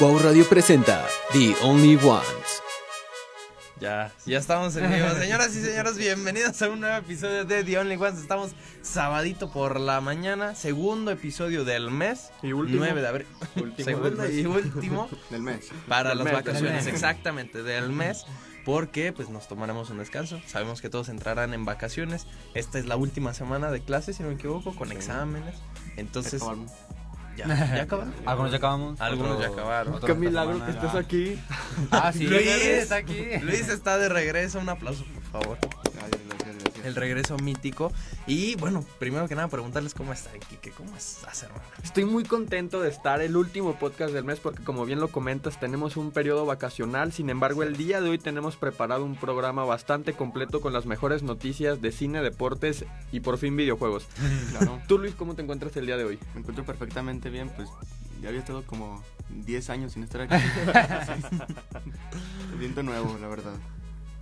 Wow 0.00 0.18
Radio 0.18 0.48
presenta 0.48 1.04
The 1.32 1.54
Only 1.62 1.96
Ones. 1.96 2.62
Ya, 3.80 4.12
ya 4.26 4.38
estamos 4.38 4.74
en 4.76 4.90
vivo. 4.92 5.08
Señoras 5.18 5.54
y 5.56 5.62
señores, 5.62 5.96
bienvenidos 5.96 6.60
a 6.62 6.68
un 6.68 6.80
nuevo 6.80 6.96
episodio 6.96 7.44
de 7.44 7.62
The 7.64 7.78
Only 7.78 7.96
Ones. 7.96 8.20
Estamos 8.20 8.52
sabadito 8.82 9.50
por 9.52 9.78
la 9.80 10.00
mañana, 10.00 10.54
segundo 10.54 11.10
episodio 11.10 11.64
del 11.64 11.90
mes. 11.90 12.30
Y 12.42 12.52
último. 12.52 12.78
9 12.80 13.00
de 13.00 13.08
abril. 13.08 13.26
Último 13.56 13.84
segundo 13.84 14.10
del 14.10 14.18
mes. 14.18 14.34
y 14.38 14.46
último 14.46 15.08
Del 15.30 15.42
mes. 15.42 15.68
para 15.88 16.10
Del 16.10 16.18
las 16.18 16.24
mes, 16.26 16.34
vacaciones, 16.34 16.86
exactamente, 16.86 17.62
del 17.62 17.90
mes. 17.90 18.24
Porque 18.64 19.12
pues 19.12 19.30
nos 19.30 19.48
tomaremos 19.48 19.88
un 19.90 19.98
descanso. 19.98 20.40
Sabemos 20.46 20.80
que 20.82 20.90
todos 20.90 21.08
entrarán 21.08 21.54
en 21.54 21.64
vacaciones. 21.64 22.26
Esta 22.54 22.78
es 22.78 22.84
la 22.86 22.96
última 22.96 23.32
semana 23.32 23.70
de 23.70 23.80
clases, 23.80 24.16
si 24.16 24.22
no 24.22 24.28
me 24.28 24.34
equivoco, 24.34 24.74
con 24.76 24.88
Sí. 24.90 24.94
exámenes. 24.96 25.54
Entonces. 25.96 26.42
ya, 27.46 27.76
ya 27.76 27.82
acabaron. 27.82 28.14
Algunos 28.26 28.50
ya 28.50 28.56
acabamos. 28.58 29.00
Algunos 29.00 29.40
ya 29.40 29.46
acabaron. 29.48 30.00
Qué 30.00 30.14
milagro 30.14 30.64
que 30.64 30.70
estés 30.70 30.94
aquí. 30.94 31.38
Ah, 31.90 32.12
sí, 32.12 32.26
Luis. 32.26 32.46
está 32.46 32.96
aquí. 32.96 33.38
Luis 33.42 33.68
está 33.68 33.98
de 33.98 34.08
regreso. 34.08 34.58
Un 34.58 34.68
aplauso, 34.68 35.04
por 35.14 35.42
favor. 35.42 35.58
El 36.88 36.94
regreso 36.94 37.36
mítico. 37.36 37.92
Y 38.26 38.56
bueno, 38.56 38.84
primero 38.98 39.28
que 39.28 39.34
nada, 39.34 39.48
preguntarles 39.48 39.94
cómo 39.94 40.12
está 40.12 40.30
Kike, 40.30 40.70
¿cómo 40.72 40.96
estás, 40.96 41.42
hermano? 41.42 41.62
Estoy 41.82 42.04
muy 42.04 42.24
contento 42.24 42.80
de 42.80 42.88
estar 42.88 43.20
el 43.20 43.36
último 43.36 43.78
podcast 43.78 44.12
del 44.12 44.24
mes 44.24 44.40
porque 44.40 44.64
como 44.64 44.84
bien 44.84 45.00
lo 45.00 45.08
comentas 45.08 45.60
tenemos 45.60 45.96
un 45.96 46.10
periodo 46.10 46.46
vacacional. 46.46 47.12
Sin 47.12 47.30
embargo, 47.30 47.62
el 47.62 47.76
día 47.76 48.00
de 48.00 48.10
hoy 48.10 48.18
tenemos 48.18 48.56
preparado 48.56 49.04
un 49.04 49.16
programa 49.16 49.64
bastante 49.64 50.14
completo 50.14 50.60
con 50.60 50.72
las 50.72 50.86
mejores 50.86 51.22
noticias 51.22 51.80
de 51.80 51.92
cine, 51.92 52.22
deportes 52.22 52.84
y 53.12 53.20
por 53.20 53.38
fin 53.38 53.56
videojuegos. 53.56 54.06
Claro, 54.50 54.80
Tú 54.88 54.98
Luis, 54.98 55.14
¿cómo 55.14 55.34
te 55.34 55.42
encuentras 55.42 55.76
el 55.76 55.86
día 55.86 55.96
de 55.96 56.04
hoy? 56.04 56.18
me 56.34 56.40
encuentro 56.40 56.64
perfectamente 56.64 57.30
bien, 57.30 57.50
pues 57.54 57.68
ya 58.22 58.28
había 58.28 58.40
estado 58.40 58.64
como 58.64 59.02
10 59.30 59.70
años 59.70 59.92
sin 59.92 60.02
estar 60.02 60.22
aquí. 60.22 60.34
Me 60.34 62.58
siento 62.58 62.82
nuevo, 62.82 63.16
la 63.20 63.28
verdad. 63.28 63.54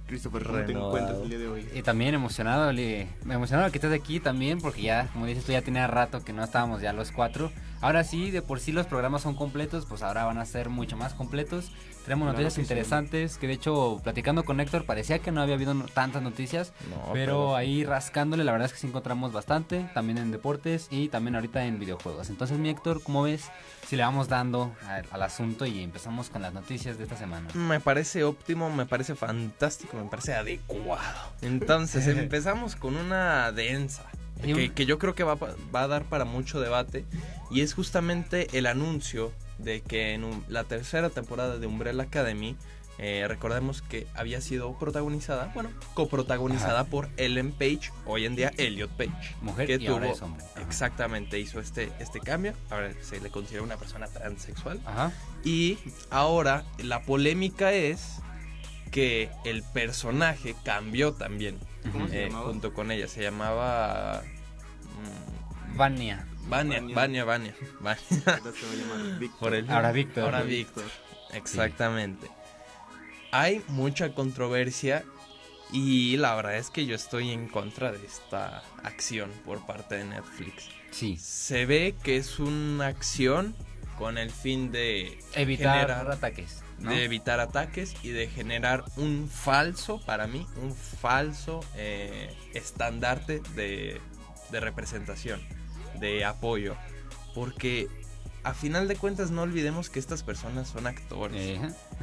Christopher, 0.07 0.45
¿cómo 0.45 0.59
te 0.59 0.67
Renovado. 0.67 0.97
encuentras 0.97 1.23
el 1.23 1.29
día 1.31 1.39
de 1.39 1.49
hoy? 1.49 1.69
Y 1.75 1.83
también 1.83 2.15
emocionado, 2.15 2.71
Li. 2.73 3.09
Me 3.25 3.35
emocionado 3.35 3.71
que 3.73 3.79
estés 3.79 3.93
aquí 3.93 4.21
también, 4.21 4.61
porque 4.61 4.83
ya, 4.83 5.09
como 5.13 5.27
dices 5.27 5.45
tú, 5.45 5.53
ya 5.53 5.63
tenía 5.63 5.87
rato 5.89 6.23
que 6.25 6.33
no 6.33 6.45
estábamos 6.45 6.81
ya 6.81 6.93
los 6.93 7.11
cuatro. 7.11 7.51
Ahora 7.81 8.05
sí, 8.05 8.31
de 8.31 8.41
por 8.41 8.61
sí 8.61 8.71
los 8.73 8.87
programas 8.87 9.23
son 9.23 9.35
completos, 9.35 9.85
pues 9.87 10.03
ahora 10.03 10.25
van 10.25 10.39
a 10.39 10.45
ser 10.47 10.69
mucho 10.69 10.97
más 10.97 11.13
completos. 11.15 11.73
Tenemos 12.07 12.27
Claro 12.27 12.39
noticias 12.39 12.55
sí. 12.55 12.61
interesantes, 12.63 13.37
que 13.37 13.47
de 13.49 13.53
hecho, 13.53 14.01
platicando 14.03 14.45
con 14.45 14.61
Héctor, 14.61 14.87
parecía 14.87 15.19
que 15.19 15.31
no 15.33 15.43
había 15.43 15.57
habido 15.57 15.75
no- 15.75 15.85
tantas 15.87 16.23
noticias, 16.23 16.73
No, 16.89 17.13
pero 17.13 17.55
ahí 17.57 17.85
rascándole, 17.85 18.45
la 18.45 18.53
verdad 18.53 18.67
es 18.67 18.73
que 18.73 18.79
sí 18.79 18.87
encontramos 18.87 19.33
bastante, 19.33 19.91
también 19.93 20.17
en 20.19 20.31
deportes 20.31 20.87
y 20.91 21.09
también 21.09 21.35
ahorita 21.35 21.67
en 21.67 21.79
videojuegos. 21.79 22.31
Entonces, 22.31 22.59
mi 22.59 22.71
Héctor, 22.71 23.03
¿cómo 23.03 23.25
ves 23.25 23.51
si 23.89 23.97
le 23.97 24.03
vamos 24.05 24.29
dando 24.29 24.73
al, 24.89 25.05
al 25.11 25.23
asunto 25.23 25.67
y 25.67 25.83
empezamos 25.83 26.31
con 26.31 26.43
las 26.43 26.55
noticias 26.55 26.97
de 26.97 27.03
esta 27.05 27.17
semana? 27.17 27.49
Me 27.55 27.81
parece 27.81 28.23
óptimo, 28.25 28.71
me 28.71 28.87
parece 28.87 29.15
fantástico, 29.17 29.97
me 29.97 30.09
parece 30.09 30.35
adecuado. 30.35 31.33
Entonces, 31.43 32.07
empezamos 32.17 32.77
con 32.77 32.97
una 32.97 33.51
densa. 33.53 34.05
Que, 34.43 34.71
que 34.73 34.85
yo 34.87 34.99
creo 34.99 35.15
que 35.15 35.25
va, 35.25 35.35
va 35.35 35.83
a 35.83 35.89
dar 35.89 36.05
para 36.05 36.25
mucho 36.25 36.61
debate. 36.61 37.05
Y 37.51 37.63
es 37.63 37.73
justamente 37.75 38.47
el 38.59 38.67
anuncio 38.67 39.33
de 39.59 39.81
que 39.83 40.13
en 40.15 40.25
un- 40.25 40.45
la 40.49 40.65
tercera 40.65 41.11
temporada 41.11 41.59
de 41.59 41.67
Umbrella 41.67 42.03
Academy, 42.03 42.57
eh, 42.99 43.27
recordemos 43.29 43.83
que 43.83 44.07
había 44.15 44.41
sido 44.41 44.79
protagonizada, 44.79 45.51
bueno, 45.55 45.69
coprotagonizada 45.95 46.81
Ajá. 46.81 46.91
por 46.91 47.09
Ellen 47.19 47.53
Page, 47.53 47.91
hoy 48.07 48.25
en 48.25 48.37
día 48.37 48.53
Elliot 48.57 48.91
Page. 48.93 49.35
Mujer 49.43 49.67
que 49.67 49.77
y 49.85 49.87
ahora 49.87 50.07
tuvo- 50.07 50.15
es 50.15 50.23
hombre. 50.23 50.45
Ajá. 50.55 50.63
Exactamente, 50.63 51.39
hizo 51.39 51.61
este, 51.61 51.91
este 51.99 52.21
cambio. 52.21 52.55
Ahora 52.71 52.91
se 53.03 53.21
le 53.21 53.31
considera 53.31 53.63
una 53.63 53.77
persona 53.77 54.07
transexual. 54.07 54.81
Ajá. 54.87 55.13
Y 55.45 55.79
ahora 56.11 56.65
la 56.79 57.03
polémica 57.03 57.73
es 57.73 58.17
que 58.91 59.29
el 59.45 59.63
personaje 59.63 60.55
cambió 60.65 61.13
también 61.13 61.59
¿Cómo 61.93 62.09
se 62.09 62.27
eh, 62.27 62.31
junto 62.31 62.73
con 62.73 62.91
ella. 62.91 63.09
Se 63.09 63.21
llamaba 63.23 64.23
mm, 65.73 65.77
Vania. 65.77 66.27
Vania, 66.49 66.81
Vania. 66.81 66.95
Vania, 66.95 67.25
Vania, 67.25 67.55
Vania. 67.81 68.05
Ahora 68.27 69.19
Víctor. 69.19 69.39
Por 69.41 69.55
el 69.55 69.71
Ahora 69.71 69.93
Víctor. 69.93 70.25
Ahora 70.25 70.43
Víctor. 70.43 70.85
Exactamente. 71.33 72.29
Hay 73.33 73.63
mucha 73.69 74.15
controversia 74.15 75.05
y 75.73 76.17
la 76.17 76.35
verdad 76.37 76.57
es 76.57 76.71
que 76.71 76.87
yo 76.87 76.95
estoy 76.95 77.31
en 77.31 77.49
contra 77.49 77.91
de 77.93 78.05
esta 78.07 78.63
acción 78.83 79.31
por 79.45 79.67
parte 79.67 79.97
de 79.97 80.05
Netflix. 80.05 80.69
Sí. 80.93 81.17
Se 81.19 81.67
ve 81.67 81.95
que 82.03 82.17
es 82.17 82.39
una 82.39 82.87
acción 82.87 83.55
con 83.99 84.19
el 84.19 84.31
fin 84.31 84.71
de 84.71 85.19
Evitar 85.35 85.75
generar- 85.89 86.11
ataques. 86.11 86.63
¿no? 86.79 86.91
de 86.91 87.05
evitar 87.05 87.41
ataques 87.41 87.95
y 88.03 88.11
de 88.11 88.29
generar 88.29 88.85
un 88.99 89.31
falso, 89.31 89.99
para 90.05 90.27
mí, 90.27 90.47
un 90.61 90.75
falso 90.75 91.61
eh, 91.75 92.31
estandarte 92.53 93.41
de, 93.55 93.99
de 94.51 94.61
representación, 94.61 95.41
de 95.99 96.25
apoyo. 96.25 96.77
Porque 97.35 97.89
a 98.45 98.55
final 98.55 98.89
de 98.89 98.97
cuentas 98.97 99.31
no 99.31 99.43
olvidemos 99.43 99.91
que 99.91 99.99
estas 99.99 100.23
personas 100.23 100.69
son 100.69 100.87
actores. 100.87 101.37
Eh, 101.41 101.61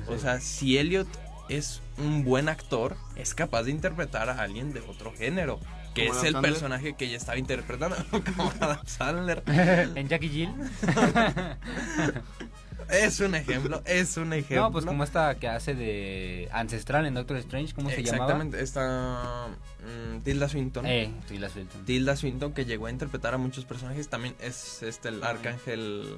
O 0.08 0.18
sea, 0.18 0.40
si 0.42 0.78
Elliot 0.78 1.08
es 1.50 1.82
un 1.98 2.24
buen 2.24 2.50
actor, 2.50 2.96
es 3.16 3.34
capaz 3.34 3.64
de 3.64 3.72
interpretar 3.72 4.30
a 4.30 4.42
alguien 4.42 4.74
de 4.74 4.80
otro 4.82 5.14
género. 5.14 5.60
Que 5.94 6.06
es 6.08 6.12
Adam 6.14 6.26
el 6.26 6.34
Sandler. 6.34 6.52
personaje 6.54 6.94
que 6.96 7.06
ella 7.06 7.18
estaba 7.18 7.38
interpretando, 7.38 7.96
como 8.36 8.52
Adam 8.60 8.80
Sandler. 8.86 9.44
en 9.96 10.08
Jackie 10.08 10.30
Jill. 10.30 10.50
Es 12.94 13.20
un 13.20 13.36
ejemplo, 13.36 13.82
es 13.86 14.18
un 14.18 14.34
ejemplo. 14.34 14.62
No, 14.62 14.72
pues 14.72 14.86
como 14.86 15.04
esta 15.04 15.36
que 15.36 15.48
hace 15.48 15.74
de 15.76 16.50
Ancestral 16.52 17.06
en 17.06 17.14
Doctor 17.16 17.38
Strange, 17.38 17.74
¿cómo 17.74 17.90
se 17.90 18.04
llamaba? 18.04 18.26
Exactamente, 18.26 18.62
esta 18.62 19.48
mm, 19.84 20.20
Tilda 20.22 20.48
Swinton. 20.50 20.86
Eh, 20.86 21.12
Tilda 21.28 21.50
Swinton. 21.50 21.86
Tilda 21.86 22.16
Swinton 22.16 22.54
que 22.54 22.66
llegó 22.66 22.86
a 22.86 22.92
interpretar 22.92 23.34
a 23.34 23.38
muchos 23.38 23.66
personajes. 23.66 24.08
También 24.10 24.36
es 24.40 24.84
este 24.84 25.10
el 25.10 25.24
arcángel. 25.24 26.18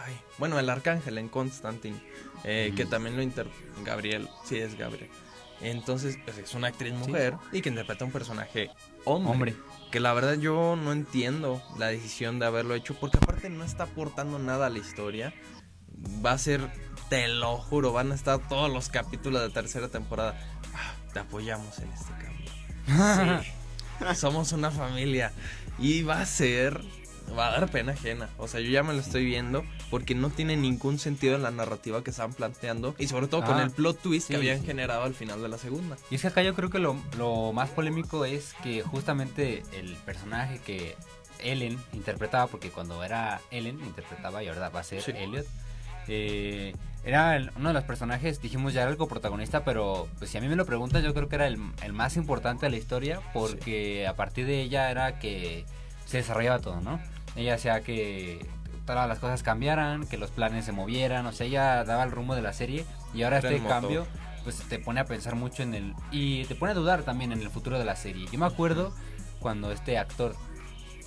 Ay, 0.00 0.16
bueno, 0.38 0.58
el 0.58 0.68
arcángel 0.70 1.18
en 1.18 1.28
Constantine. 1.28 2.00
eh, 2.44 2.72
Que 2.76 2.84
también 2.86 3.16
lo 3.16 3.22
inter. 3.22 3.46
Gabriel, 3.84 4.28
sí 4.44 4.56
es 4.58 4.76
Gabriel. 4.76 5.10
Entonces, 5.60 6.18
pues, 6.24 6.38
es 6.38 6.54
una 6.54 6.68
actriz 6.68 6.92
mujer 6.94 7.34
y 7.50 7.60
que 7.62 7.68
interpreta 7.68 8.04
un 8.04 8.12
personaje 8.12 8.70
hombre. 9.04 9.32
Hombre. 9.32 9.54
Que 9.90 10.00
la 10.00 10.12
verdad 10.12 10.34
yo 10.34 10.76
no 10.76 10.92
entiendo 10.92 11.62
la 11.78 11.86
decisión 11.86 12.38
de 12.38 12.46
haberlo 12.46 12.74
hecho. 12.74 12.94
Porque 12.94 13.18
aparte 13.18 13.48
no 13.50 13.64
está 13.64 13.84
aportando 13.84 14.38
nada 14.38 14.66
a 14.66 14.70
la 14.70 14.78
historia. 14.78 15.32
Va 16.24 16.32
a 16.32 16.38
ser, 16.38 16.60
te 17.08 17.26
lo 17.28 17.56
juro, 17.56 17.92
van 17.92 18.12
a 18.12 18.14
estar 18.14 18.38
todos 18.48 18.70
los 18.72 18.88
capítulos 18.88 19.42
de 19.42 19.50
tercera 19.50 19.88
temporada. 19.88 20.38
Ah, 20.74 20.94
te 21.12 21.20
apoyamos 21.20 21.78
en 21.78 21.92
este 21.92 22.12
cambio. 22.12 23.42
Sí. 23.98 24.14
Somos 24.14 24.52
una 24.52 24.70
familia. 24.70 25.32
Y 25.78 26.02
va 26.02 26.20
a 26.20 26.26
ser. 26.26 26.80
Va 27.36 27.48
a 27.48 27.60
dar 27.60 27.70
pena 27.70 27.92
ajena. 27.92 28.28
O 28.38 28.46
sea, 28.48 28.60
yo 28.60 28.70
ya 28.70 28.82
me 28.82 28.92
lo 28.92 29.00
estoy 29.00 29.24
viendo. 29.24 29.64
Porque 29.90 30.14
no 30.14 30.30
tiene 30.30 30.56
ningún 30.56 30.98
sentido 30.98 31.34
en 31.36 31.42
la 31.42 31.50
narrativa 31.50 32.02
que 32.04 32.10
estaban 32.10 32.32
planteando. 32.34 32.94
Y 32.98 33.08
sobre 33.08 33.26
todo 33.26 33.42
con 33.44 33.56
Ah, 33.58 33.62
el 33.62 33.70
plot 33.70 34.00
twist 34.02 34.26
sí, 34.28 34.32
que 34.32 34.36
habían 34.36 34.60
sí. 34.60 34.66
generado 34.66 35.02
al 35.02 35.14
final 35.14 35.40
de 35.42 35.48
la 35.48 35.58
segunda. 35.58 35.96
Y 36.10 36.16
es 36.16 36.22
que 36.22 36.28
acá 36.28 36.42
yo 36.42 36.54
creo 36.54 36.70
que 36.70 36.78
lo, 36.78 36.96
lo 37.16 37.52
más 37.52 37.70
polémico 37.70 38.24
es 38.24 38.54
que 38.62 38.82
justamente 38.82 39.62
el 39.72 39.94
personaje 40.04 40.58
que 40.64 40.94
Ellen 41.40 41.78
interpretaba, 41.92 42.46
porque 42.48 42.70
cuando 42.70 43.02
era 43.04 43.40
Ellen 43.50 43.78
interpretaba 43.80 44.42
y 44.42 44.48
ahora 44.48 44.68
va 44.70 44.80
a 44.80 44.84
ser 44.84 45.02
Sí. 45.02 45.12
Elliot, 45.14 45.46
eh, 46.08 46.74
era 47.04 47.38
uno 47.56 47.68
de 47.68 47.74
los 47.74 47.84
personajes, 47.84 48.40
dijimos 48.42 48.72
ya 48.74 48.82
era 48.82 48.90
el 48.90 48.96
coprotagonista, 48.96 49.64
pero 49.64 50.08
pues 50.18 50.30
si 50.30 50.38
a 50.38 50.40
mí 50.40 50.48
me 50.48 50.56
lo 50.56 50.66
preguntas 50.66 51.02
yo 51.04 51.14
creo 51.14 51.28
que 51.28 51.36
era 51.36 51.46
el, 51.46 51.58
el 51.82 51.92
más 51.92 52.16
importante 52.16 52.66
de 52.66 52.70
la 52.70 52.76
historia, 52.76 53.20
porque 53.32 54.06
a 54.06 54.14
partir 54.16 54.46
de 54.46 54.60
ella 54.62 54.90
era 54.90 55.18
que 55.18 55.64
se 56.06 56.16
desarrollaba 56.18 56.58
todo, 56.58 56.80
¿no? 56.80 57.00
Ella 57.36 57.54
hacía 57.54 57.80
que 57.82 58.46
todas 58.84 59.08
las 59.08 59.18
cosas 59.18 59.42
cambiaran, 59.42 60.06
que 60.06 60.16
los 60.16 60.30
planes 60.30 60.64
se 60.64 60.72
movieran, 60.72 61.26
o 61.26 61.32
sea, 61.32 61.46
ella 61.46 61.84
daba 61.84 62.04
el 62.04 62.10
rumbo 62.10 62.34
de 62.34 62.42
la 62.42 62.52
serie 62.52 62.84
y 63.12 63.22
ahora 63.22 63.38
este 63.38 63.58
motor. 63.58 63.68
cambio 63.68 64.06
pues 64.44 64.56
te 64.68 64.78
pone 64.78 65.00
a 65.00 65.04
pensar 65.04 65.34
mucho 65.34 65.62
en 65.62 65.74
el 65.74 65.94
y 66.10 66.44
te 66.44 66.54
pone 66.54 66.72
a 66.72 66.74
dudar 66.74 67.02
también 67.02 67.32
en 67.32 67.42
el 67.42 67.50
futuro 67.50 67.78
de 67.78 67.84
la 67.84 67.96
serie. 67.96 68.26
Yo 68.32 68.38
me 68.38 68.46
acuerdo 68.46 68.94
cuando 69.40 69.70
este 69.72 69.98
actor 69.98 70.34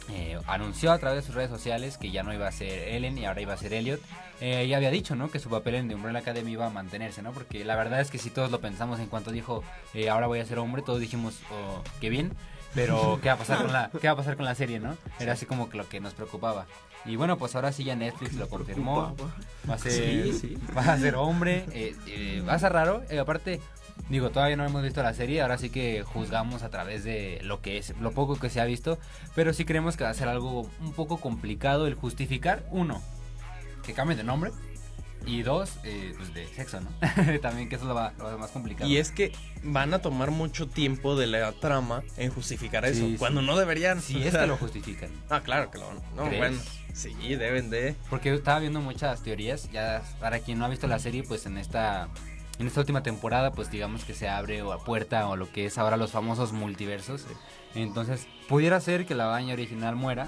eh, 0.09 0.37
anunció 0.47 0.91
a 0.91 0.99
través 0.99 1.21
de 1.21 1.25
sus 1.25 1.35
redes 1.35 1.49
sociales 1.49 1.97
que 1.97 2.11
ya 2.11 2.23
no 2.23 2.33
iba 2.33 2.47
a 2.47 2.51
ser 2.51 2.87
Ellen 2.89 3.17
y 3.17 3.25
ahora 3.25 3.41
iba 3.41 3.53
a 3.53 3.57
ser 3.57 3.73
Elliot. 3.73 3.99
Eh, 4.41 4.61
ella 4.61 4.77
había 4.77 4.91
dicho, 4.91 5.15
¿no? 5.15 5.29
Que 5.29 5.39
su 5.39 5.49
papel 5.49 5.75
en 5.75 5.87
The 5.87 5.95
Umbrella 5.95 6.19
Academy 6.19 6.51
iba 6.51 6.65
a 6.65 6.69
mantenerse, 6.69 7.21
¿no? 7.21 7.31
Porque 7.31 7.63
la 7.63 7.75
verdad 7.75 8.01
es 8.01 8.09
que 8.09 8.17
si 8.17 8.29
todos 8.29 8.51
lo 8.51 8.59
pensamos 8.59 8.99
en 8.99 9.07
cuanto 9.07 9.31
dijo, 9.31 9.63
eh, 9.93 10.09
ahora 10.09 10.27
voy 10.27 10.39
a 10.39 10.45
ser 10.45 10.59
hombre, 10.59 10.81
todos 10.81 10.99
dijimos, 10.99 11.39
oh, 11.51 11.81
qué 11.99 12.09
bien. 12.09 12.33
Pero, 12.75 13.19
¿qué 13.23 13.29
va 13.29 13.35
a 13.35 13.37
pasar 13.37 13.57
con 13.61 13.71
la, 13.73 13.89
qué 13.99 14.07
va 14.07 14.13
a 14.13 14.17
pasar 14.17 14.35
con 14.35 14.45
la 14.45 14.55
serie, 14.55 14.79
no? 14.79 14.97
Era 15.19 15.33
así 15.33 15.45
como 15.45 15.69
que 15.69 15.77
lo 15.77 15.87
que 15.89 15.99
nos 15.99 16.13
preocupaba. 16.13 16.65
Y 17.05 17.15
bueno, 17.15 17.37
pues 17.37 17.55
ahora 17.55 17.71
sí 17.71 17.83
ya 17.83 17.95
Netflix 17.95 18.33
lo 18.35 18.47
confirmó. 18.47 19.15
Va 19.69 19.73
a 19.73 19.77
ser, 19.77 19.91
Sí, 19.91 20.33
sí. 20.33 20.57
va 20.77 20.81
a 20.93 20.97
ser 20.99 21.15
hombre. 21.15 21.65
eh, 21.71 21.95
eh, 22.07 22.43
va 22.47 22.53
a 22.53 22.59
ser 22.59 22.71
raro. 22.73 23.01
eh, 23.09 23.17
aparte, 23.17 23.59
digo, 24.09 24.29
todavía 24.29 24.55
no 24.55 24.65
hemos 24.65 24.83
visto 24.83 25.01
la 25.01 25.13
serie. 25.15 25.41
Ahora 25.41 25.57
sí 25.57 25.71
que 25.71 26.03
juzgamos 26.03 26.61
a 26.61 26.69
través 26.69 27.03
de 27.03 27.39
lo 27.43 27.59
que 27.61 27.77
es, 27.79 27.95
lo 27.99 28.11
poco 28.11 28.35
que 28.37 28.49
se 28.51 28.61
ha 28.61 28.65
visto. 28.65 28.99
Pero 29.33 29.51
sí 29.53 29.65
creemos 29.65 29.97
que 29.97 30.03
va 30.03 30.11
a 30.11 30.13
ser 30.13 30.27
algo 30.27 30.69
un 30.79 30.93
poco 30.93 31.17
complicado 31.17 31.87
el 31.87 31.95
justificar, 31.95 32.63
uno, 32.69 33.01
que 33.83 33.93
cambie 33.93 34.15
de 34.15 34.23
nombre. 34.23 34.51
Y 35.25 35.43
dos, 35.43 35.77
eh, 35.83 36.13
pues 36.17 36.33
de 36.33 36.47
sexo, 36.47 36.79
¿no? 36.81 36.89
También 37.41 37.69
que 37.69 37.75
eso 37.75 37.83
es 37.85 37.87
lo, 37.89 37.95
va- 37.95 38.13
lo 38.17 38.37
más 38.39 38.51
complicado. 38.51 38.89
Y 38.89 38.97
es 38.97 39.11
que 39.11 39.31
van 39.63 39.93
a 39.93 39.99
tomar 39.99 40.31
mucho 40.31 40.67
tiempo 40.67 41.15
de 41.15 41.27
la 41.27 41.51
trama 41.51 42.03
en 42.17 42.31
justificar 42.31 42.85
eso, 42.85 43.01
Sí, 43.05 43.11
sí. 43.13 43.17
cuando 43.17 43.41
no 43.41 43.55
deberían. 43.57 44.01
Si 44.01 44.15
o 44.23 44.25
es 44.27 44.35
que 44.35 44.47
lo 44.47 44.57
justifican. 44.57 45.09
Ah, 45.29 45.41
claro 45.41 45.69
que 45.69 45.77
lo 45.77 45.85
No, 46.15 46.23
¿Crees? 46.25 46.37
bueno, 46.39 46.57
sí, 46.93 47.13
deben 47.35 47.69
de. 47.69 47.95
Porque 48.09 48.33
estaba 48.33 48.59
viendo 48.59 48.81
muchas 48.81 49.21
teorías. 49.21 49.69
Ya 49.71 50.01
para 50.19 50.39
quien 50.39 50.57
no 50.59 50.65
ha 50.65 50.69
visto 50.69 50.87
la 50.87 50.97
serie, 50.99 51.23
pues 51.23 51.45
en 51.45 51.57
esta 51.57 52.07
en 52.59 52.67
esta 52.67 52.79
última 52.81 53.01
temporada, 53.01 53.51
pues 53.53 53.71
digamos 53.71 54.03
que 54.05 54.13
se 54.13 54.27
abre 54.29 54.61
o 54.61 54.71
a 54.71 54.83
puerta 54.83 55.27
o 55.27 55.35
lo 55.35 55.51
que 55.51 55.65
es 55.65 55.77
ahora 55.79 55.97
los 55.97 56.11
famosos 56.11 56.51
multiversos. 56.51 57.25
Entonces, 57.73 58.27
pudiera 58.49 58.79
ser 58.81 59.05
que 59.05 59.15
la 59.15 59.25
baña 59.25 59.53
original 59.53 59.95
muera 59.95 60.27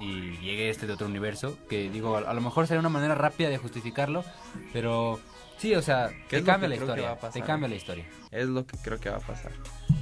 y 0.00 0.36
llegue 0.38 0.70
este 0.70 0.86
de 0.86 0.92
otro 0.94 1.06
universo. 1.06 1.58
Que 1.68 1.90
digo, 1.90 2.16
a, 2.16 2.20
a 2.20 2.34
lo 2.34 2.40
mejor 2.40 2.66
sería 2.66 2.80
una 2.80 2.88
manera 2.88 3.14
rápida 3.14 3.48
de 3.48 3.58
justificarlo, 3.58 4.24
pero 4.72 5.18
sí, 5.58 5.74
o 5.74 5.82
sea, 5.82 6.10
¿Qué 6.28 6.38
te 6.38 6.44
cambia 6.44 6.68
la 6.68 6.76
historia. 6.76 7.16
Te 7.32 7.42
cambia 7.42 7.68
la 7.68 7.74
historia. 7.74 8.06
Es 8.30 8.46
lo 8.46 8.66
que 8.66 8.76
creo 8.78 8.98
que 9.00 9.10
va 9.10 9.16
a 9.16 9.20
pasar. 9.20 9.52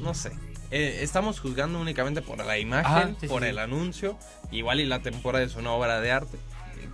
No 0.01 0.15
sé. 0.15 0.33
Eh, 0.71 0.99
estamos 1.03 1.39
juzgando 1.39 1.81
únicamente 1.81 2.23
por 2.23 2.45
la 2.45 2.59
imagen, 2.59 2.87
Ajá, 2.87 3.09
sí, 3.09 3.17
sí, 3.21 3.29
por 3.29 3.43
sí. 3.43 3.49
el 3.49 3.59
anuncio. 3.59 4.19
Igual 4.51 4.81
y 4.81 4.87
la 4.87 5.01
temporada 5.01 5.45
es 5.45 5.55
una 5.55 5.71
obra 5.73 6.01
de 6.01 6.11
arte. 6.11 6.39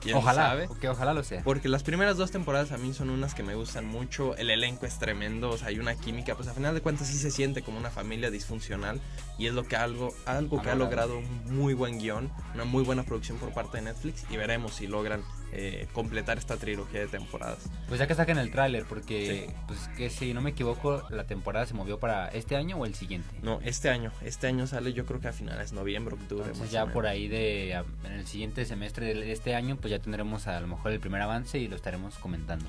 ¿Quién 0.01 0.17
Ojalá, 0.17 0.49
sabe? 0.49 0.69
que 0.81 0.89
ojalá 0.89 1.15
lo 1.15 1.23
sea. 1.23 1.43
Porque 1.43 1.69
las 1.69 1.83
primeras 1.83 2.17
dos 2.17 2.31
temporadas 2.31 2.73
a 2.73 2.79
mí 2.79 2.93
son 2.93 3.11
unas 3.11 3.35
que 3.35 3.43
me 3.43 3.55
gustan 3.55 3.87
mucho. 3.87 4.37
El 4.37 4.51
elenco 4.51 4.87
es 4.87 4.99
tremendo, 4.99 5.51
o 5.51 5.59
sea, 5.59 5.69
hay 5.69 5.79
una 5.79 5.95
química. 5.95 6.35
Pues 6.35 6.49
a 6.49 6.55
final 6.55 6.75
de 6.75 6.81
cuentas 6.81 7.09
sí 7.09 7.19
se 7.19 7.31
siente 7.31 7.63
como 7.63 7.79
una 7.79 7.91
familia 7.91 8.31
disfuncional. 8.31 9.01
Y 9.39 9.47
es 9.47 9.55
lo 9.55 9.65
que 9.65 9.77
algo, 9.77 10.15
algo 10.27 10.63
que 10.63 10.71
ha 10.71 10.75
logrado 10.75 11.19
un 11.19 11.57
muy 11.57 11.75
buen 11.75 11.99
guion, 11.99 12.31
una 12.55 12.65
muy 12.65 12.85
buena 12.85 13.03
producción 13.03 13.39
por 13.39 13.53
parte 13.53 13.79
de 13.79 13.85
Netflix. 13.85 14.25
Y 14.31 14.37
veremos 14.37 14.75
si 14.75 14.87
logran 14.87 15.23
eh, 15.53 15.87
completar 15.93 16.39
esta 16.39 16.57
trilogía 16.57 17.01
de 17.01 17.07
temporadas. 17.09 17.59
Pues 17.89 18.01
ya 18.01 18.07
que 18.07 18.15
saquen 18.15 18.39
el 18.39 18.51
tráiler, 18.51 18.85
porque 18.87 19.53
pues 19.69 19.79
que 19.97 20.09
si 20.11 20.33
no 20.35 20.41
me 20.41 20.51
equivoco, 20.51 21.03
la 21.11 21.25
temporada 21.25 21.67
se 21.67 21.75
movió 21.75 21.99
para 22.01 22.29
este 22.29 22.57
año 22.57 22.77
o 22.79 22.87
el 22.87 22.95
siguiente. 22.95 23.29
No, 23.43 23.61
este 23.63 23.91
año. 23.91 24.13
Este 24.23 24.47
año 24.47 24.67
sale 24.67 24.93
yo 24.93 25.05
creo 25.07 25.21
que 25.21 25.29
a 25.29 25.33
finales 25.33 25.71
de 25.71 25.77
noviembre, 25.77 26.15
octubre. 26.15 26.47
Entonces 26.47 26.71
ya 26.71 26.87
por 26.87 27.07
ahí 27.07 27.29
de 27.29 27.75
a- 27.75 27.85
en 28.07 28.13
el 28.13 28.27
siguiente 28.27 28.65
semestre 28.65 29.15
de 29.15 29.31
este 29.33 29.55
año, 29.55 29.77
pues 29.77 29.91
ya 29.91 29.99
tendremos 29.99 30.47
a 30.47 30.61
lo 30.61 30.67
mejor 30.67 30.93
el 30.93 31.01
primer 31.01 31.21
avance 31.23 31.59
y 31.59 31.69
lo 31.69 31.77
estaremos 31.77 32.17
comentando. 32.19 32.67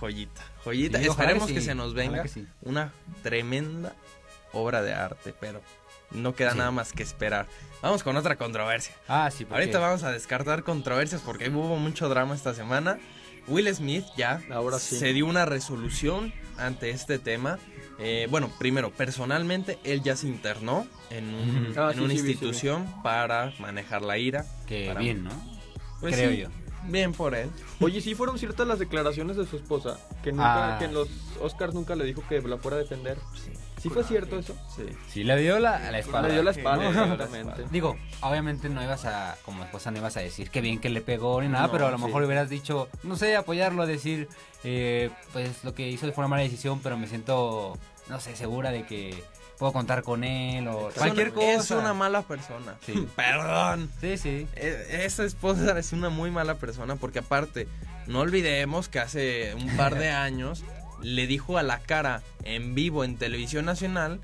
Joyita, 0.00 0.42
joyita. 0.64 0.98
Sí, 0.98 1.06
Esperemos 1.08 1.46
que 1.50 1.60
se 1.60 1.74
nos 1.74 1.94
venga 1.94 2.24
una 2.62 2.92
tremenda 3.22 3.94
obra 4.52 4.82
de 4.82 4.92
arte, 4.94 5.34
pero 5.40 5.60
no 6.10 6.34
queda 6.34 6.52
Sí. 6.52 6.58
nada 6.58 6.70
más 6.70 6.92
que 6.92 7.02
esperar. 7.02 7.46
Vamos 7.82 8.02
con 8.02 8.16
otra 8.16 8.36
controversia. 8.36 8.94
Ah, 9.08 9.30
sí, 9.30 9.44
porque 9.44 9.62
Ahorita 9.62 9.78
vamos 9.78 10.02
a 10.02 10.10
descartar 10.12 10.62
controversias 10.62 11.20
porque 11.22 11.48
hubo 11.50 11.76
mucho 11.76 12.08
drama 12.08 12.34
esta 12.34 12.54
semana. 12.54 12.98
Will 13.48 13.72
Smith 13.74 14.04
ya 14.16 14.40
Ahora 14.50 14.78
sí. 14.78 14.98
se 14.98 15.12
dio 15.12 15.26
una 15.26 15.44
resolución 15.44 16.32
ante 16.58 16.90
este 16.90 17.18
tema. 17.18 17.58
Eh, 17.98 18.26
bueno, 18.30 18.50
primero, 18.58 18.90
personalmente, 18.90 19.78
él 19.84 20.02
ya 20.02 20.16
se 20.16 20.26
internó 20.26 20.86
en, 21.10 21.32
un-. 21.32 21.74
Ah, 21.78 21.90
en 21.92 21.98
sí, 21.98 22.04
una 22.04 22.12
sí, 22.14 22.18
institución 22.20 22.86
para 23.02 23.52
manejar 23.60 24.02
la 24.02 24.18
ira. 24.18 24.44
que 24.66 24.88
para- 24.88 25.00
bien, 25.00 25.24
¿no? 25.24 25.30
Pues 26.00 26.14
Creo 26.14 26.30
sí, 26.30 26.36
yo. 26.38 26.48
Bien 26.88 27.12
por 27.12 27.34
él. 27.34 27.48
Oye, 27.80 28.00
sí 28.00 28.14
fueron 28.14 28.38
ciertas 28.38 28.66
las 28.66 28.78
declaraciones 28.78 29.36
de 29.36 29.46
su 29.46 29.56
esposa, 29.56 29.98
que 30.22 30.30
nunca, 30.32 30.74
Ah. 30.76 30.78
que 30.78 30.84
en 30.86 30.94
los 30.94 31.08
Oscars 31.40 31.72
nunca 31.74 31.94
le 31.96 32.04
dijo 32.04 32.22
que 32.28 32.40
la 32.42 32.58
fuera 32.58 32.76
a 32.76 32.80
defender. 32.80 33.16
¿Sí 33.34 33.50
fue 33.88 34.04
cierto 34.04 34.38
eso? 34.38 34.54
Sí. 34.74 34.84
Sí, 35.12 35.24
le 35.24 35.36
dio 35.36 35.58
la, 35.58 35.90
la 35.90 35.98
espalda. 35.98 36.28
Le 36.28 36.34
dio 36.34 36.42
la 36.42 36.52
Sí, 36.52 36.60
espalda, 36.60 36.84
le 36.84 36.92
dio 36.92 37.06
la 37.06 37.12
exactamente. 37.14 37.64
Digo, 37.70 37.96
obviamente 38.22 38.68
no 38.68 38.82
ibas 38.82 39.04
a, 39.04 39.36
como 39.44 39.64
esposa 39.64 39.90
no 39.90 39.98
ibas 39.98 40.16
a 40.16 40.20
decir 40.20 40.50
que 40.50 40.60
bien 40.60 40.78
que 40.80 40.88
le 40.90 41.00
pegó 41.00 41.40
ni 41.42 41.48
nada, 41.48 41.66
No, 41.66 41.72
pero 41.72 41.86
a 41.86 41.90
lo 41.90 41.98
sí. 41.98 42.04
mejor 42.04 42.22
hubieras 42.24 42.48
dicho, 42.48 42.88
no 43.02 43.16
sé, 43.16 43.36
apoyarlo, 43.36 43.86
decir, 43.86 44.28
eh, 44.64 45.10
pues 45.32 45.64
lo 45.64 45.74
que 45.74 45.88
hizo 45.88 46.06
fue 46.12 46.22
una 46.24 46.28
mala 46.28 46.42
decisión, 46.42 46.80
pero 46.82 46.96
me 46.96 47.06
siento, 47.06 47.78
no 48.08 48.20
sé, 48.20 48.36
segura 48.36 48.70
de 48.70 48.84
que 48.86 49.22
puedo 49.58 49.72
contar 49.72 50.02
con 50.02 50.22
él 50.22 50.68
o 50.68 50.90
cualquier 50.94 51.28
Es 51.28 51.32
cosa. 51.32 51.44
una- 51.46 51.60
Es 51.60 51.70
una 51.70 51.94
mala 51.94 52.22
persona. 52.22 52.74
Sí. 52.84 53.08
Perdón. 53.16 53.90
Sí, 54.00 54.18
sí. 54.18 54.46
E- 54.54 55.04
Esa 55.04 55.24
esposa 55.24 55.78
es 55.78 55.92
una 55.92 56.10
muy 56.10 56.30
mala 56.30 56.56
persona 56.56 56.96
porque 56.96 57.20
aparte, 57.20 57.66
no 58.06 58.20
olvidemos 58.20 58.88
que 58.90 59.00
hace 59.00 59.54
un 59.54 59.74
par 59.76 59.94
de 59.94 60.10
años 60.10 60.62
le 61.06 61.28
dijo 61.28 61.56
a 61.56 61.62
la 61.62 61.78
cara 61.78 62.22
en 62.42 62.74
vivo 62.74 63.04
en 63.04 63.16
televisión 63.16 63.64
nacional 63.64 64.20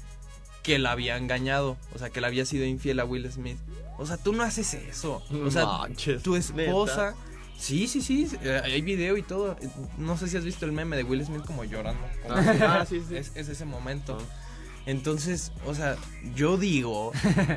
que 0.65 0.81
la 0.81 0.91
había 0.91 1.17
engañado, 1.17 1.77
o 1.95 1.99
sea, 1.99 2.11
que 2.11 2.21
le 2.21 2.27
había 2.27 2.45
sido 2.45 2.65
infiel 2.65 2.99
a 2.99 3.05
Will 3.05 3.31
Smith. 3.31 3.59
O 3.99 4.07
sea, 4.07 4.17
tú 4.17 4.33
no 4.33 4.43
haces 4.43 4.75
eso. 4.75 5.23
O 5.45 5.51
sea, 5.51 5.65
Manches, 5.65 6.23
tu 6.23 6.35
esposa... 6.35 7.11
¿neta? 7.11 7.17
Sí, 7.57 7.87
sí, 7.87 8.03
sí, 8.03 8.29
eh, 8.43 8.61
hay 8.65 8.81
video 8.81 9.17
y 9.17 9.23
todo. 9.23 9.57
No 9.97 10.17
sé 10.19 10.27
si 10.27 10.37
has 10.37 10.45
visto 10.45 10.65
el 10.65 10.73
meme 10.73 10.97
de 10.97 11.05
Will 11.05 11.25
Smith 11.25 11.45
como 11.47 11.63
llorando. 11.63 12.05
Ah, 12.29 12.43
sí, 12.43 12.59
ah, 12.61 12.87
sí, 12.89 13.03
sí. 13.09 13.17
Es, 13.17 13.31
es 13.37 13.49
ese 13.49 13.65
momento. 13.65 14.19
Ah. 14.21 14.83
Entonces, 14.85 15.53
o 15.65 15.73
sea, 15.73 15.97
yo 16.35 16.57
digo, 16.57 17.13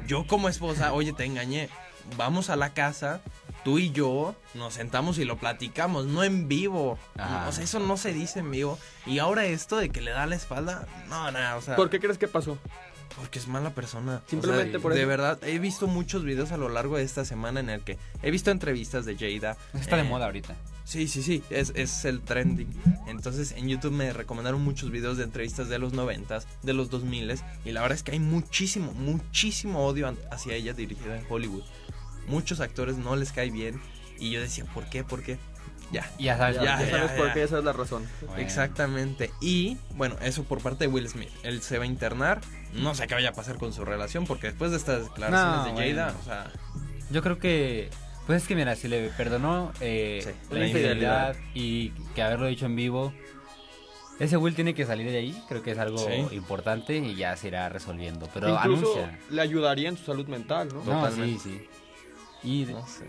yo 0.07 0.27
como 0.27 0.49
esposa, 0.49 0.93
oye, 0.93 1.13
te 1.13 1.25
engañé, 1.25 1.69
vamos 2.17 2.51
a 2.51 2.55
la 2.55 2.75
casa, 2.75 3.21
tú 3.65 3.79
y 3.79 3.91
yo 3.91 4.35
nos 4.53 4.75
sentamos 4.75 5.17
y 5.17 5.25
lo 5.25 5.37
platicamos, 5.37 6.05
no 6.05 6.23
en 6.23 6.47
vivo. 6.47 6.97
Ajá. 7.17 7.49
O 7.49 7.51
sea, 7.51 7.63
eso 7.63 7.79
no 7.79 7.97
se 7.97 8.13
dice 8.13 8.39
en 8.39 8.51
vivo. 8.51 8.79
Y 9.05 9.17
ahora 9.19 9.45
esto 9.45 9.75
de 9.75 9.89
que 9.89 9.99
le 9.99 10.11
da 10.11 10.25
la 10.27 10.35
espalda, 10.35 10.87
no, 11.09 11.31
no, 11.31 11.57
o 11.57 11.61
sea, 11.61 11.75
¿Por 11.75 11.89
qué 11.89 11.99
crees 11.99 12.19
que 12.19 12.27
pasó? 12.27 12.57
porque 13.17 13.39
es 13.39 13.47
mala 13.47 13.73
persona. 13.73 14.21
O 14.25 14.29
Simplemente 14.29 14.71
sea, 14.71 14.79
por 14.81 14.93
De 14.93 15.01
eso. 15.01 15.07
verdad, 15.07 15.39
he 15.43 15.59
visto 15.59 15.87
muchos 15.87 16.23
videos 16.23 16.51
a 16.51 16.57
lo 16.57 16.69
largo 16.69 16.97
de 16.97 17.03
esta 17.03 17.25
semana 17.25 17.59
en 17.59 17.69
el 17.69 17.81
que 17.81 17.97
he 18.21 18.31
visto 18.31 18.51
entrevistas 18.51 19.05
de 19.05 19.15
Jada. 19.15 19.57
Está 19.73 19.95
de 19.95 20.01
eh, 20.03 20.05
moda 20.05 20.25
ahorita. 20.25 20.55
Sí, 20.83 21.07
sí, 21.07 21.23
sí, 21.23 21.41
es, 21.49 21.71
es 21.75 22.05
el 22.05 22.21
trending. 22.21 22.69
Entonces 23.07 23.53
en 23.53 23.67
YouTube 23.69 23.93
me 23.93 24.11
recomendaron 24.13 24.61
muchos 24.61 24.91
videos 24.91 25.17
de 25.17 25.23
entrevistas 25.23 25.69
de 25.69 25.79
los 25.79 25.93
noventas, 25.93 26.45
de 26.61 26.73
los 26.73 26.89
2000 26.89 27.39
y 27.63 27.71
la 27.71 27.81
verdad 27.81 27.95
es 27.95 28.03
que 28.03 28.11
hay 28.11 28.19
muchísimo, 28.19 28.91
muchísimo 28.91 29.85
odio 29.85 30.13
hacia 30.31 30.53
ella 30.53 30.73
dirigido 30.73 31.15
en 31.15 31.25
Hollywood. 31.29 31.63
Muchos 32.27 32.59
actores 32.59 32.97
no 32.97 33.15
les 33.15 33.31
cae 33.31 33.49
bien 33.51 33.81
y 34.19 34.31
yo 34.31 34.41
decía, 34.41 34.65
¿por 34.73 34.85
qué? 34.89 35.03
¿Por 35.03 35.23
qué? 35.23 35.37
Ya. 35.91 36.09
Ya 36.17 36.37
sabes, 36.37 36.55
Ya, 36.57 36.63
Ya, 36.63 36.79
ya 36.85 36.89
sabes 36.91 37.11
ya, 37.11 37.17
por 37.17 37.27
ya. 37.27 37.33
qué, 37.33 37.43
esa 37.43 37.57
es 37.59 37.63
la 37.63 37.73
razón. 37.73 38.07
Bueno. 38.21 38.37
Exactamente. 38.41 39.31
Y 39.39 39.77
bueno, 39.91 40.15
eso 40.21 40.43
por 40.43 40.59
parte 40.61 40.87
de 40.87 40.93
Will 40.93 41.07
Smith. 41.07 41.29
Él 41.43 41.61
se 41.61 41.77
va 41.77 41.83
a 41.83 41.87
internar. 41.87 42.41
No 42.73 42.95
sé 42.95 43.05
qué 43.07 43.13
vaya 43.13 43.29
a 43.29 43.33
pasar 43.33 43.57
con 43.57 43.71
su 43.71 43.85
relación 43.85 44.25
porque 44.25 44.47
después 44.47 44.71
de 44.71 44.77
estas 44.77 45.03
declaraciones 45.03 45.73
No, 45.73 45.79
de 45.79 45.91
Jada, 45.93 46.05
bueno. 46.05 46.19
o 46.21 46.25
sea, 46.25 46.51
Yo 47.11 47.21
creo 47.21 47.37
que, 47.37 47.89
pues 48.25 48.41
es 48.41 48.47
que 48.47 48.55
mira, 48.55 48.75
si 48.75 48.87
le 48.87 49.09
perdonó 49.09 49.71
eh, 49.79 50.21
Sí, 50.23 50.31
la 50.51 50.59
la 50.59 50.67
infidelidad 50.67 51.35
y 51.53 51.89
que 52.15 52.23
haberlo 52.23 52.47
dicho 52.47 52.65
en 52.65 52.75
vivo, 52.75 53.13
ese 54.19 54.37
Will 54.37 54.55
tiene 54.55 54.73
que 54.73 54.85
salir 54.85 55.11
de 55.11 55.17
ahí, 55.17 55.43
creo 55.47 55.61
que 55.61 55.71
es 55.71 55.77
algo 55.77 55.99
Sí. 55.99 56.35
importante 56.35 56.97
y 56.97 57.15
ya 57.15 57.35
se 57.37 57.49
irá 57.49 57.69
resolviendo. 57.69 58.27
Pero 58.33 58.49
Incluso 58.49 58.97
anuncia. 58.97 59.19
le 59.29 59.41
ayudaría 59.41 59.89
en 59.89 59.97
su 59.97 60.05
salud 60.05 60.27
mental, 60.27 60.69
¿no? 60.69 60.83
No, 60.83 61.01
Totalmente. 61.03 61.43
sí, 61.43 61.49
sí. 61.59 61.67
Y 62.45 62.65
no 62.65 62.85
sé. 62.87 63.05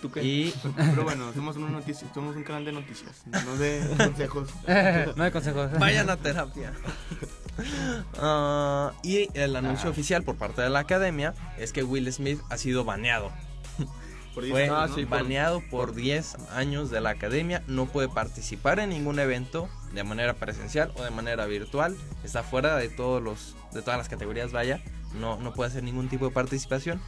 ¿Tú 0.00 0.10
qué? 0.10 0.22
Y 0.22 0.54
Pero 0.76 1.04
bueno, 1.04 1.32
somos, 1.34 1.56
una 1.56 1.68
noticia, 1.70 2.06
somos 2.14 2.36
un 2.36 2.42
canal 2.44 2.64
de 2.64 2.72
noticias, 2.72 3.22
no 3.26 3.56
de 3.56 3.80
consejos. 3.96 4.48
no 5.16 5.22
hay 5.24 5.30
consejos. 5.30 5.70
Vayan 5.78 6.08
a 6.10 6.16
terapia. 6.16 6.72
Ah, 8.18 8.92
y 9.02 9.28
el 9.34 9.56
anuncio 9.56 9.88
Ah. 9.88 9.92
oficial 9.92 10.22
por 10.22 10.36
parte 10.36 10.62
de 10.62 10.70
la 10.70 10.80
academia 10.80 11.34
es 11.58 11.72
que 11.72 11.82
Will 11.82 12.10
Smith 12.12 12.40
ha 12.50 12.56
sido 12.58 12.84
baneado. 12.84 13.32
Por 14.34 14.46
Fue 14.50 14.68
Ah, 14.68 14.86
baneado 15.08 15.62
por 15.70 15.94
10 15.94 16.36
años 16.54 16.90
de 16.90 17.00
la 17.00 17.08
academia. 17.08 17.62
No 17.68 17.86
puede 17.86 18.10
participar 18.10 18.78
en 18.80 18.90
ningún 18.90 19.18
evento 19.18 19.66
de 19.94 20.04
manera 20.04 20.34
presencial 20.34 20.92
o 20.96 21.02
de 21.02 21.10
manera 21.10 21.46
virtual. 21.46 21.96
Está 22.22 22.42
fuera 22.42 22.76
de 22.76 22.90
todos 22.90 23.22
los 23.22 23.56
de 23.72 23.80
todas 23.80 23.96
las 23.96 24.10
categorías, 24.10 24.52
vaya. 24.52 24.82
No, 25.14 25.38
no 25.38 25.54
puede 25.54 25.70
hacer 25.70 25.82
ningún 25.84 26.10
tipo 26.10 26.26
de 26.26 26.32
participación 26.32 27.00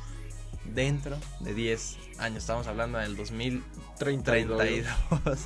dentro 0.74 1.16
de 1.40 1.54
10 1.54 1.96
años. 2.18 2.38
Estamos 2.38 2.66
hablando 2.66 2.98
del 2.98 3.16
2032. 3.16 4.58
32. 4.58 5.38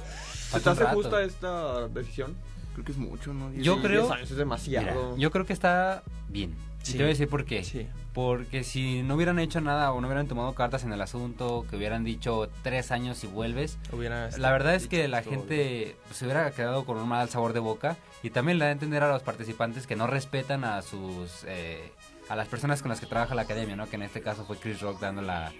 ¿Se 0.51 0.61
te 0.61 0.71
hace 0.71 0.85
justa 0.87 1.23
esta 1.23 1.89
decisión? 1.89 2.37
Creo 2.75 2.85
que 2.85 2.93
es 2.93 2.99
mucho, 2.99 3.35
¿no? 3.35 3.51
Diez 3.51 3.65
Yo 3.65 3.75
años. 3.75 3.87
creo- 3.87 4.01
10 4.03 4.13
años 4.13 4.31
es 4.31 4.37
demasiado. 4.37 4.87
Mira, 5.11 5.19
yo 5.21 5.31
creo 5.31 5.45
que 5.47 5.53
está 5.53 6.03
bien. 6.29 6.55
Sí. 6.83 6.93
Y 6.93 6.95
te 6.95 6.99
voy 6.99 7.07
a 7.07 7.09
decir 7.11 7.29
por 7.29 7.45
qué. 7.45 7.63
Sí. 7.65 7.87
Porque 8.13 8.65
si 8.65 9.03
no 9.03 9.15
hubieran 9.15 9.39
hecho 9.39 9.61
nada 9.61 9.93
o 9.93 10.01
no 10.01 10.07
hubieran 10.09 10.27
tomado 10.27 10.55
cartas 10.55 10.85
en 10.85 10.93
el 10.93 11.01
asunto, 11.01 11.65
que 11.71 11.77
hubieran 11.77 12.03
dicho 12.05 12.51
tres 12.63 12.91
años 12.91 13.23
y 13.25 13.27
vuelves, 13.27 13.79
Hubiera 13.93 14.31
La 14.37 14.51
verdad 14.53 14.75
es 14.75 14.87
que 14.89 15.07
la 15.09 15.23
gente 15.23 15.97
pues, 16.07 16.19
se 16.19 16.25
hubiera 16.27 16.51
quedado 16.51 16.85
con 16.85 16.99
un 16.99 17.09
mal 17.09 17.29
sabor 17.31 17.53
de 17.53 17.61
boca 17.61 17.97
y 18.23 18.31
también 18.31 18.59
le 18.59 18.65
da 18.65 18.69
a 18.71 18.73
entender 18.73 19.03
a 19.03 19.09
los 19.13 19.23
participantes 19.23 19.87
que 19.87 19.97
no 19.97 20.07
respetan 20.07 20.65
a 20.65 20.83
sus 20.83 21.45
eh, 21.47 21.93
a 22.33 22.37
las 22.37 22.49
personas 22.49 22.81
con 22.81 22.89
las 22.89 22.99
que 22.99 23.07
trabaja 23.07 23.35
la 23.35 23.43
academia, 23.43 23.77
¿no? 23.77 23.89
Que 23.91 23.97
en 23.97 24.03
este 24.03 24.23
caso 24.23 24.45
fue 24.47 24.57
Chris 24.57 24.81
Rock 24.81 25.01
dando 25.01 25.21
la, 25.21 25.53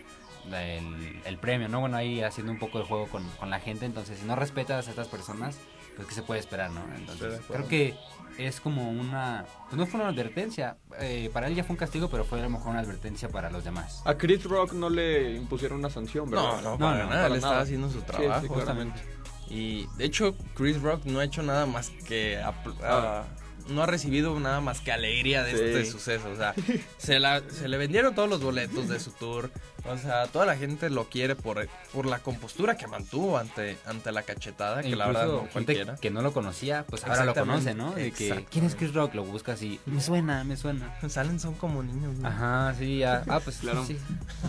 la- 0.49 0.65
el, 0.65 1.21
el 1.27 1.37
premio, 1.39 1.69
¿no? 1.69 1.81
Bueno, 1.81 1.97
ahí 1.99 2.23
haciendo 2.23 2.51
un 2.51 2.59
poco 2.59 2.79
de 2.79 2.85
juego 2.85 3.07
con, 3.09 3.29
con 3.39 3.51
la 3.51 3.61
gente, 3.61 3.85
entonces 3.85 4.19
si 4.19 4.25
no 4.25 4.37
respetas 4.37 4.87
a 4.87 4.91
estas 4.91 5.09
personas, 5.09 5.57
pues 5.97 6.09
qué 6.09 6.15
se 6.15 6.23
puede 6.23 6.41
esperar, 6.41 6.71
¿no? 6.71 6.81
Entonces 6.97 7.41
creo 7.47 7.69
que 7.69 7.95
es 8.39 8.61
como 8.63 8.91
una, 8.91 9.45
pues 9.69 9.77
no 9.77 9.85
fue 9.87 10.01
una 10.01 10.09
advertencia, 10.09 10.79
eh, 10.99 11.29
para 11.35 11.49
él 11.49 11.55
ya 11.55 11.65
fue 11.65 11.75
un 11.75 11.79
castigo, 11.79 12.09
pero 12.09 12.25
fue 12.25 12.41
a 12.41 12.43
lo 12.45 12.49
mejor 12.49 12.69
una 12.71 12.81
advertencia 12.81 13.29
para 13.29 13.51
los 13.51 13.63
demás. 13.65 14.01
A 14.07 14.15
Chris 14.15 14.43
Rock 14.45 14.73
no 14.73 14.89
le 14.89 15.35
impusieron 15.35 15.79
una 15.81 15.91
sanción, 15.91 16.31
¿verdad? 16.31 16.63
No, 16.63 16.63
no, 16.63 16.71
No, 16.71 16.79
para 16.79 16.93
no, 17.05 17.11
nada. 17.11 17.11
para 17.11 17.27
Él 17.27 17.35
estaba 17.35 17.53
nada. 17.53 17.65
haciendo 17.65 17.91
su 17.91 18.01
trabajo. 18.01 18.41
sí, 18.41 18.49
claramente. 18.49 19.03
Y 19.51 19.87
de 19.99 20.07
hecho, 20.07 20.35
Chris 20.55 20.81
Rock 20.81 21.05
no 21.05 21.19
ha 21.21 21.25
hecho 21.25 21.43
nada 21.43 21.67
más 21.67 21.91
que. 22.09 22.41
apl- 22.43 22.75
ah, 22.83 23.25
no 23.69 23.83
ha 23.83 23.87
recibido 23.87 24.39
nada 24.41 24.61
más 24.61 24.81
que 24.81 24.93
alegría 24.93 25.43
de 25.43 25.53
Sí. 25.57 25.63
este 25.65 25.85
suceso. 25.87 26.31
O 26.31 26.37
sea, 26.37 26.55
se, 26.99 27.19
la- 27.21 27.43
se 27.51 27.69
le 27.69 27.77
vendieron 27.79 28.15
todos 28.15 28.29
los 28.29 28.43
boletos 28.43 28.89
de 28.89 28.99
su 29.01 29.11
tour. 29.13 29.51
O 29.85 29.99
sea, 29.99 30.27
toda 30.29 30.47
la 30.47 30.57
gente 30.57 30.91
lo 30.91 31.09
quiere 31.09 31.35
por, 31.35 31.69
por 31.93 32.07
la 32.07 32.21
compostura 32.21 32.77
que 32.77 32.87
mantuvo 32.87 33.37
ante, 33.37 33.77
ante 33.85 34.13
la 34.13 34.23
cachetada, 34.23 34.81
que 34.81 34.95
la 34.95 35.09
verdad 35.09 35.27
no 35.27 35.49
cualquiera. 35.53 35.97
que 35.97 36.09
no 36.11 36.23
lo 36.23 36.33
conocía, 36.33 36.85
pues 36.89 37.05
ahora 37.05 37.25
lo 37.25 37.35
conoce, 37.35 37.75
¿no? 37.75 37.91
De 37.93 38.13
que. 38.13 38.47
¿quién 38.49 38.65
es 38.65 38.77
Chris 38.77 38.95
Rock? 38.95 39.15
Lo 39.15 39.25
buscas 39.25 39.61
y 39.63 39.81
me 39.87 40.01
suena, 40.01 40.45
me 40.45 40.57
suena. 40.57 40.95
Salen 41.09 41.41
son 41.41 41.55
como 41.55 41.83
niños. 41.83 42.17
¿no? 42.19 42.29
Ajá, 42.29 42.75
sí, 42.79 42.99
ya. 42.99 43.25
Ah, 43.29 43.41
pues 43.43 43.57
Claro. 43.57 43.85
sí. 43.85 43.99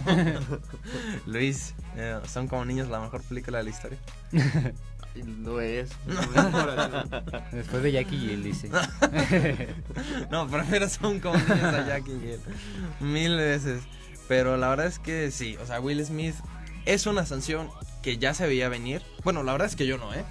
Luis, 1.25 1.73
eh, 1.95 2.19
son 2.31 2.47
como 2.47 2.63
niños 2.65 2.87
la 2.89 2.99
mejor 2.99 3.21
película 3.23 3.57
de 3.59 3.63
la 3.63 3.69
historia. 3.71 3.97
Lo 5.15 5.61
es. 5.61 5.89
Después 7.51 7.83
de 7.83 7.91
Jackie 7.91 8.33
él 8.33 8.43
dice. 8.43 8.69
No, 10.31 10.47
prefiero 10.47 10.89
son 10.89 11.19
como 11.19 11.35
a 11.35 11.85
Jackie 11.87 12.11
Hill. 12.11 12.39
Mil 12.99 13.35
veces. 13.35 13.83
Pero 14.27 14.57
la 14.57 14.69
verdad 14.69 14.87
es 14.87 14.99
que 14.99 15.31
sí, 15.31 15.57
o 15.61 15.65
sea, 15.67 15.79
Will 15.79 16.03
Smith 16.05 16.35
es 16.85 17.05
una 17.05 17.25
sanción 17.25 17.69
que 18.01 18.17
ya 18.17 18.33
se 18.33 18.47
veía 18.47 18.69
venir. 18.69 19.01
Bueno, 19.23 19.43
la 19.43 19.51
verdad 19.51 19.67
es 19.67 19.75
que 19.75 19.85
yo 19.85 19.97
no, 19.97 20.13
¿eh? 20.13 20.23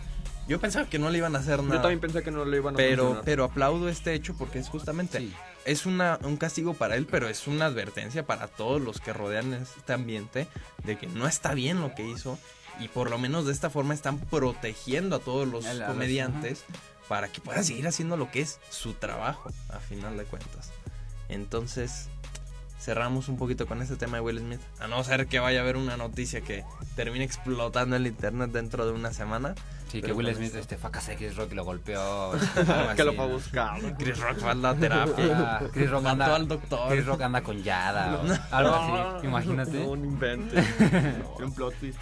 Yo 0.48 0.60
pensaba 0.60 0.86
que 0.88 0.98
no 0.98 1.08
le 1.10 1.18
iban 1.18 1.36
a 1.36 1.38
hacer 1.38 1.58
Yo 1.58 1.62
nada. 1.62 1.82
también 1.82 2.00
pensé 2.00 2.22
que 2.22 2.30
no 2.32 2.44
lo 2.44 2.56
iban 2.56 2.74
a 2.74 2.76
pero, 2.76 3.02
mencionar. 3.04 3.24
pero 3.24 3.44
aplaudo 3.44 3.88
este 3.88 4.12
hecho 4.14 4.34
porque 4.36 4.58
es 4.58 4.68
justamente 4.68 5.18
Sí. 5.18 5.32
es 5.64 5.86
una, 5.86 6.18
un 6.24 6.36
castigo 6.36 6.74
para 6.74 6.96
él, 6.96 7.06
pero 7.08 7.28
es 7.28 7.46
una 7.46 7.66
advertencia 7.66 8.26
para 8.26 8.48
todos 8.48 8.80
los 8.82 8.98
que 9.00 9.12
rodean 9.12 9.52
este 9.52 9.92
ambiente 9.92 10.48
de 10.84 10.98
que 10.98 11.06
no 11.06 11.28
está 11.28 11.54
bien 11.54 11.80
lo 11.80 11.94
que 11.94 12.04
hizo 12.08 12.38
y 12.80 12.88
por 12.88 13.10
lo 13.10 13.18
menos 13.18 13.46
de 13.46 13.52
esta 13.52 13.70
forma 13.70 13.94
están 13.94 14.18
protegiendo 14.18 15.16
a 15.16 15.18
todos 15.20 15.46
los 15.48 15.66
A 15.66 15.86
comediantes 15.86 16.64
para 17.08 17.28
que 17.28 17.40
puedan 17.40 17.64
seguir 17.64 17.86
haciendo 17.86 18.16
lo 18.16 18.30
que 18.30 18.40
es 18.40 18.58
su 18.70 18.94
trabajo 18.94 19.50
a 19.68 19.78
final 19.78 20.16
de 20.16 20.24
cuentas. 20.24 20.70
Entonces, 21.28 22.08
cerramos 22.80 23.28
un 23.28 23.36
poquito 23.36 23.66
con 23.66 23.80
este 23.80 23.96
tema 23.96 24.16
de 24.16 24.22
Will 24.22 24.38
Smith, 24.38 24.60
a 24.80 24.88
no 24.88 25.02
ser 25.04 25.26
que 25.26 25.38
vaya 25.38 25.60
a 25.60 25.62
haber 25.62 25.76
una 25.76 25.96
noticia 25.96 26.40
que 26.40 26.64
termine 26.96 27.24
explotando 27.24 27.96
el 27.96 28.06
internet 28.06 28.50
dentro 28.50 28.86
de 28.86 28.92
una 28.92 29.12
semana. 29.12 29.54
Sí, 29.92 30.00
que 30.00 30.10
Will 30.10 30.34
Smith 30.34 30.54
este, 30.54 30.78
fue 30.78 30.88
a 30.88 30.90
casa 30.90 31.10
de 31.10 31.18
Chris 31.18 31.36
Rock 31.36 31.52
y 31.52 31.54
lo 31.54 31.66
golpeó. 31.66 32.32
que 32.96 33.04
lo 33.04 33.12
fue 33.12 33.24
a 33.24 33.28
buscar. 33.28 33.96
Chris 33.98 34.18
Rock 34.18 34.38
fue 34.38 34.50
a 34.50 34.54
la 34.54 34.74
terapia. 34.74 35.60
Chris 35.70 35.90
Rock 35.90 36.06
anda, 36.06 36.34
al 36.34 36.48
doctor. 36.48 36.88
Chris 36.88 37.04
Rock 37.04 37.20
anda 37.20 37.42
con 37.42 37.62
Yada 37.62 38.16
o 38.16 38.54
algo 38.56 38.74
así, 38.74 39.26
imagínate. 39.26 39.84
No, 39.84 39.94
invente. 39.94 40.56
Era 40.80 41.44
un 41.44 41.54
plot 41.54 41.74
twist. 41.74 41.98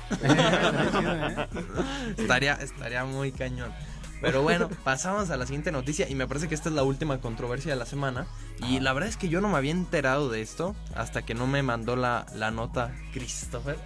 estaría, 2.16 2.54
estaría 2.54 3.04
muy 3.04 3.32
cañón. 3.32 3.72
Pero 4.20 4.42
bueno, 4.42 4.68
pasamos 4.84 5.30
a 5.30 5.36
la 5.36 5.46
siguiente 5.46 5.72
noticia 5.72 6.08
y 6.08 6.14
me 6.14 6.28
parece 6.28 6.46
que 6.46 6.54
esta 6.54 6.68
es 6.68 6.76
la 6.76 6.84
última 6.84 7.20
controversia 7.20 7.72
de 7.72 7.78
la 7.78 7.86
semana. 7.86 8.28
Y 8.68 8.78
la 8.78 8.92
verdad 8.92 9.08
es 9.08 9.16
que 9.16 9.28
yo 9.28 9.40
no 9.40 9.48
me 9.48 9.56
había 9.56 9.72
enterado 9.72 10.28
de 10.28 10.42
esto 10.42 10.76
hasta 10.94 11.22
que 11.22 11.34
no 11.34 11.48
me 11.48 11.64
mandó 11.64 11.96
la, 11.96 12.26
la 12.36 12.52
nota 12.52 12.94
Christopher. 13.12 13.78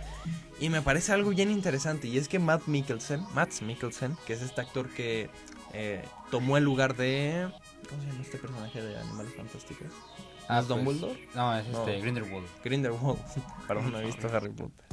Y 0.61 0.69
me 0.71 0.83
parece 0.83 1.13
algo 1.13 1.31
bien 1.31 1.51
interesante 1.51 2.09
y 2.09 2.17
es 2.19 2.29
que 2.29 2.39
Matt 2.39 2.67
Mikkelsen, 2.67 3.25
Matt 3.35 3.61
Mikkelsen, 3.61 4.17
que 4.27 4.33
es 4.35 4.43
este 4.43 4.61
actor 4.61 4.89
que 4.89 5.29
eh, 5.73 6.05
tomó 6.31 6.57
el 6.57 6.65
lugar 6.65 6.97
de... 6.97 7.49
¿Cómo 7.89 8.03
se 8.03 8.09
llama 8.09 8.23
este 8.23 8.39
personaje 8.39 8.81
de 8.83 8.99
Animales 8.99 9.35
Fantásticos? 9.37 9.89
Ah, 10.49 10.61
¿Es 10.61 10.69
Dumbledore? 10.69 11.29
No, 11.35 11.57
es 11.57 11.67
este, 11.67 11.97
No. 11.97 12.03
Grindelwald. 12.03 12.47
Grindelwald. 12.63 13.19
Perdón, 13.69 13.93
no 13.93 13.99
he 14.01 14.07
visto 14.07 14.29
Harry 14.29 14.51
Potter. 14.51 14.87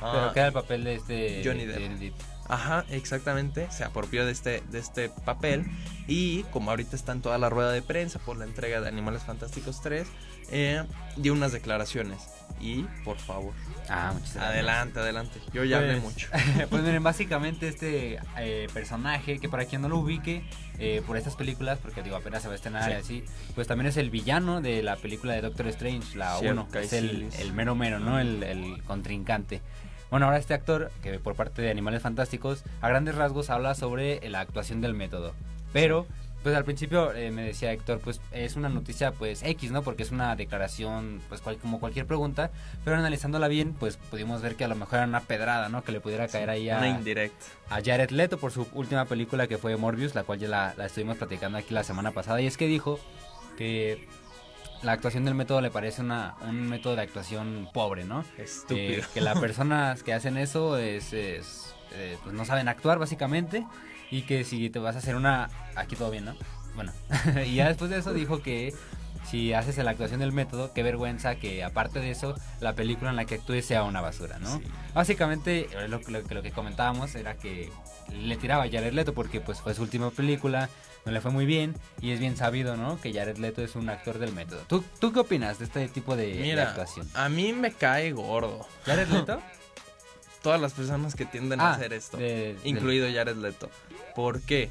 Pero 0.00 0.02
Ah, 0.02 0.30
queda 0.34 0.46
el 0.48 0.52
papel 0.52 0.84
de 0.84 0.94
este... 0.94 1.42
Johnny 1.44 1.64
Depp. 1.64 2.14
Ajá, 2.48 2.84
exactamente. 2.90 3.70
Se 3.70 3.84
apropió 3.84 4.24
de 4.24 4.32
este, 4.32 4.62
de 4.70 4.78
este 4.78 5.08
papel. 5.08 5.66
Y 6.06 6.44
como 6.44 6.70
ahorita 6.70 6.96
está 6.96 7.12
en 7.12 7.22
toda 7.22 7.38
la 7.38 7.50
rueda 7.50 7.72
de 7.72 7.82
prensa 7.82 8.18
por 8.18 8.36
la 8.36 8.44
entrega 8.44 8.80
de 8.80 8.88
Animales 8.88 9.22
Fantásticos 9.22 9.80
3, 9.82 10.06
eh, 10.50 10.82
dio 11.16 11.32
unas 11.32 11.52
declaraciones. 11.52 12.18
Y, 12.60 12.82
por 13.04 13.18
favor, 13.18 13.52
Ah, 13.88 14.10
muchas 14.14 14.34
gracias. 14.34 14.44
adelante, 14.52 14.98
adelante. 14.98 15.40
Yo 15.52 15.62
ya 15.64 15.76
hablé 15.78 15.92
Pues- 15.98 16.02
mucho. 16.02 16.28
pues 16.70 16.82
miren, 16.82 17.02
básicamente 17.04 17.68
este 17.68 18.18
eh, 18.36 18.66
personaje, 18.74 19.38
que 19.38 19.48
para 19.48 19.64
quien 19.66 19.80
no 19.82 19.88
lo 19.88 19.98
ubique 19.98 20.42
eh, 20.80 21.00
por 21.06 21.16
estas 21.16 21.36
películas, 21.36 21.78
porque 21.80 22.02
digo, 22.02 22.16
apenas 22.16 22.42
se 22.42 22.48
va 22.48 22.54
a 22.54 22.56
estrenar 22.56 22.84
Sí. 22.84 22.90
y 22.90 22.94
así, 22.94 23.24
pues 23.54 23.68
también 23.68 23.86
es 23.86 23.96
el 23.96 24.10
villano 24.10 24.60
de 24.60 24.82
la 24.82 24.96
película 24.96 25.34
de 25.34 25.40
Doctor 25.42 25.68
Strange, 25.68 26.16
la 26.18 26.36
Cierto, 26.38 26.62
1, 26.62 26.68
que 26.72 26.80
es 26.80 26.92
el, 26.92 27.28
el 27.38 27.52
mero 27.52 27.74
mero, 27.76 28.00
¿no? 28.00 28.18
El, 28.18 28.42
el 28.42 28.82
contrincante. 28.84 29.60
Bueno, 30.10 30.26
ahora 30.26 30.38
este 30.38 30.54
actor, 30.54 30.90
que 31.02 31.18
por 31.20 31.36
parte 31.36 31.62
de 31.62 31.70
Animales 31.70 32.02
Fantásticos, 32.02 32.64
a 32.80 32.88
grandes 32.88 33.14
rasgos 33.14 33.50
habla 33.50 33.74
sobre 33.76 34.26
la 34.28 34.40
actuación 34.40 34.80
del 34.80 34.94
método. 34.94 35.34
Pero, 35.72 36.06
pues 36.42 36.54
al 36.54 36.64
principio 36.64 37.12
eh, 37.14 37.30
me 37.30 37.42
decía 37.42 37.72
Héctor, 37.72 38.00
pues 38.00 38.20
es 38.32 38.56
una 38.56 38.68
noticia 38.68 39.12
pues 39.12 39.42
X, 39.42 39.70
¿no? 39.70 39.82
Porque 39.82 40.02
es 40.02 40.10
una 40.12 40.36
declaración, 40.36 41.20
pues 41.28 41.40
cual- 41.40 41.58
como 41.58 41.80
cualquier 41.80 42.06
pregunta, 42.06 42.50
pero 42.84 42.96
analizándola 42.96 43.48
bien, 43.48 43.74
pues 43.74 43.96
pudimos 43.96 44.40
ver 44.40 44.54
que 44.54 44.64
a 44.64 44.68
lo 44.68 44.76
mejor 44.76 44.98
era 44.98 45.06
una 45.06 45.20
pedrada, 45.20 45.68
¿no? 45.68 45.82
Que 45.82 45.92
le 45.92 46.00
pudiera 46.00 46.28
caer 46.28 46.50
ahí 46.50 46.70
a, 46.70 46.80
Jared 47.84 48.10
Leto 48.10 48.38
por 48.38 48.52
su 48.52 48.66
última 48.72 49.04
película 49.04 49.46
que 49.46 49.58
fue 49.58 49.76
Morbius, 49.76 50.14
la 50.14 50.24
cual 50.24 50.38
ya 50.38 50.48
la, 50.48 50.74
la 50.76 50.86
estuvimos 50.86 51.16
platicando 51.16 51.58
aquí 51.58 51.74
la 51.74 51.84
semana 51.84 52.12
pasada. 52.12 52.40
Y 52.40 52.46
es 52.46 52.56
que 52.56 52.66
dijo 52.66 53.00
que 53.56 54.06
la 54.82 54.92
actuación 54.92 55.24
del 55.24 55.34
método 55.34 55.60
le 55.60 55.70
parece 55.70 56.02
una, 56.02 56.36
un 56.42 56.68
método 56.68 56.96
de 56.96 57.02
actuación 57.02 57.68
pobre, 57.74 58.04
¿no? 58.04 58.24
Estúpido. 58.36 59.02
Eh, 59.02 59.04
que 59.12 59.20
las 59.20 59.38
personas 59.38 60.02
que 60.02 60.12
hacen 60.12 60.38
eso 60.38 60.78
es, 60.78 61.12
es, 61.12 61.74
eh, 61.92 62.16
pues 62.22 62.34
no 62.34 62.44
saben 62.44 62.68
actuar 62.68 62.98
básicamente 62.98 63.66
y 64.10 64.22
que 64.22 64.44
si 64.44 64.70
te 64.70 64.78
vas 64.78 64.94
a 64.96 64.98
hacer 64.98 65.16
una... 65.16 65.48
Aquí 65.76 65.96
todo 65.96 66.10
bien, 66.10 66.24
¿no? 66.24 66.36
Bueno, 66.74 66.92
y 67.46 67.54
ya 67.56 67.68
después 67.68 67.90
de 67.90 67.98
eso 67.98 68.12
dijo 68.14 68.40
que 68.42 68.72
si 69.28 69.52
haces 69.52 69.76
la 69.78 69.90
actuación 69.90 70.20
del 70.20 70.32
método, 70.32 70.72
qué 70.72 70.82
vergüenza 70.82 71.34
que 71.34 71.62
aparte 71.64 71.98
de 72.00 72.10
eso, 72.10 72.34
la 72.60 72.74
película 72.74 73.10
en 73.10 73.16
la 73.16 73.24
que 73.26 73.34
actúes 73.34 73.66
sea 73.66 73.82
una 73.82 74.00
basura, 74.00 74.38
¿no? 74.38 74.58
Sí. 74.58 74.64
Básicamente 74.94 75.68
eh, 75.72 75.88
lo, 75.88 75.98
lo, 76.08 76.24
que- 76.24 76.34
lo 76.34 76.42
que 76.42 76.50
comentábamos 76.52 77.14
era 77.14 77.34
que 77.34 77.70
le 78.12 78.36
tiraba 78.36 78.64
a 78.64 78.70
Jared 78.70 78.92
Leto 78.92 79.12
porque 79.14 79.40
pues 79.40 79.60
fue 79.60 79.74
su 79.74 79.82
última 79.82 80.10
película, 80.10 80.70
no 81.04 81.12
le 81.12 81.20
fue 81.20 81.30
muy 81.30 81.44
bien 81.46 81.74
y 82.00 82.12
es 82.12 82.20
bien 82.20 82.36
sabido, 82.36 82.76
¿no? 82.76 82.98
Que 83.00 83.12
Jared 83.12 83.36
Leto 83.38 83.62
es 83.62 83.74
un 83.76 83.90
actor 83.90 84.18
del 84.18 84.32
método. 84.32 84.60
¿Tú, 84.68 84.82
tú 85.00 85.12
qué 85.12 85.20
opinas 85.20 85.58
de 85.58 85.66
este 85.66 85.88
tipo 85.88 86.16
de, 86.16 86.34
de 86.34 86.62
actuación? 86.62 87.06
a 87.14 87.28
mí 87.28 87.52
me 87.52 87.72
cae 87.72 88.12
gordo. 88.12 88.66
¿Jared 88.86 89.08
Leto? 89.08 89.42
Todas 90.42 90.60
las 90.60 90.72
personas 90.72 91.14
que 91.16 91.26
tienden 91.26 91.60
a 91.60 91.70
Ah, 91.70 91.74
hacer 91.74 91.92
esto. 91.92 92.16
de- 92.16 92.56
incluido 92.64 93.08
Jared 93.12 93.36
Leto. 93.36 93.68
¿Por 94.18 94.40
qué? 94.40 94.68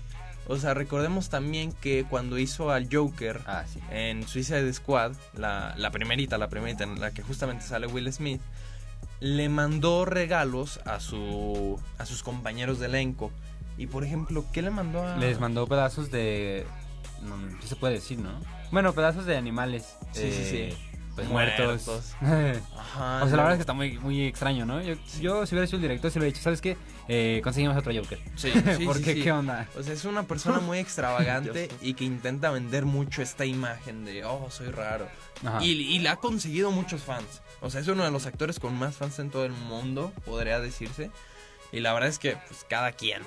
O 0.48 0.58
sea, 0.58 0.74
recordemos 0.74 1.30
también 1.30 1.72
que 1.72 2.04
cuando 2.10 2.38
hizo 2.38 2.70
al 2.70 2.90
Joker 2.92 3.40
Ah, 3.46 3.64
sí. 3.66 3.80
en 3.92 4.28
Suicide 4.28 4.74
Squad, 4.74 5.14
la, 5.38 5.74
la 5.78 5.90
primerita, 5.90 6.38
la 6.38 6.50
primerita 6.50 6.84
en 6.84 7.00
la 7.00 7.12
que 7.12 7.22
justamente 7.22 7.64
sale 7.64 7.88
Will 7.88 8.12
Smith, 8.12 8.42
le 9.22 9.48
mandó 9.48 10.04
regalos 10.04 10.82
a 10.86 11.00
su 11.00 11.80
a 11.98 12.06
sus 12.06 12.24
compañeros 12.24 12.78
de 12.80 12.88
elenco. 12.88 13.32
Y 13.78 13.88
por 13.88 14.04
ejemplo, 14.04 14.44
¿qué 14.52 14.62
le 14.62 14.70
mandó 14.70 15.02
a 15.02 15.16
Les 15.16 15.40
mandó 15.40 15.66
pedazos 15.66 16.12
de... 16.12 16.66
No, 17.22 17.38
se 17.66 17.78
puede 17.78 17.94
decir, 17.94 18.20
¿no? 18.20 18.32
Bueno, 18.72 18.92
pedazos 18.92 19.26
de 19.26 19.38
animales. 19.38 19.96
Sí, 20.12 20.30
sí, 20.30 20.42
eh, 20.42 20.76
sí. 20.78 20.97
Pues 21.18 21.30
Muertos. 21.30 21.88
muertos. 22.22 22.62
Ajá, 22.78 23.24
o 23.24 23.28
sea, 23.28 23.38
la 23.38 23.44
verdad 23.44 23.52
es 23.54 23.58
que 23.58 23.62
está 23.62 23.74
muy, 23.74 23.98
muy 23.98 24.28
extraño, 24.28 24.68
¿no? 24.68 24.80
Yo, 24.84 24.94
yo 25.20 25.48
si 25.48 25.56
hubiera 25.56 25.66
sido 25.66 25.78
el 25.78 25.82
director, 25.82 26.12
si 26.12 26.20
hubiera 26.20 26.32
dicho, 26.32 26.44
¿sabes 26.44 26.62
qué? 26.62 26.78
Eh, 27.08 27.42
conseguimos 27.44 27.76
otro 27.76 27.92
Joker. 27.92 28.20
Sí, 28.36 28.52
sí, 28.78 28.86
¿Por 28.86 28.98
sí, 28.98 29.04
qué? 29.04 29.14
sí. 29.16 29.24
¿Qué 29.24 29.32
onda? 29.32 29.68
O 29.76 29.82
sea, 29.82 29.96
es 29.96 30.06
una 30.06 30.24
persona 30.24 30.60
muy 30.60 30.78
extravagante 30.78 31.70
y 31.82 31.96
que 31.96 32.04
intenta 32.04 32.52
vender 32.52 32.86
mucho 32.86 33.24
esta 33.24 33.46
imagen 33.46 34.06
de, 34.06 34.26
oh, 34.26 34.52
soy 34.52 34.68
raro. 34.68 35.08
Ajá. 35.44 35.58
Y, 35.64 35.72
y 35.72 35.98
le 35.98 36.10
ha 36.10 36.18
conseguido 36.18 36.70
muchos 36.70 37.02
fans. 37.02 37.42
O 37.62 37.72
sea, 37.72 37.82
es 37.82 37.88
uno 37.88 38.04
de 38.04 38.12
los 38.12 38.28
actores 38.28 38.60
con 38.60 38.78
más 38.78 38.98
fans 38.98 39.18
en 39.18 39.32
todo 39.32 39.44
el 39.44 39.54
mundo, 39.54 40.14
podría 40.24 40.60
decirse. 40.60 41.10
Y 41.72 41.80
la 41.80 41.94
verdad 41.94 42.10
es 42.10 42.20
que, 42.20 42.38
pues, 42.48 42.64
cada 42.70 42.92
quien. 42.92 43.24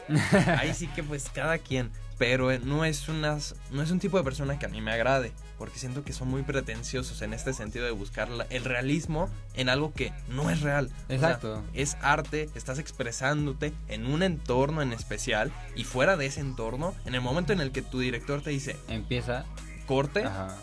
Ahí 0.58 0.74
sí 0.74 0.86
que, 0.86 1.02
pues, 1.02 1.28
cada 1.34 1.58
quien. 1.58 1.90
Pero 2.20 2.52
eh, 2.52 2.60
no 2.62 2.84
es, 2.84 3.08
unas, 3.08 3.54
no 3.72 3.82
es 3.82 3.90
un 3.90 3.98
tipo 3.98 4.18
de 4.18 4.22
persona 4.24 4.58
que 4.58 4.66
a 4.66 4.68
mí 4.68 4.82
me 4.82 4.92
agrade. 4.92 5.32
Porque 5.56 5.78
siento 5.78 6.04
que 6.04 6.12
son 6.12 6.28
muy 6.28 6.42
pretenciosos 6.42 7.22
en 7.22 7.32
este 7.32 7.54
sentido 7.54 7.86
de 7.86 7.90
buscar 7.92 8.28
la- 8.28 8.44
el 8.50 8.62
realismo 8.64 9.30
en 9.54 9.70
algo 9.70 9.92
que 9.94 10.12
no 10.28 10.50
es 10.50 10.60
real. 10.60 10.90
O 11.04 11.06
sea, 11.08 11.16
Exacto. 11.16 11.62
es 11.72 11.96
arte, 12.02 12.50
estás 12.54 12.78
expresándote 12.78 13.72
en 13.88 14.04
un 14.06 14.22
entorno 14.22 14.82
en 14.82 14.92
especial. 14.92 15.50
Y 15.76 15.84
fuera 15.84 16.18
de 16.18 16.26
ese 16.26 16.40
entorno, 16.40 16.94
en 17.06 17.14
el 17.14 17.22
momento 17.22 17.54
en 17.54 17.60
el 17.60 17.72
que 17.72 17.80
tu 17.80 18.00
director 18.00 18.42
te 18.42 18.50
dice, 18.50 18.76
Empieza. 18.88 19.46
corte, 19.86 20.24
Ajá. 20.24 20.56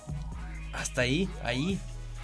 hasta 0.73 1.01
ahí, 1.01 1.27
ahí, 1.43 1.79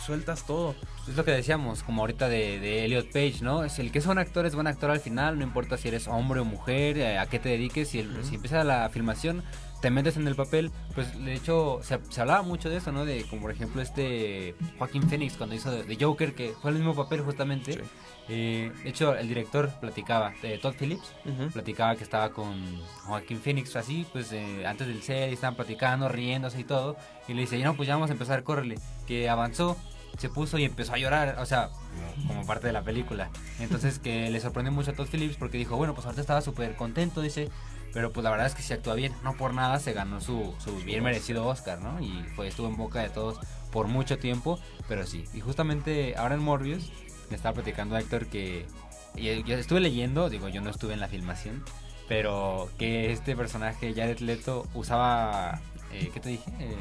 sueltas 0.05 0.45
todo. 0.45 0.75
Es 1.07 1.15
lo 1.15 1.25
que 1.25 1.31
decíamos, 1.31 1.83
como 1.83 2.01
ahorita 2.01 2.29
de, 2.29 2.59
de 2.59 2.85
Elliot 2.85 3.07
Page, 3.11 3.37
¿no? 3.41 3.63
Es 3.63 3.79
el 3.79 3.91
que 3.91 3.99
es 3.99 4.05
un 4.05 4.17
actor 4.17 4.45
es 4.45 4.55
buen 4.55 4.67
actor 4.67 4.89
al 4.91 4.99
final, 4.99 5.37
no 5.37 5.43
importa 5.43 5.77
si 5.77 5.87
eres 5.89 6.07
hombre 6.07 6.39
o 6.39 6.45
mujer, 6.45 6.97
eh, 6.97 7.17
a 7.19 7.25
qué 7.27 7.39
te 7.39 7.49
dediques, 7.49 7.89
si, 7.89 7.99
el- 7.99 8.11
Ujú. 8.19 8.23
si 8.27 8.35
empieza 8.35 8.63
la 8.63 8.89
filmación, 8.89 9.43
te 9.81 9.89
metes 9.89 10.15
en 10.15 10.27
el 10.27 10.35
papel, 10.35 10.71
pues 10.95 11.13
de 11.25 11.33
hecho 11.33 11.79
se, 11.83 11.99
se 12.09 12.21
hablaba 12.21 12.41
mucho 12.41 12.69
de 12.69 12.77
eso, 12.77 12.91
¿no? 12.93 13.03
De 13.03 13.23
como 13.25 13.41
por 13.41 13.51
ejemplo 13.51 13.81
este 13.81 14.55
Joaquín 14.77 15.03
Phoenix 15.09 15.35
cuando 15.35 15.55
hizo 15.55 15.71
de, 15.71 15.83
de 15.83 15.97
Joker, 16.03 16.33
que 16.35 16.53
fue 16.61 16.71
el 16.71 16.77
mismo 16.77 16.95
papel 16.95 17.19
justamente. 17.21 17.73
Sí. 17.73 17.79
Eh, 18.29 18.71
de 18.83 18.89
hecho, 18.89 19.13
el 19.17 19.27
director 19.27 19.69
platicaba, 19.81 20.31
eh, 20.43 20.57
Todd 20.61 20.75
Phillips, 20.79 21.11
Ujú. 21.25 21.49
platicaba 21.51 21.97
que 21.97 22.05
estaba 22.05 22.29
con 22.29 22.53
Joaquín 23.05 23.41
Phoenix 23.41 23.75
así, 23.75 24.05
pues 24.13 24.31
eh, 24.31 24.65
antes 24.65 24.87
del 24.87 25.01
set 25.03 25.31
y 25.31 25.33
estaban 25.33 25.55
platicando, 25.55 26.07
riéndose 26.07 26.61
y 26.61 26.63
todo. 26.63 26.95
Y 27.27 27.33
le 27.33 27.41
dice, 27.41 27.59
no, 27.59 27.75
pues 27.75 27.87
ya 27.87 27.95
vamos 27.95 28.09
a 28.09 28.13
empezar, 28.13 28.43
córrele. 28.43 28.79
Que 29.05 29.27
avanzó, 29.27 29.75
se 30.17 30.29
puso 30.29 30.57
y 30.57 30.65
empezó 30.65 30.93
a 30.93 30.97
llorar, 30.97 31.37
o 31.39 31.45
sea, 31.45 31.69
como 32.27 32.45
parte 32.45 32.67
de 32.67 32.73
la 32.73 32.83
película. 32.83 33.29
Entonces 33.59 33.99
que 33.99 34.29
le 34.29 34.39
sorprendió 34.39 34.71
mucho 34.71 34.91
a 34.91 34.93
Todd 34.93 35.07
Phillips 35.11 35.37
porque 35.37 35.57
dijo, 35.57 35.75
bueno, 35.75 35.93
pues 35.93 36.05
ahorita 36.05 36.21
estaba 36.21 36.41
súper 36.41 36.75
contento, 36.75 37.21
dice. 37.21 37.49
Pero 37.93 38.11
pues 38.11 38.23
la 38.23 38.31
verdad 38.31 38.47
es 38.47 38.55
que 38.55 38.63
sí 38.63 38.73
actúa 38.73 38.95
bien, 38.95 39.13
no 39.23 39.37
por 39.37 39.53
nada 39.53 39.79
se 39.79 39.93
ganó 39.93 40.19
su, 40.19 40.55
su 40.57 40.75
bien 40.77 41.03
merecido 41.03 41.45
Oscar, 41.45 41.79
¿no? 41.79 42.01
Y 42.01 42.23
fue, 42.35 42.47
estuvo 42.47 42.67
en 42.67 42.75
boca 42.75 42.99
de 43.01 43.09
todos 43.09 43.39
por 43.71 43.87
mucho 43.87 44.17
tiempo, 44.17 44.59
pero 44.87 45.05
sí. 45.05 45.25
Y 45.35 45.41
justamente 45.41 46.15
ahora 46.17 46.33
en 46.33 46.41
Morbius 46.41 46.91
me 47.29 47.35
estaba 47.35 47.53
platicando 47.53 47.95
Héctor 47.95 48.25
que 48.25 48.65
y 49.15 49.43
yo 49.43 49.55
estuve 49.55 49.79
leyendo, 49.79 50.29
digo, 50.29 50.49
yo 50.49 50.61
no 50.61 50.69
estuve 50.69 50.93
en 50.93 50.99
la 50.99 51.07
filmación, 51.07 51.63
pero 52.07 52.69
que 52.77 53.11
este 53.11 53.35
personaje, 53.35 53.93
Jared 53.93 54.19
Leto, 54.19 54.65
usaba, 54.73 55.61
eh, 55.91 56.09
¿qué 56.13 56.19
te 56.19 56.29
dije? 56.29 56.51
Eh, 56.59 56.75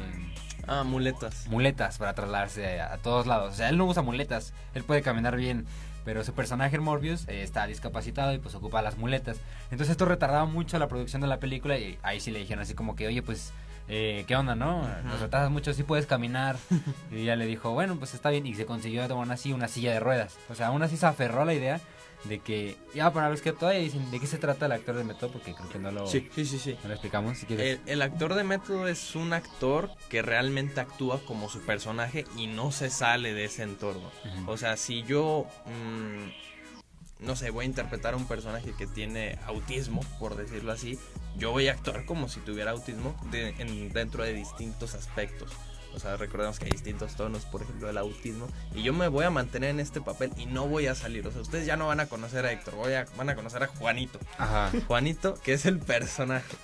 Ah, 0.67 0.83
muletas. 0.83 1.47
muletas 1.47 1.97
para 1.97 2.13
trasladarse 2.13 2.79
a, 2.81 2.93
a 2.93 2.97
todos 2.97 3.27
lados. 3.27 3.53
O 3.53 3.55
sea, 3.55 3.69
él 3.69 3.77
no 3.77 3.85
usa 3.85 4.01
muletas, 4.01 4.53
él 4.73 4.83
puede 4.83 5.01
caminar 5.01 5.35
bien, 5.35 5.65
pero 6.05 6.23
su 6.23 6.33
personaje 6.33 6.79
Morbius 6.79 7.27
eh, 7.27 7.43
está 7.43 7.65
discapacitado 7.67 8.33
y 8.33 8.39
pues 8.39 8.55
ocupa 8.55 8.81
las 8.81 8.97
muletas. 8.97 9.37
Entonces 9.71 9.91
esto 9.91 10.05
retardaba 10.05 10.45
mucho 10.45 10.77
la 10.79 10.87
producción 10.87 11.21
de 11.21 11.27
la 11.27 11.39
película 11.39 11.77
y 11.77 11.97
ahí 12.03 12.19
sí 12.19 12.31
le 12.31 12.39
dijeron 12.39 12.61
así 12.61 12.73
como 12.73 12.95
que, 12.95 13.07
oye, 13.07 13.21
pues, 13.21 13.51
eh, 13.87 14.23
¿qué 14.27 14.35
onda, 14.35 14.55
no? 14.55 14.87
Nos 15.03 15.19
retardas 15.19 15.51
mucho, 15.51 15.73
sí 15.73 15.83
puedes 15.83 16.05
caminar. 16.05 16.57
y 17.11 17.21
ella 17.21 17.35
le 17.35 17.45
dijo, 17.45 17.71
bueno, 17.71 17.95
pues 17.95 18.13
está 18.13 18.29
bien. 18.29 18.45
Y 18.45 18.53
se 18.53 18.65
consiguió 18.65 19.03
aún 19.03 19.31
así 19.31 19.53
una 19.53 19.67
silla 19.67 19.91
de 19.93 19.99
ruedas. 19.99 20.37
O 20.49 20.55
sea, 20.55 20.67
aún 20.67 20.83
así 20.83 20.97
se 20.97 21.05
aferró 21.05 21.41
a 21.41 21.45
la 21.45 21.53
idea 21.53 21.79
de 22.25 22.39
que, 22.39 22.77
ya 22.95 23.11
para 23.11 23.29
los 23.29 23.41
que 23.41 23.51
todavía 23.51 23.81
dicen, 23.81 24.09
¿de 24.11 24.19
qué 24.19 24.27
se 24.27 24.37
trata 24.37 24.65
el 24.67 24.71
actor 24.71 24.95
de 24.95 25.03
método? 25.03 25.31
Porque 25.31 25.53
creo 25.53 25.69
que 25.69 25.79
no 25.79 25.91
lo, 25.91 26.07
Sí, 26.07 26.29
sí, 26.33 26.45
sí, 26.45 26.57
sí. 26.59 26.77
no 26.81 26.87
lo 26.87 26.93
explicamos. 26.93 27.37
Si 27.37 27.45
quieres. 27.45 27.79
El, 27.85 27.89
el 27.89 28.01
actor 28.01 28.33
de 28.35 28.43
método 28.43 28.87
es 28.87 29.15
un 29.15 29.33
actor 29.33 29.89
que 30.09 30.21
realmente 30.21 30.79
actúa 30.79 31.19
como 31.25 31.49
su 31.49 31.59
personaje 31.61 32.25
y 32.37 32.47
no 32.47 32.71
se 32.71 32.89
sale 32.89 33.33
de 33.33 33.45
ese 33.45 33.63
entorno. 33.63 34.09
O 34.47 34.55
sea, 34.57 34.77
si 34.77 35.03
yo, 35.03 35.45
mm, 35.65 37.25
no 37.25 37.35
sé, 37.35 37.49
voy 37.51 37.63
a 37.63 37.67
interpretar 37.67 38.13
a 38.13 38.17
un 38.17 38.25
personaje 38.27 38.73
que 38.77 38.87
tiene 38.87 39.37
autismo, 39.45 40.01
por 40.19 40.35
decirlo 40.35 40.71
así, 40.71 40.97
yo 41.37 41.51
voy 41.51 41.67
a 41.67 41.71
actuar 41.73 42.05
como 42.05 42.27
si 42.29 42.39
tuviera 42.41 42.71
autismo 42.71 43.15
de- 43.31 43.49
en- 43.59 43.89
dentro 43.91 44.23
de 44.23 44.33
distintos 44.33 44.93
aspectos. 44.93 45.51
O 45.95 45.99
sea, 45.99 46.17
recordemos 46.17 46.57
que 46.59 46.65
hay 46.65 46.71
distintos 46.71 47.15
tonos, 47.15 47.45
por 47.45 47.61
ejemplo, 47.61 47.87
del 47.87 47.97
autismo. 47.97 48.47
Y 48.73 48.81
yo 48.83 48.93
me 48.93 49.07
voy 49.07 49.25
a 49.25 49.29
mantener 49.29 49.69
en 49.69 49.79
este 49.79 50.01
papel 50.01 50.31
y 50.37 50.45
no 50.47 50.67
voy 50.67 50.87
a 50.87 50.95
salir. 50.95 51.27
O 51.27 51.31
sea, 51.31 51.41
ustedes 51.41 51.65
ya 51.65 51.77
no 51.77 51.87
van 51.87 51.99
a 51.99 52.07
conocer 52.07 52.45
a 52.45 52.51
Héctor, 52.51 52.75
voy 52.75 52.93
a, 52.93 53.05
van 53.15 53.29
a 53.29 53.35
conocer 53.35 53.61
a 53.63 53.67
Juanito. 53.67 54.19
Ajá. 54.37 54.71
Juanito, 54.87 55.35
que 55.43 55.53
es 55.53 55.65
el 55.65 55.79
personaje. 55.79 56.55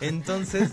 Entonces, 0.00 0.70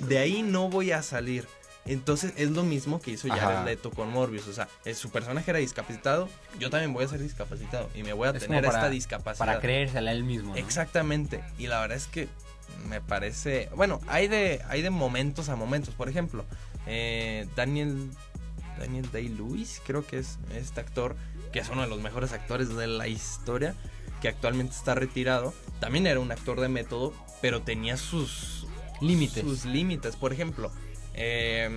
de 0.00 0.18
ahí 0.18 0.42
no 0.42 0.68
voy 0.68 0.92
a 0.92 1.02
salir. 1.02 1.46
Entonces 1.84 2.34
es 2.36 2.50
lo 2.50 2.64
mismo 2.64 3.00
que 3.00 3.12
hizo 3.12 3.28
Jared. 3.28 3.64
Leto 3.64 3.90
con 3.90 4.10
Morbius. 4.10 4.46
O 4.48 4.52
sea, 4.52 4.68
su 4.94 5.08
personaje 5.10 5.50
era 5.50 5.58
discapacitado, 5.58 6.28
yo 6.58 6.68
también 6.68 6.92
voy 6.92 7.04
a 7.04 7.08
ser 7.08 7.20
discapacitado 7.20 7.88
y 7.94 8.02
me 8.02 8.12
voy 8.12 8.28
a 8.28 8.32
Es 8.32 8.40
tener 8.42 8.62
para- 8.64 8.76
esta 8.78 8.90
discapacidad. 8.90 9.46
Para 9.46 9.60
creérsela 9.60 10.12
él 10.12 10.22
mismo. 10.22 10.50
¿no? 10.50 10.56
Exactamente. 10.56 11.42
Y 11.58 11.66
la 11.68 11.80
verdad 11.80 11.96
es 11.96 12.06
que 12.06 12.28
me 12.88 13.00
parece. 13.00 13.68
Bueno, 13.76 14.00
hay 14.06 14.28
de, 14.28 14.62
hay 14.68 14.82
de 14.82 14.90
momentos 14.90 15.48
a 15.48 15.56
momentos. 15.56 15.94
Por 15.94 16.08
ejemplo, 16.08 16.44
eh, 16.86 17.46
Daniel. 17.56 18.10
Daniel 18.78 19.10
Day-Lewis, 19.10 19.82
creo 19.84 20.06
que 20.06 20.20
es 20.20 20.38
este 20.54 20.80
actor, 20.80 21.16
que 21.52 21.58
es 21.58 21.68
uno 21.68 21.82
de 21.82 21.88
los 21.88 22.00
mejores 22.00 22.32
actores 22.32 22.68
de 22.76 22.86
la 22.86 23.08
historia, 23.08 23.74
que 24.22 24.28
actualmente 24.28 24.72
está 24.72 24.94
retirado. 24.94 25.52
También 25.80 26.06
era 26.06 26.20
un 26.20 26.30
actor 26.30 26.60
de 26.60 26.68
método, 26.68 27.12
pero 27.40 27.60
tenía 27.62 27.96
sus 27.96 28.58
Límites. 29.00 29.42
Sus 29.42 29.64
límites. 29.64 30.16
Por 30.16 30.32
ejemplo, 30.32 30.72
eh, 31.14 31.70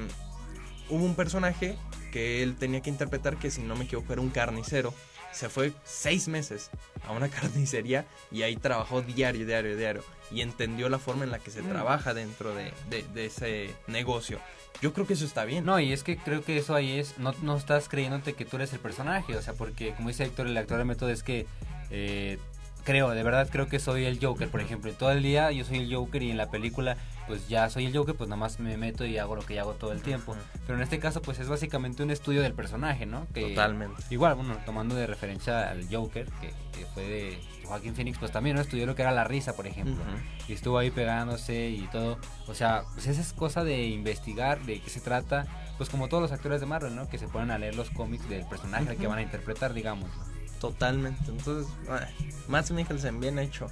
hubo 0.90 1.06
un 1.06 1.16
personaje 1.16 1.78
que 2.12 2.44
él 2.44 2.56
tenía 2.56 2.82
que 2.82 2.90
interpretar 2.90 3.38
que, 3.38 3.52
si 3.52 3.62
no 3.62 3.76
me 3.76 3.86
equivoco, 3.86 4.14
era 4.14 4.22
un 4.22 4.30
carnicero. 4.30 4.94
Se 5.32 5.50
fue 5.50 5.74
seis 5.84 6.28
meses 6.28 6.70
a 7.06 7.12
una 7.12 7.30
carnicería 7.30 8.06
y 8.32 8.42
ahí 8.44 8.56
trabajó 8.56 9.02
diario, 9.02 9.46
diario, 9.46 9.78
diario. 9.78 10.04
Y 10.34 10.42
entendió 10.42 10.88
la 10.90 10.98
forma 11.00 11.24
en 11.26 11.32
la 11.32 11.40
que 11.40 11.52
se 11.52 11.62
Mm. 11.62 11.70
trabaja 11.70 12.14
dentro 12.14 12.54
de, 12.56 12.74
de- 12.90 13.06
de 13.14 13.26
ese 13.26 13.74
negocio. 13.88 14.40
Yo 14.82 14.94
creo 14.94 15.06
que 15.06 15.14
eso 15.14 15.26
está 15.26 15.46
bien. 15.46 15.66
No, 15.66 15.80
y 15.80 15.92
es 15.94 16.04
que 16.04 16.18
creo 16.18 16.44
que 16.44 16.58
eso 16.58 16.74
ahí 16.74 16.98
es, 17.00 17.18
no, 17.18 17.34
no 17.42 17.58
estás 17.58 17.88
creyéndote 17.90 18.34
que 18.34 18.46
tú 18.46 18.56
eres 18.56 18.74
el 18.74 18.80
personaje, 18.80 19.36
o 19.36 19.42
sea, 19.42 19.54
porque 19.54 19.94
como 19.94 20.08
dice 20.10 20.24
Héctor, 20.24 20.48
el 20.48 20.58
actor 20.58 20.78
de 20.78 20.86
método 20.86 21.10
es 21.10 21.22
que 21.22 21.46
eh, 21.92 22.40
creo, 22.86 23.10
de 23.12 23.22
verdad 23.22 23.48
creo 23.52 23.68
que 23.68 23.80
soy 23.80 24.06
el 24.06 24.18
Joker, 24.26 24.48
por 24.50 24.62
ejemplo, 24.62 24.92
todo 24.94 25.12
el 25.12 25.22
día 25.22 25.52
yo 25.52 25.66
soy 25.66 25.78
el 25.80 25.94
Joker 25.94 26.24
y 26.24 26.32
en 26.32 26.38
la 26.38 26.50
película 26.50 26.98
pues 27.28 27.48
ya 27.48 27.70
soy 27.70 27.86
el 27.86 27.96
Joker, 27.96 28.16
pues 28.16 28.30
nada 28.30 28.40
más 28.40 28.60
me 28.60 28.76
meto 28.78 29.06
y 29.06 29.18
hago 29.18 29.36
lo 29.36 29.46
que 29.46 29.60
hago 29.60 29.74
todo 29.74 29.92
el 29.92 30.02
tiempo. 30.02 30.36
Pero 30.66 30.78
en 30.78 30.84
este 30.84 30.98
caso 31.00 31.22
pues 31.22 31.38
es 31.40 31.48
básicamente 31.48 32.02
un 32.02 32.10
estudio 32.10 32.42
del 32.42 32.54
personaje, 32.54 33.06
¿no? 33.06 33.28
Que, 33.34 33.50
Totalmente. 33.50 34.02
Igual, 34.10 34.36
bueno, 34.36 34.58
tomando 34.66 34.96
de 34.96 35.06
referencia 35.06 35.70
al 35.70 35.86
Joker, 35.94 36.26
que, 36.42 36.48
que 36.78 36.86
fue 36.94 37.04
de 37.04 37.40
Joaquín 37.72 37.96
Phoenix, 37.96 38.18
pues 38.18 38.32
también 38.32 38.56
¿no? 38.56 38.62
estudió 38.62 38.86
lo 38.86 38.96
que 38.96 39.02
era 39.02 39.12
la 39.12 39.24
risa, 39.24 39.56
por 39.56 39.66
ejemplo. 39.66 40.04
Y 40.48 40.54
estuvo 40.54 40.78
ahí 40.78 40.92
pegándose 40.92 41.70
y 41.70 41.88
todo. 41.92 42.18
O 42.48 42.54
sea, 42.54 42.84
pues 42.94 43.08
esa 43.08 43.22
es 43.22 43.34
cosa 43.34 43.64
de 43.64 43.86
investigar, 43.88 44.62
de 44.66 44.82
qué 44.82 44.90
se 44.90 45.00
trata. 45.00 45.48
Pues 45.78 45.90
como 45.90 46.10
todos 46.10 46.22
los 46.22 46.32
actores 46.32 46.60
de 46.60 46.68
Marvel, 46.68 46.96
¿no? 46.96 47.08
Que 47.08 47.18
se 47.18 47.28
ponen 47.28 47.50
a 47.50 47.58
leer 47.58 47.76
los 47.76 47.90
cómics 47.90 48.28
del 48.30 48.46
personaje 48.46 48.98
que 48.98 49.08
van 49.08 49.20
a 49.20 49.22
interpretar, 49.22 49.74
digamos. 49.74 50.10
Totalmente. 50.60 51.32
Entonces, 51.32 51.72
Mads 52.48 52.72
Mikkelsen, 52.72 53.20
bien 53.20 53.40
hecho. 53.40 53.68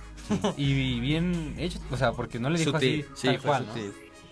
Y 0.58 1.00
bien 1.00 1.56
hecho, 1.58 1.80
o 1.92 1.98
sea, 1.98 2.14
porque 2.14 2.40
no 2.40 2.50
le 2.50 2.58
dijo 2.60 2.72
Sutil, 2.72 3.02
así 3.02 3.22
sí, 3.22 3.28
tal 3.28 3.42
cual, 3.42 3.68
¿no? 3.68 3.74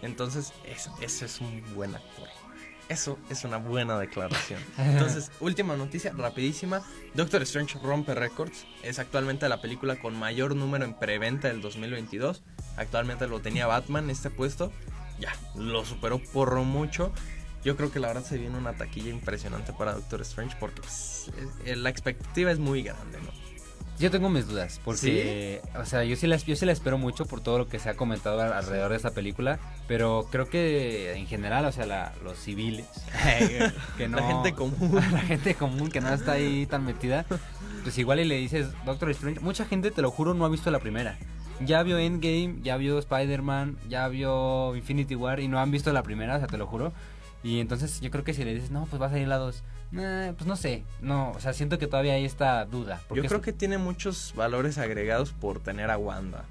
Entonces, 0.01 0.53
eso 1.01 1.25
es 1.25 1.41
un 1.41 1.61
buen 1.75 1.93
actor. 1.93 2.27
Eso 2.89 3.17
es 3.29 3.43
una 3.43 3.57
buena 3.57 3.99
declaración. 3.99 4.61
Entonces, 4.77 5.31
última 5.39 5.75
noticia, 5.75 6.13
rapidísima. 6.15 6.81
Doctor 7.13 7.41
Strange 7.43 7.77
rompe 7.79 8.15
récords. 8.15 8.65
Es 8.83 8.99
actualmente 8.99 9.47
la 9.49 9.61
película 9.61 9.99
con 9.99 10.17
mayor 10.17 10.55
número 10.55 10.85
en 10.85 10.93
preventa 10.93 11.49
del 11.49 11.61
2022. 11.61 12.43
Actualmente 12.77 13.27
lo 13.27 13.41
tenía 13.41 13.67
Batman 13.67 14.09
este 14.09 14.29
puesto. 14.29 14.71
Ya, 15.19 15.33
lo 15.55 15.83
superó 15.83 16.19
por 16.19 16.55
mucho. 16.61 17.11
Yo 17.63 17.75
creo 17.75 17.91
que 17.91 17.99
la 17.99 18.07
verdad 18.07 18.23
se 18.23 18.37
viene 18.37 18.57
una 18.57 18.73
taquilla 18.73 19.09
impresionante 19.09 19.73
para 19.73 19.93
Doctor 19.93 20.21
Strange 20.21 20.55
porque 20.59 20.81
pues, 20.81 21.31
eh, 21.65 21.75
la 21.75 21.89
expectativa 21.89 22.51
es 22.51 22.59
muy 22.59 22.83
grande, 22.83 23.19
¿no? 23.19 23.46
Yo 23.99 24.11
tengo 24.11 24.29
mis 24.29 24.47
dudas, 24.47 24.79
porque, 24.85 25.61
o 25.75 25.83
sea, 25.85 26.03
yo 26.03 26.15
sí, 26.15 26.27
la, 26.27 26.37
yo 26.37 26.55
sí 26.55 26.65
la 26.67 26.71
espero 26.71 26.99
mucho 26.99 27.25
por 27.25 27.41
todo 27.41 27.57
lo 27.57 27.67
que 27.67 27.79
se 27.79 27.89
ha 27.89 27.95
comentado 27.95 28.39
al- 28.41 28.53
alrededor 28.53 28.91
de 28.91 28.97
esta 28.97 29.09
película, 29.11 29.57
pero 29.87 30.27
creo 30.31 30.47
que 30.49 31.13
en 31.15 31.25
general, 31.25 31.65
o 31.65 31.71
sea, 31.71 31.87
la- 31.87 32.13
los 32.23 32.37
civiles, 32.37 32.85
que 33.97 34.07
no, 34.07 34.17
La 34.17 34.27
gente 34.27 34.53
común. 34.53 34.95
la 35.11 35.19
gente 35.21 35.55
común 35.55 35.89
que 35.89 35.99
no 36.01 36.13
está 36.13 36.33
ahí 36.33 36.67
tan 36.67 36.85
metida, 36.85 37.25
pues 37.83 37.97
igual 37.97 38.19
y 38.19 38.25
le 38.25 38.35
dices 38.37 38.67
Doctor 38.85 39.09
Strange, 39.11 39.39
mucha 39.39 39.65
gente, 39.65 39.89
te 39.89 40.01
lo 40.03 40.11
juro, 40.11 40.33
no 40.35 40.45
ha 40.45 40.49
visto 40.49 40.69
la 40.69 40.79
primera. 40.79 41.17
Ya 41.59 41.81
vio 41.81 41.97
Endgame, 41.97 42.57
ya 42.61 42.77
vio 42.77 42.99
Spider-Man, 42.99 43.77
ya 43.89 44.07
vio 44.09 44.75
Infinity 44.75 45.15
War 45.15 45.39
y 45.39 45.47
no 45.47 45.59
han 45.59 45.71
visto 45.71 45.91
la 45.91 46.03
primera, 46.03 46.35
o 46.35 46.37
sea, 46.37 46.47
te 46.47 46.57
lo 46.59 46.67
juro. 46.67 46.93
Y 47.43 47.59
entonces 47.61 47.99
yo 48.01 48.11
creo 48.11 48.23
que 48.23 48.35
si 48.35 48.43
le 48.43 48.53
dices, 48.53 48.69
no, 48.69 48.85
pues 48.85 49.01
va 49.01 49.07
a 49.07 49.09
salir 49.09 49.27
la 49.27 49.37
2, 49.37 49.63
pues 49.91 50.45
no 50.45 50.55
sé, 50.55 50.83
no, 51.01 51.31
o 51.31 51.39
sea, 51.39 51.53
siento 51.53 51.77
que 51.79 51.87
todavía 51.87 52.13
hay 52.13 52.25
esta 52.25 52.65
duda. 52.65 52.97
Yo 53.01 53.07
porque 53.09 53.27
creo 53.27 53.39
es- 53.39 53.45
que 53.45 53.53
tiene 53.53 53.77
muchos 53.77 54.33
valores 54.35 54.77
agregados 54.77 55.31
por 55.31 55.59
tener 55.59 55.89
a 55.91 55.97
Wanda. 55.97 56.43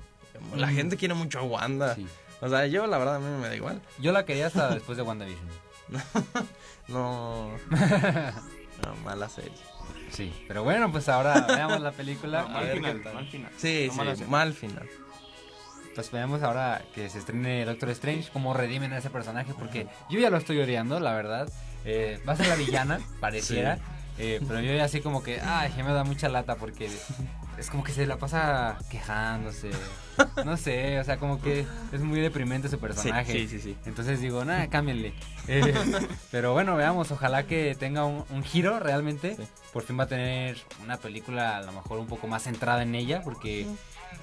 La 0.54 0.66
Mm. 0.68 0.74
gente 0.74 0.96
quiere 0.96 1.14
mucho 1.14 1.38
a 1.40 1.42
Wanda. 1.42 1.94
Sí. 1.94 2.06
O 2.40 2.48
sea, 2.48 2.66
yo 2.66 2.86
la 2.86 2.98
verdad 2.98 3.16
a 3.16 3.18
mí 3.18 3.26
me 3.40 3.48
da 3.48 3.56
igual. 3.56 3.80
Yo 3.98 4.12
la 4.12 4.24
quería 4.26 4.46
hasta 4.48 4.74
después 4.74 4.96
de 4.96 5.02
WandaVision. 5.02 5.46
No. 6.88 7.50
no, 7.70 8.94
mala 9.04 9.28
serie. 9.28 9.52
Sí. 10.10 10.32
Pero 10.46 10.62
bueno, 10.64 10.90
pues 10.92 11.08
ahora 11.08 11.46
veamos 11.48 11.80
la 11.80 11.92
película. 11.92 12.42
No, 12.48 12.48
mal 12.50 12.64
ver 12.64 12.76
final, 12.76 13.02
tal. 13.02 13.14
mal 13.14 13.26
final. 13.28 13.52
Sí, 13.56 13.88
No, 13.96 14.04
mal 14.28 14.52
final. 14.54 14.88
Pues 15.96 16.10
veamos 16.12 16.42
ahora 16.42 16.82
que 16.94 17.08
se 17.08 17.18
estrene 17.18 17.64
Doctor 17.64 17.88
Strange, 17.90 18.28
cómo 18.32 18.52
redimen 18.52 18.92
a 18.92 18.98
ese 18.98 19.08
personaje, 19.10 19.52
porque 19.58 19.86
yo 20.10 20.20
ya 20.20 20.28
lo 20.30 20.36
estoy 20.36 20.60
odiando, 20.60 21.00
la 21.00 21.14
verdad. 21.14 21.48
Eh, 21.86 22.20
va 22.28 22.34
a 22.34 22.36
ser 22.36 22.48
la 22.48 22.54
villana, 22.56 23.00
pareciera. 23.20 23.78
eh, 24.18 24.40
pero 24.46 24.60
yo 24.60 24.74
ya 24.74 24.84
así 24.84 25.00
como 25.00 25.22
que, 25.22 25.40
ay, 25.40 25.72
ya 25.76 25.82
me 25.84 25.92
da 25.92 26.04
mucha 26.04 26.28
lata 26.28 26.56
porque 26.56 26.90
es 27.56 27.70
como 27.70 27.82
que 27.82 27.92
se 27.92 28.06
la 28.06 28.18
pasa 28.18 28.76
quejándose. 28.90 29.70
No 30.44 30.56
sé, 30.58 30.98
o 31.00 31.04
sea, 31.04 31.16
como 31.16 31.40
que 31.40 31.64
es 31.92 32.00
muy 32.02 32.20
deprimente 32.20 32.68
su 32.68 32.78
personaje. 32.78 33.32
Sí, 33.32 33.48
sí, 33.48 33.58
sí. 33.60 33.76
Entonces 33.86 34.20
digo, 34.20 34.44
nada, 34.44 34.66
cámbienle. 34.68 35.14
Eh, 35.48 35.72
pero 36.30 36.52
bueno, 36.52 36.76
veamos, 36.76 37.10
ojalá 37.10 37.44
que 37.46 37.74
tenga 37.74 38.04
un, 38.04 38.22
un 38.30 38.42
giro 38.44 38.78
realmente. 38.80 39.36
Sí. 39.36 39.44
Por 39.72 39.82
fin 39.82 39.98
va 39.98 40.04
a 40.04 40.08
tener 40.08 40.58
una 40.82 40.98
película 40.98 41.56
a 41.58 41.62
lo 41.62 41.72
mejor 41.72 41.98
un 41.98 42.06
poco 42.06 42.26
más 42.26 42.42
centrada 42.42 42.82
en 42.82 42.94
ella, 42.94 43.22
porque, 43.22 43.66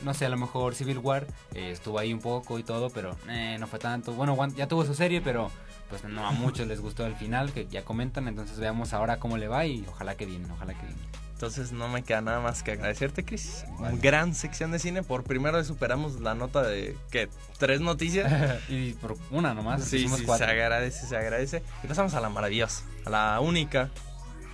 no 0.04 0.14
sé, 0.14 0.26
a 0.26 0.30
lo 0.30 0.38
mejor 0.38 0.76
Civil 0.76 1.00
War 1.00 1.26
eh, 1.54 1.72
estuvo 1.72 2.00
ahí 2.00 2.14
un 2.14 2.20
poco 2.20 2.60
y 2.60 2.64
todo, 2.64 2.90
pero 2.90 3.16
eh, 3.30 3.58
no 3.60 3.68
fue 3.68 3.80
tanto. 3.80 4.14
Bueno, 4.14 4.38
ya 4.56 4.68
tuvo 4.68 4.86
su 4.86 4.94
serie, 4.94 5.22
pero 5.22 5.52
pues 5.90 6.04
no 6.06 6.26
a 6.26 6.32
muchos 6.32 6.68
les 6.68 6.82
gustó 6.82 7.06
el 7.06 7.16
final, 7.16 7.52
que 7.52 7.68
ya 7.68 7.84
comentan. 7.84 8.28
Entonces 8.28 8.60
veamos 8.60 8.94
ahora 8.94 9.18
cómo 9.18 9.38
le 9.38 9.48
va 9.48 9.66
y 9.66 9.86
ojalá 9.88 10.16
que 10.16 10.26
bien, 10.26 10.50
ojalá 10.52 10.74
que 10.74 10.86
bien. 10.86 10.98
Entonces 11.34 11.74
no 11.74 11.90
me 11.90 12.04
queda 12.04 12.22
nada 12.22 12.40
más 12.40 12.64
que 12.64 12.72
agradecerte, 12.72 13.26
Chris. 13.26 13.66
Gran 14.02 14.34
sección 14.34 14.72
de 14.72 14.80
cine. 14.80 15.04
Por 15.04 15.26
primera 15.26 15.58
vez 15.58 15.68
superamos 15.68 16.22
la 16.22 16.36
nota 16.36 16.64
de, 16.64 16.96
¿qué? 17.12 17.28
¿Tres 17.58 17.82
noticias? 17.82 18.62
y 18.70 18.94
por 18.94 19.18
una 19.30 19.54
nomás. 19.54 19.84
sí, 19.84 19.98
hicimos 19.98 20.20
sí, 20.20 20.22
se 20.22 20.28
cuatro. 20.28 20.48
agradece, 20.48 21.06
se 21.06 21.18
agradece. 21.18 21.62
Y 21.84 21.88
pasamos 21.88 22.14
a 22.14 22.22
la 22.22 22.30
maravillosa, 22.30 22.84
a 23.06 23.10
la 23.10 23.40
única, 23.42 23.90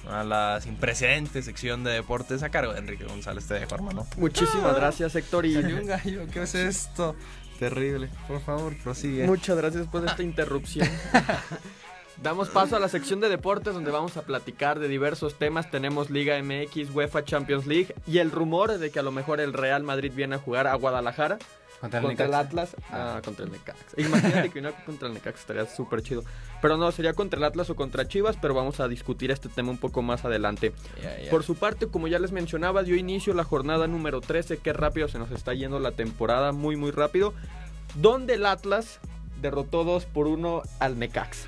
a 0.07 0.23
la 0.23 0.59
sin 0.61 0.75
precedentes 0.75 1.45
sección 1.45 1.83
de 1.83 1.91
deportes 1.91 2.43
a 2.43 2.49
cargo 2.49 2.73
de 2.73 2.79
Enrique 2.79 3.05
González. 3.05 3.47
Te 3.47 3.55
dejo, 3.55 3.75
hermano. 3.75 4.07
Muchísimas 4.17 4.75
gracias, 4.75 5.15
Héctor. 5.15 5.45
Y 5.45 5.55
un 5.57 5.87
gallo, 5.87 6.25
¿qué 6.31 6.43
es 6.43 6.55
esto? 6.55 7.15
Terrible. 7.59 8.09
Por 8.27 8.41
favor, 8.41 8.75
prosigue. 8.81 9.27
muchas 9.27 9.57
gracias 9.57 9.87
por 9.87 10.05
esta 10.05 10.23
interrupción. 10.23 10.87
Damos 12.23 12.49
paso 12.49 12.75
a 12.75 12.79
la 12.79 12.89
sección 12.89 13.21
de 13.21 13.29
deportes 13.29 13.73
donde 13.73 13.91
vamos 13.91 14.17
a 14.17 14.23
platicar 14.23 14.79
de 14.79 14.89
diversos 14.89 15.39
temas. 15.39 15.71
Tenemos 15.71 16.09
Liga 16.09 16.37
MX, 16.41 16.93
UEFA 16.93 17.23
Champions 17.23 17.65
League 17.65 17.95
y 18.05 18.17
el 18.17 18.31
rumor 18.31 18.77
de 18.77 18.91
que 18.91 18.99
a 18.99 19.03
lo 19.03 19.11
mejor 19.11 19.39
el 19.39 19.53
Real 19.53 19.83
Madrid 19.83 20.11
viene 20.13 20.35
a 20.35 20.39
jugar 20.39 20.67
a 20.67 20.75
Guadalajara 20.75 21.37
Contra 21.79 21.99
el, 21.99 22.05
contra 22.05 22.25
el 22.25 22.31
Necaxa. 22.31 22.47
Atlas. 22.47 22.75
Ah, 22.91 23.21
contra 23.23 23.45
el 23.45 23.51
Necaxa. 23.51 23.85
Imagínate 23.97 24.49
que 24.49 24.59
viniera 24.59 24.85
contra 24.85 25.07
el 25.07 25.13
Necaxa, 25.13 25.39
estaría 25.39 25.65
súper 25.65 26.01
chido. 26.01 26.23
Pero 26.61 26.77
no, 26.77 26.91
sería 26.91 27.13
contra 27.13 27.37
el 27.37 27.43
Atlas 27.43 27.69
o 27.69 27.75
contra 27.75 28.07
Chivas, 28.07 28.37
pero 28.41 28.53
vamos 28.53 28.79
a 28.79 28.87
discutir 28.87 29.31
este 29.31 29.49
tema 29.49 29.69
un 29.71 29.77
poco 29.77 30.01
más 30.01 30.25
adelante. 30.25 30.73
Por 31.29 31.43
su 31.43 31.55
parte, 31.55 31.87
como 31.87 32.07
ya 32.07 32.19
les 32.19 32.31
mencionaba, 32.31 32.83
dio 32.83 32.95
inicio 32.95 33.33
la 33.33 33.43
jornada 33.43 33.87
número 33.87 34.21
13. 34.21 34.57
Qué 34.57 34.73
rápido 34.73 35.07
se 35.07 35.19
nos 35.19 35.31
está 35.31 35.53
yendo 35.53 35.79
la 35.79 35.91
temporada, 35.91 36.51
muy, 36.51 36.75
muy 36.75 36.91
rápido. 36.91 37.33
Donde 37.95 38.35
el 38.35 38.45
Atlas 38.45 38.99
derrotó 39.41 39.83
2 39.83 40.05
por 40.05 40.27
1 40.27 40.63
al 40.79 40.99
Necaxa. 40.99 41.47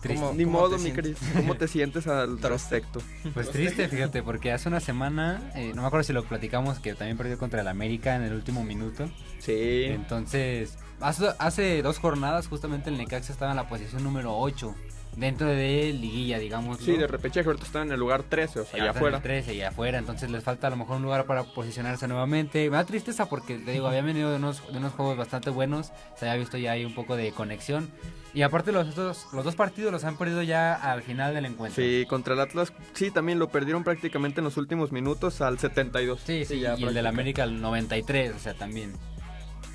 Triste. 0.00 0.20
¿Cómo- 0.24 0.36
Ni 0.36 0.44
cómo 0.44 0.60
modo, 0.60 0.78
mi? 0.78 0.92
Cris. 0.92 1.16
¿Cómo 1.34 1.54
te 1.56 1.68
sientes 1.68 2.06
al 2.06 2.40
respecto? 2.40 3.00
Pues 3.34 3.50
triste, 3.50 3.88
fíjate, 3.88 4.22
porque 4.22 4.52
hace 4.52 4.68
una 4.68 4.80
semana, 4.80 5.50
eh, 5.54 5.72
no 5.74 5.82
me 5.82 5.88
acuerdo 5.88 6.04
si 6.04 6.12
lo 6.12 6.22
platicamos, 6.24 6.78
que 6.78 6.94
también 6.94 7.16
perdió 7.16 7.38
contra 7.38 7.60
el 7.62 7.68
América 7.68 8.14
en 8.16 8.22
el 8.22 8.32
último 8.34 8.62
minuto. 8.64 9.08
Sí. 9.38 9.84
Entonces, 9.86 10.76
hace, 11.00 11.28
hace 11.38 11.82
dos 11.82 11.98
jornadas 11.98 12.48
justamente 12.48 12.90
el 12.90 12.98
Necaxa 12.98 13.32
estaba 13.32 13.50
en 13.52 13.56
la 13.56 13.68
posición 13.68 14.02
número 14.04 14.36
8, 14.38 14.74
dentro 15.16 15.48
de 15.48 15.92
liguilla, 15.92 16.38
digamos. 16.38 16.78
Sí, 16.78 16.96
de 16.96 17.06
repechaje 17.06 17.46
ahorita 17.48 17.64
están 17.66 17.86
en 17.88 17.92
el 17.94 17.98
lugar 18.00 18.22
13, 18.22 18.60
o 18.60 18.64
sea, 18.64 18.80
allá 18.82 18.90
afuera. 18.92 19.20
13 19.20 19.54
y 19.54 19.62
afuera, 19.62 19.98
entonces 19.98 20.30
les 20.30 20.44
falta 20.44 20.66
a 20.66 20.70
lo 20.70 20.76
mejor 20.76 20.96
un 20.98 21.02
lugar 21.02 21.24
para 21.24 21.42
posicionarse 21.44 22.06
nuevamente. 22.06 22.68
Me 22.70 22.76
da 22.76 22.84
tristeza 22.84 23.26
porque, 23.28 23.58
te 23.58 23.72
digo, 23.72 23.86
habían 23.88 24.06
venido 24.06 24.30
de 24.30 24.36
unos, 24.36 24.62
de 24.70 24.78
unos 24.78 24.92
juegos 24.92 25.16
bastante 25.16 25.50
buenos, 25.50 25.90
se 26.16 26.28
había 26.28 26.38
visto 26.38 26.58
ya 26.58 26.72
ahí 26.72 26.84
un 26.84 26.94
poco 26.94 27.16
de 27.16 27.32
conexión. 27.32 27.90
Y 28.34 28.42
aparte 28.42 28.70
los, 28.70 28.86
estos- 28.88 29.26
los 29.32 29.44
dos 29.46 29.54
partidos 29.56 29.90
los 29.90 30.04
han 30.04 30.18
perdido 30.18 30.42
ya 30.42 30.74
al 30.74 31.02
final 31.02 31.32
del 31.34 31.46
encuentro. 31.46 31.82
Sí, 31.82 32.04
contra 32.06 32.34
el 32.34 32.40
Atlas, 32.40 32.70
sí, 32.92 33.10
también 33.10 33.38
lo 33.38 33.48
perdieron 33.48 33.82
prácticamente 33.82 34.40
en 34.40 34.44
los 34.44 34.58
últimos 34.58 34.92
minutos 34.92 35.40
al 35.40 35.58
72. 35.58 36.20
Sí, 36.26 36.44
sí, 36.44 36.60
ya 36.60 36.76
y 36.78 36.84
el 36.84 36.92
del. 36.92 37.06
América 37.06 37.44
al 37.44 37.58
93, 37.62 38.34
o 38.36 38.38
sea, 38.38 38.52
también. 38.52 38.92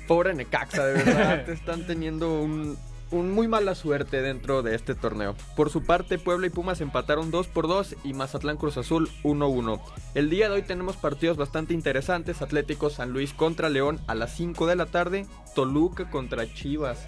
Pobre 0.06 0.34
Necaxa, 0.34 0.84
de 0.84 0.92
verdad, 1.02 1.48
están 1.50 1.86
teniendo 1.86 2.40
un, 2.40 2.76
un 3.12 3.30
muy 3.30 3.46
mala 3.46 3.74
suerte 3.74 4.22
dentro 4.22 4.62
de 4.62 4.74
este 4.74 4.94
torneo. 4.94 5.36
Por 5.54 5.70
su 5.70 5.84
parte, 5.84 6.18
Puebla 6.18 6.46
y 6.46 6.50
Pumas 6.50 6.80
empataron 6.80 7.30
2 7.30 7.46
por 7.46 7.68
2 7.68 7.96
y 8.04 8.14
Mazatlán 8.14 8.56
Cruz 8.56 8.76
Azul 8.78 9.08
1-1. 9.22 9.80
El 10.14 10.30
día 10.30 10.48
de 10.48 10.54
hoy 10.56 10.62
tenemos 10.62 10.96
partidos 10.96 11.36
bastante 11.36 11.74
interesantes. 11.74 12.42
Atlético 12.42 12.90
San 12.90 13.10
Luis 13.12 13.32
contra 13.34 13.68
León 13.68 14.00
a 14.06 14.14
las 14.14 14.34
5 14.34 14.66
de 14.66 14.76
la 14.76 14.86
tarde. 14.86 15.26
Toluca 15.54 16.10
contra 16.10 16.52
Chivas. 16.52 17.06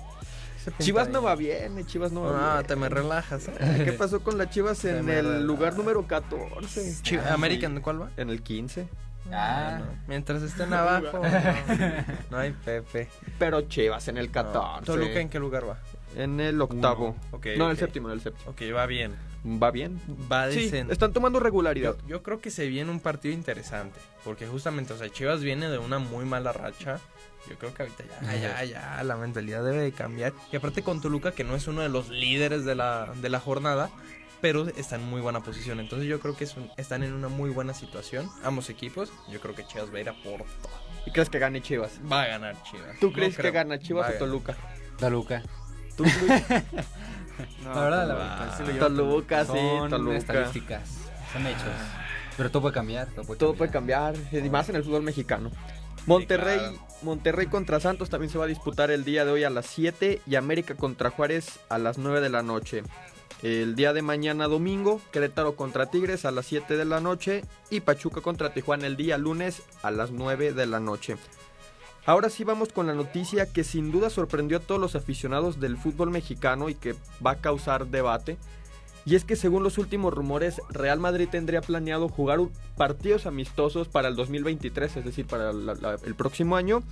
Chivas 0.78 1.10
no 1.10 1.22
va 1.22 1.34
bien, 1.36 1.76
eh, 1.78 1.84
Chivas 1.84 2.10
no 2.12 2.22
va 2.22 2.52
Ah, 2.52 2.54
bien. 2.56 2.66
te 2.68 2.76
me 2.76 2.88
relajas. 2.88 3.48
¿eh? 3.48 3.82
¿Qué 3.84 3.92
pasó 3.92 4.20
con 4.20 4.38
las 4.38 4.48
Chivas 4.48 4.78
Te 4.78 4.96
en 4.98 5.10
el 5.10 5.46
lugar 5.46 5.76
número 5.76 6.06
14? 6.06 6.96
Chi- 7.02 7.16
Ah, 7.16 7.34
American, 7.34 7.80
¿cuál 7.82 8.00
va? 8.00 8.10
En 8.16 8.30
el 8.30 8.42
15. 8.42 8.88
Ah, 9.30 9.76
Bueno, 9.78 9.92
mientras 10.06 10.42
estén 10.42 10.72
abajo, 10.74 11.18
no, 11.22 12.04
no 12.30 12.38
hay 12.38 12.52
Pepe. 12.52 13.08
Pero 13.38 13.60
Chivas 13.62 14.08
en 14.08 14.16
el 14.16 14.30
14. 14.30 14.80
No. 14.80 14.86
¿Toluca 14.86 15.20
en 15.20 15.28
qué 15.28 15.38
lugar 15.38 15.68
va? 15.68 15.78
En 16.16 16.40
el 16.40 16.60
octavo. 16.60 17.16
No, 17.32 17.64
en 17.66 17.70
el 17.70 17.76
séptimo, 17.78 18.08
en 18.08 18.14
el 18.14 18.20
séptimo. 18.20 18.50
Ok, 18.50 18.62
va 18.74 18.86
bien. 18.86 19.14
Va 19.46 19.70
bien. 19.70 20.00
Va 20.30 20.50
Sí, 20.50 20.64
decente. 20.64 20.92
están 20.92 21.12
tomando 21.12 21.38
regularidad. 21.40 21.96
Yo, 22.02 22.08
yo 22.08 22.22
creo 22.22 22.40
que 22.40 22.50
se 22.50 22.66
viene 22.68 22.90
un 22.90 23.00
partido 23.00 23.34
interesante. 23.34 23.98
Porque 24.24 24.46
justamente, 24.46 24.92
o 24.92 24.96
sea, 24.98 25.08
Chivas 25.10 25.42
viene 25.42 25.68
de 25.68 25.78
una 25.78 25.98
muy 25.98 26.24
mala 26.24 26.52
racha. 26.52 26.98
Yo 27.50 27.56
creo 27.58 27.74
que 27.74 27.82
ahorita 27.82 28.04
ya, 28.22 28.36
ya, 28.36 28.64
ya, 28.64 29.02
la 29.04 29.16
mentalidad 29.16 29.62
debe 29.62 29.82
de 29.82 29.92
cambiar. 29.92 30.32
Y 30.50 30.56
aparte 30.56 30.82
con 30.82 31.02
Toluca, 31.02 31.32
que 31.32 31.44
no 31.44 31.54
es 31.54 31.66
uno 31.68 31.82
de 31.82 31.90
los 31.90 32.08
líderes 32.08 32.64
de 32.64 32.74
la, 32.74 33.12
de 33.20 33.28
la 33.28 33.38
jornada, 33.38 33.90
pero 34.40 34.66
está 34.68 34.96
en 34.96 35.04
muy 35.04 35.20
buena 35.20 35.40
posición. 35.40 35.78
Entonces 35.78 36.08
yo 36.08 36.20
creo 36.20 36.34
que 36.36 36.44
es 36.44 36.56
un- 36.56 36.70
están 36.78 37.02
en 37.02 37.12
una 37.12 37.28
muy 37.28 37.50
buena 37.50 37.74
situación, 37.74 38.30
ambos 38.44 38.70
equipos. 38.70 39.12
Yo 39.30 39.40
creo 39.40 39.54
que 39.54 39.66
Chivas 39.66 39.92
va 39.92 39.98
a 39.98 40.00
ir 40.00 40.08
a 40.08 40.14
por 40.14 40.38
todo. 40.38 40.72
¿Y 41.06 41.10
crees 41.10 41.28
que 41.28 41.38
gane 41.38 41.60
Chivas? 41.60 42.00
Va 42.10 42.22
a 42.22 42.26
ganar 42.28 42.62
Chivas. 42.62 42.98
¿Tú 42.98 43.08
No 43.08 43.12
crees 43.12 43.36
que 43.36 43.50
gana 43.50 43.78
Chivas 43.78 44.10
Va 44.10 44.14
o. 44.14 44.18
Toluca? 44.18 44.56
Toluca. 44.98 45.42
¿Tú, 45.96 46.04
Luis? 46.04 46.42
No, 47.64 47.74
La 47.74 47.80
verdad, 47.80 48.06
la 48.08 48.14
Toluca, 48.14 48.38
verdad. 48.44 48.56
sí 48.58 48.72
lleva 48.72 48.86
Toluca, 48.86 49.44
sí, 49.44 49.50
Son 49.52 49.90
Toluca. 49.90 50.16
estadísticas, 50.16 50.88
son 51.32 51.46
hechos. 51.48 51.62
Pero 52.36 52.50
todo 52.50 52.62
puede 52.62 52.74
cambiar. 52.74 53.08
Todo 53.08 53.24
puede 53.24 53.38
Todo 53.40 53.54
cambiar. 53.56 54.12
puede 54.12 54.20
cambiar, 54.22 54.44
y 54.46 54.50
más 54.50 54.68
en 54.68 54.76
el 54.76 54.84
fútbol 54.84 55.02
mexicano. 55.02 55.50
Monterrey, 56.06 56.58
claro. 56.58 56.78
Monterrey 57.02 57.46
contra 57.46 57.80
Santos 57.80 58.08
también 58.10 58.30
se 58.30 58.38
va 58.38 58.44
a 58.44 58.48
disputar 58.48 58.90
el 58.92 59.04
día 59.04 59.24
de 59.24 59.32
hoy 59.32 59.42
a 59.44 59.50
las 59.50 59.66
7 59.66 60.20
y 60.26 60.34
América 60.36 60.74
contra 60.76 61.10
Juárez 61.10 61.58
a 61.68 61.78
las 61.78 61.98
9 61.98 62.20
de 62.20 62.28
la 62.28 62.42
noche. 62.42 62.82
El 63.42 63.74
día 63.74 63.92
de 63.92 64.02
mañana 64.02 64.46
domingo, 64.46 65.00
Querétaro 65.10 65.56
contra 65.56 65.86
Tigres 65.90 66.24
a 66.24 66.30
las 66.30 66.46
7 66.46 66.76
de 66.76 66.84
la 66.84 67.00
noche 67.00 67.42
y 67.68 67.80
Pachuca 67.80 68.20
contra 68.20 68.54
Tijuana 68.54 68.86
el 68.86 68.96
día 68.96 69.18
lunes 69.18 69.62
a 69.82 69.90
las 69.90 70.12
9 70.12 70.52
de 70.52 70.66
la 70.66 70.78
noche. 70.78 71.16
Ahora 72.06 72.28
sí 72.28 72.44
vamos 72.44 72.70
con 72.72 72.86
la 72.86 72.94
noticia 72.94 73.50
que 73.50 73.64
sin 73.64 73.90
duda 73.90 74.10
sorprendió 74.10 74.58
a 74.58 74.60
todos 74.60 74.80
los 74.80 74.94
aficionados 74.94 75.58
del 75.58 75.78
fútbol 75.78 76.10
mexicano 76.10 76.68
y 76.68 76.74
que 76.74 76.94
va 77.24 77.32
a 77.32 77.36
causar 77.36 77.86
debate. 77.86 78.36
Y 79.06 79.14
es 79.16 79.24
que 79.24 79.36
según 79.36 79.62
los 79.62 79.78
últimos 79.78 80.12
rumores, 80.12 80.60
Real 80.70 80.98
Madrid 80.98 81.28
tendría 81.30 81.60
planeado 81.60 82.08
jugar 82.08 82.40
partidos 82.76 83.26
amistosos 83.26 83.88
para 83.88 84.08
el 84.08 84.16
2023, 84.16 84.96
es 84.98 85.04
decir, 85.04 85.26
para 85.26 85.52
la- 85.52 85.74
la- 85.74 85.96
el 86.04 86.14
próximo 86.14 86.56
año, 86.56 86.82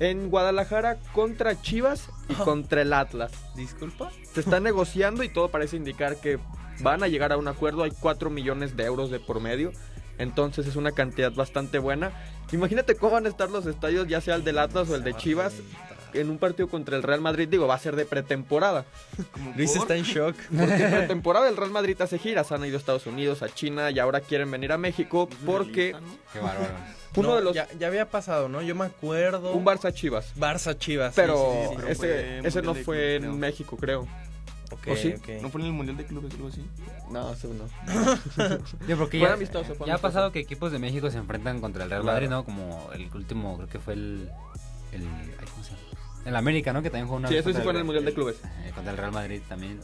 en 0.00 0.28
Guadalajara 0.30 0.98
contra 1.12 1.60
Chivas 1.60 2.08
y 2.28 2.34
contra 2.34 2.82
el 2.82 2.92
Atlas. 2.92 3.32
¿Disculpa? 3.56 4.10
Se 4.32 4.40
está 4.40 4.60
negociando 4.60 5.24
y 5.24 5.28
todo 5.28 5.48
parece 5.48 5.76
indicar 5.76 6.16
que 6.20 6.38
van 6.80 7.02
a 7.02 7.08
llegar 7.08 7.32
a 7.32 7.36
un 7.38 7.48
acuerdo. 7.48 7.82
Hay 7.82 7.90
4 8.00 8.30
millones 8.30 8.76
de 8.76 8.84
euros 8.84 9.10
de 9.10 9.18
por 9.18 9.40
medio. 9.40 9.72
Entonces 10.18 10.66
es 10.66 10.76
una 10.76 10.92
cantidad 10.92 11.32
bastante 11.32 11.78
buena. 11.78 12.12
Imagínate 12.52 12.94
cómo 12.96 13.12
van 13.12 13.26
a 13.26 13.28
estar 13.28 13.50
los 13.50 13.66
estadios, 13.66 14.08
ya 14.08 14.20
sea 14.20 14.34
el 14.34 14.44
del 14.44 14.58
Atlas 14.58 14.88
o 14.90 14.96
el 14.96 15.04
de 15.04 15.14
Chivas, 15.14 15.54
en 16.14 16.30
un 16.30 16.38
partido 16.38 16.68
contra 16.68 16.96
el 16.96 17.02
Real 17.02 17.20
Madrid. 17.20 17.48
Digo, 17.48 17.66
va 17.66 17.74
a 17.74 17.78
ser 17.78 17.94
de 17.94 18.04
pretemporada. 18.06 18.84
Luis 19.56 19.76
está 19.76 19.94
en 19.96 20.04
shock. 20.04 20.34
Porque 20.56 20.84
en 20.84 20.90
pretemporada 20.90 21.48
el 21.48 21.56
Real 21.56 21.70
Madrid 21.70 22.00
hace 22.00 22.18
giras. 22.18 22.50
Han 22.52 22.64
ido 22.64 22.76
a 22.76 22.78
Estados 22.78 23.06
Unidos, 23.06 23.42
a 23.42 23.48
China 23.48 23.90
y 23.90 23.98
ahora 23.98 24.20
quieren 24.20 24.50
venir 24.50 24.72
a 24.72 24.78
México 24.78 25.28
porque. 25.44 25.94
Qué 26.32 26.40
bárbaro. 26.40 26.72
uno 27.16 27.28
No, 27.30 27.36
de 27.36 27.42
los... 27.42 27.54
Ya, 27.54 27.66
ya 27.78 27.86
había 27.88 28.08
pasado, 28.08 28.48
¿no? 28.48 28.62
Yo 28.62 28.74
me 28.74 28.84
acuerdo. 28.86 29.52
Un 29.52 29.64
Barça 29.64 29.92
Chivas. 29.92 30.34
Barça 30.36 30.76
Chivas. 30.78 31.14
sí, 31.14 31.20
Pero, 31.20 31.52
sí, 31.52 31.58
sí, 31.58 31.68
sí. 31.68 31.76
pero 31.76 31.88
ese, 31.88 31.98
fue 31.98 32.40
ese 32.48 32.62
no 32.62 32.74
fue 32.74 33.14
en 33.16 33.22
creo. 33.22 33.34
México, 33.34 33.76
creo. 33.76 34.08
¿O 34.70 34.96
sí? 34.96 35.14
¿No 35.40 35.48
fue 35.50 35.60
en 35.62 35.66
el 35.68 35.72
Mundial 35.72 35.96
de 35.96 36.04
Clubes 36.06 36.32
o 36.32 36.36
algo 36.36 36.48
así? 36.48 36.64
No, 37.10 37.32
ese 37.32 37.48
no. 37.48 37.64
Yo 38.88 38.96
porque 38.98 39.18
Fue 39.18 39.28
ya, 39.28 39.34
amistoso, 39.34 39.74
fue 39.74 39.86
ya 39.86 39.94
ha 39.94 39.98
pasado 39.98 40.30
que 40.32 40.40
equipos 40.40 40.72
de 40.72 40.78
México 40.78 41.10
se 41.10 41.18
enfrentan 41.18 41.60
contra 41.60 41.84
el 41.84 41.90
Real 41.90 42.02
Claro. 42.02 42.14
Madrid, 42.16 42.28
¿no? 42.30 42.44
Como 42.44 42.90
el 42.92 43.08
último, 43.14 43.56
creo 43.56 43.68
que 43.68 43.78
fue 43.78 43.94
el. 43.94 44.30
el 44.92 45.02
ay, 45.02 45.46
¿Cómo 45.52 45.64
se 45.64 45.70
llama? 45.70 45.82
El 46.26 46.36
América, 46.36 46.72
¿no? 46.74 46.82
Que 46.82 46.90
también 46.90 47.06
jugó 47.06 47.18
una 47.18 47.28
Sí, 47.28 47.36
eso 47.36 47.50
sí 47.52 47.58
fue 47.62 47.70
en 47.70 47.78
el 47.78 47.84
Mundial 47.84 48.04
de 48.04 48.12
Clubes. 48.12 48.36
eh, 48.64 48.72
contra 48.74 48.92
el 48.92 48.98
Real 48.98 49.12
Madrid 49.12 49.40
también. 49.48 49.80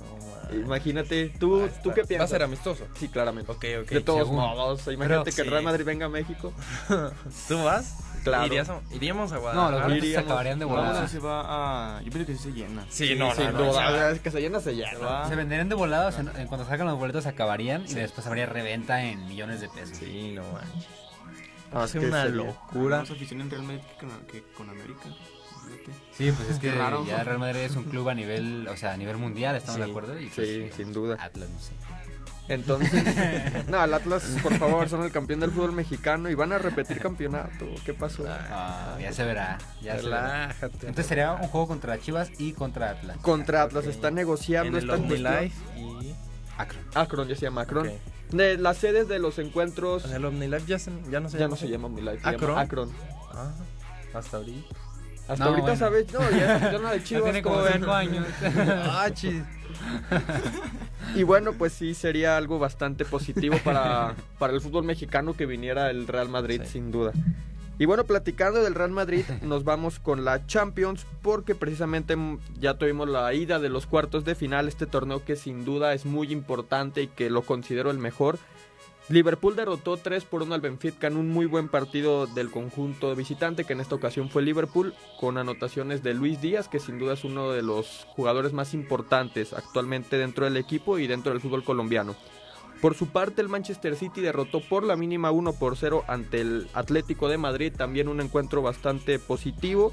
Imagínate, 0.53 1.31
¿tú, 1.41 1.63
Ah, 1.65 1.81
¿tú 1.83 1.91
qué 1.95 2.01
Va 2.03 2.05
a 2.05 2.09
piensas? 2.09 2.31
ser 2.31 2.43
amistoso. 2.43 2.87
Sí, 2.99 3.09
claramente. 3.09 3.51
Ok, 3.51 3.65
ok. 3.83 3.89
de 3.91 4.01
todos 4.03 4.21
según. 4.25 4.37
modos, 4.37 4.81
imagínate 4.89 5.25
Pero 5.31 5.37
que 5.37 5.43
el 5.43 5.51
Real. 5.51 5.63
Madrid 5.65 5.85
venga 5.87 6.07
a 6.07 6.09
México. 6.11 6.53
¿Tú 7.49 7.63
vas? 7.65 7.97
Claro. 8.25 8.47
¿Irías 8.47 8.69
a- 8.71 8.81
iríamos 8.93 9.31
a 9.33 9.35
No, 9.37 9.41
Guadalajara. 9.43 9.71
los 9.77 9.83
boletos 9.83 10.01
se 10.03 10.07
iríamos. 10.09 10.25
acabarían 10.27 10.59
de 10.59 10.65
No, 10.65 10.71
no 10.71 10.77
volada. 10.77 11.07
sé 11.09 11.17
si 11.17 11.23
va 11.23 11.97
a... 11.99 12.03
Yo 12.03 12.11
pienso 12.11 12.27
que 12.27 12.37
sí 12.39 12.43
se 12.43 12.53
llena. 12.53 12.87
Sí, 12.89 13.15
no, 13.15 13.29
no, 13.29 13.35
sin 13.35 13.53
no, 13.53 13.59
duda. 13.59 13.69
o 13.69 13.73
sea, 13.75 13.89
o 13.89 13.93
sea, 13.93 14.11
es 14.11 14.21
que 14.21 14.31
se 14.31 14.41
llena, 14.41 14.59
se 14.61 14.71
Se 14.71 14.77
llena. 14.77 14.99
va. 14.99 15.29
Se 15.29 15.37
venderían 15.37 15.69
de 15.69 15.75
volada, 15.75 16.09
o 16.09 16.13
sea, 16.13 16.21
en 16.39 16.47
cuanto 16.49 16.67
salgan 16.67 16.87
los 16.89 16.99
boletos 16.99 17.23
se 17.25 17.29
acabarían 17.29 17.85
y 17.87 17.95
después 17.95 18.27
habría 18.27 18.47
reventa 18.47 19.03
en 19.05 19.27
millones 19.29 19.61
de 19.61 19.69
pesos. 19.69 19.97
Sí, 19.99 20.33
no 20.35 20.43
manches. 20.53 20.87
Ah, 21.71 21.77
Va 21.79 21.83
a 21.83 21.85
es 21.87 21.91
ser 21.91 22.01
que 22.03 22.07
una 22.09 22.23
sería- 22.23 22.37
locura. 22.37 22.99
Más 23.01 23.11
afición 23.11 23.41
en 23.43 23.51
Real 23.51 23.63
Madrid 23.65 23.81
que 24.01 24.07
con, 24.07 24.21
que 24.27 24.43
con 24.57 24.71
América. 24.71 25.01
Fíjate. 25.65 25.93
Sí, 26.13 26.31
pues 26.31 26.49
es 26.51 26.59
que 26.59 26.71
Qué 26.71 26.75
raro. 26.79 27.05
ya 27.07 27.25
Real 27.25 27.39
Madrid 27.39 27.61
es 27.61 27.75
un 27.77 27.85
club 27.85 28.09
a 28.09 28.15
nivel, 28.15 28.69
o 28.69 28.77
sea, 28.77 28.93
a 28.93 28.97
nivel 28.97 29.17
mundial, 29.17 29.57
estamos 29.57 29.81
de 29.85 29.91
acuerdo. 29.91 30.19
Y 30.21 30.27
pues, 30.27 30.47
Sí, 30.49 30.71
sin 30.77 30.93
duda. 30.93 31.17
Atlas, 31.21 31.49
no 31.49 31.59
sé. 31.59 31.73
Entonces, 32.47 33.03
no, 33.69 33.83
el 33.83 33.95
Atlas, 33.95 34.37
por 34.43 34.55
favor, 34.59 34.89
son 34.89 35.03
el 35.05 35.11
campeón 35.11 35.41
del 35.41 35.51
fútbol 35.51 35.73
mexicano 35.73 36.29
y 36.29 36.35
van 36.35 36.53
a 36.53 36.59
repetir 36.59 36.99
campeonato. 37.01 37.65
¿Qué 37.87 37.95
pasó? 37.95 38.25
Ah, 38.29 38.97
ya 39.01 39.13
se 39.13 39.25
verá, 39.25 39.57
ya 39.81 39.99
se 39.99 40.05
verá. 40.05 40.55
Entonces 40.61 41.07
sería 41.07 41.33
un 41.33 41.49
juego 41.49 41.67
contra 41.69 41.99
Chivas 41.99 42.31
y 42.39 42.53
contra 42.53 42.91
Atlas. 42.91 43.17
Contra 43.23 43.63
Atlas, 43.63 43.85
Ok. 43.85 43.91
está 43.91 44.09
en 44.09 44.15
negociando 44.17 44.77
el. 44.79 44.91
OmniLife 44.91 45.53
y... 45.79 46.15
Akron. 46.59 46.83
Akron, 46.95 47.29
ya 47.29 47.35
se 47.35 47.43
llama 47.43 47.63
Akron. 47.63 47.89
Ok. 47.89 47.95
De 48.31 48.59
las 48.59 48.77
sedes 48.79 49.09
de 49.09 49.19
los 49.19 49.39
encuentros 49.39 50.03
sea, 50.03 50.17
el 50.17 50.25
OmniLife 50.25 50.67
ya, 50.67 50.79
se- 50.79 50.91
ya 51.11 51.21
no 51.21 51.29
se 51.29 51.39
ya 51.39 51.45
llama. 51.45 51.51
no 51.51 51.57
se 51.57 51.69
llama 51.69 51.87
OmniLife, 51.87 52.21
se 52.21 52.29
Akron. 52.29 52.49
llama 52.51 52.61
Akron. 52.61 52.91
Ah, 53.33 53.53
hasta 54.15 54.37
ahorita. 54.37 54.77
Hasta 55.29 55.37
No, 55.45 55.45
ahorita 55.51 55.63
bueno. 55.63 55.79
sabes, 55.79 56.13
no, 56.13 56.31
ya 56.31 56.57
es 56.57 56.63
zona 56.77 56.91
de 56.93 56.99
Ya 56.99 57.05
Chivas. 57.05 57.25
tiene 57.25 57.43
como 57.43 57.55
como 57.57 57.65
ven. 57.67 57.75
5 57.81 57.93
años. 57.93 58.27
ah, 58.91 59.09
chis. 59.15 59.43
Y 61.15 61.23
bueno, 61.23 61.53
pues 61.53 61.73
sí, 61.73 61.95
sería 61.95 62.37
algo 62.37 62.59
bastante 62.59 63.05
positivo 63.05 63.57
para, 63.65 64.15
para 64.39 64.53
el 64.53 64.61
fútbol 64.61 64.85
mexicano 64.85 65.35
que 65.35 65.47
viniera 65.47 65.91
el 65.91 66.07
Real 66.07 66.29
Madrid, 66.29 66.61
Sí. 66.65 66.73
sin 66.73 66.91
duda. 66.91 67.13
Y 67.77 67.87
bueno, 67.87 68.05
platicando 68.05 68.63
del 68.63 68.77
Real 68.77 68.93
Madrid, 68.93 69.25
nos 69.43 69.65
vamos 69.65 69.99
con 69.99 70.25
la 70.25 70.47
Champions, 70.47 71.07
porque 71.23 71.57
precisamente 71.57 72.17
ya 72.61 72.75
tuvimos 72.79 73.09
la 73.09 73.35
ida 73.35 73.59
de 73.59 73.69
los 73.69 73.87
cuartos 73.87 74.25
de 74.25 74.37
final, 74.37 74.69
este 74.69 74.87
torneo 74.87 75.25
que 75.25 75.35
sin 75.35 75.65
duda 75.65 75.93
es 75.93 76.07
muy 76.07 76.31
importante 76.33 77.03
y 77.03 77.07
que 77.09 77.31
lo 77.31 77.43
considero 77.43 77.91
el 77.91 77.99
mejor. 77.99 78.39
Liverpool 79.11 79.55
derrotó 79.55 79.99
3 79.99 80.25
por 80.25 80.43
1 80.43 80.55
al 80.55 80.63
Benfica 80.63 81.09
en 81.09 81.19
un 81.19 81.29
muy 81.29 81.45
buen 81.45 81.69
partido 81.69 82.27
del 82.27 82.51
conjunto 82.51 83.15
visitante, 83.15 83.65
que 83.65 83.75
en 83.75 83.81
esta 83.81 83.95
ocasión 83.95 84.31
fue 84.31 84.43
Liverpool, 84.43 84.95
con 85.21 85.37
anotaciones 85.37 86.03
de 86.03 86.15
Luis 86.15 86.41
Díaz, 86.41 86.69
que 86.69 86.81
sin 86.81 86.99
duda 86.99 87.13
es 87.13 87.23
uno 87.23 87.51
de 87.51 87.63
los 87.63 88.07
jugadores 88.17 88.55
más 88.55 88.73
importantes 88.73 89.53
actualmente 89.53 90.17
dentro 90.17 90.47
del 90.47 90.57
equipo 90.57 90.99
y 90.99 91.07
dentro 91.07 91.33
del 91.33 91.43
fútbol 91.43 91.65
colombiano. 91.65 92.17
Por 92.81 92.95
su 92.95 93.09
parte, 93.09 93.43
el 93.43 93.51
Manchester 93.51 93.95
City 93.95 94.23
derrotó 94.23 94.61
por 94.61 94.85
la 94.85 94.97
mínima 94.97 95.31
1 95.31 95.53
por 95.53 95.77
0 95.77 96.05
ante 96.09 96.41
el 96.41 96.69
Atlético 96.73 97.29
de 97.29 97.37
Madrid, 97.37 97.75
también 97.77 98.09
un 98.09 98.23
encuentro 98.23 98.63
bastante 98.63 99.19
positivo 99.19 99.93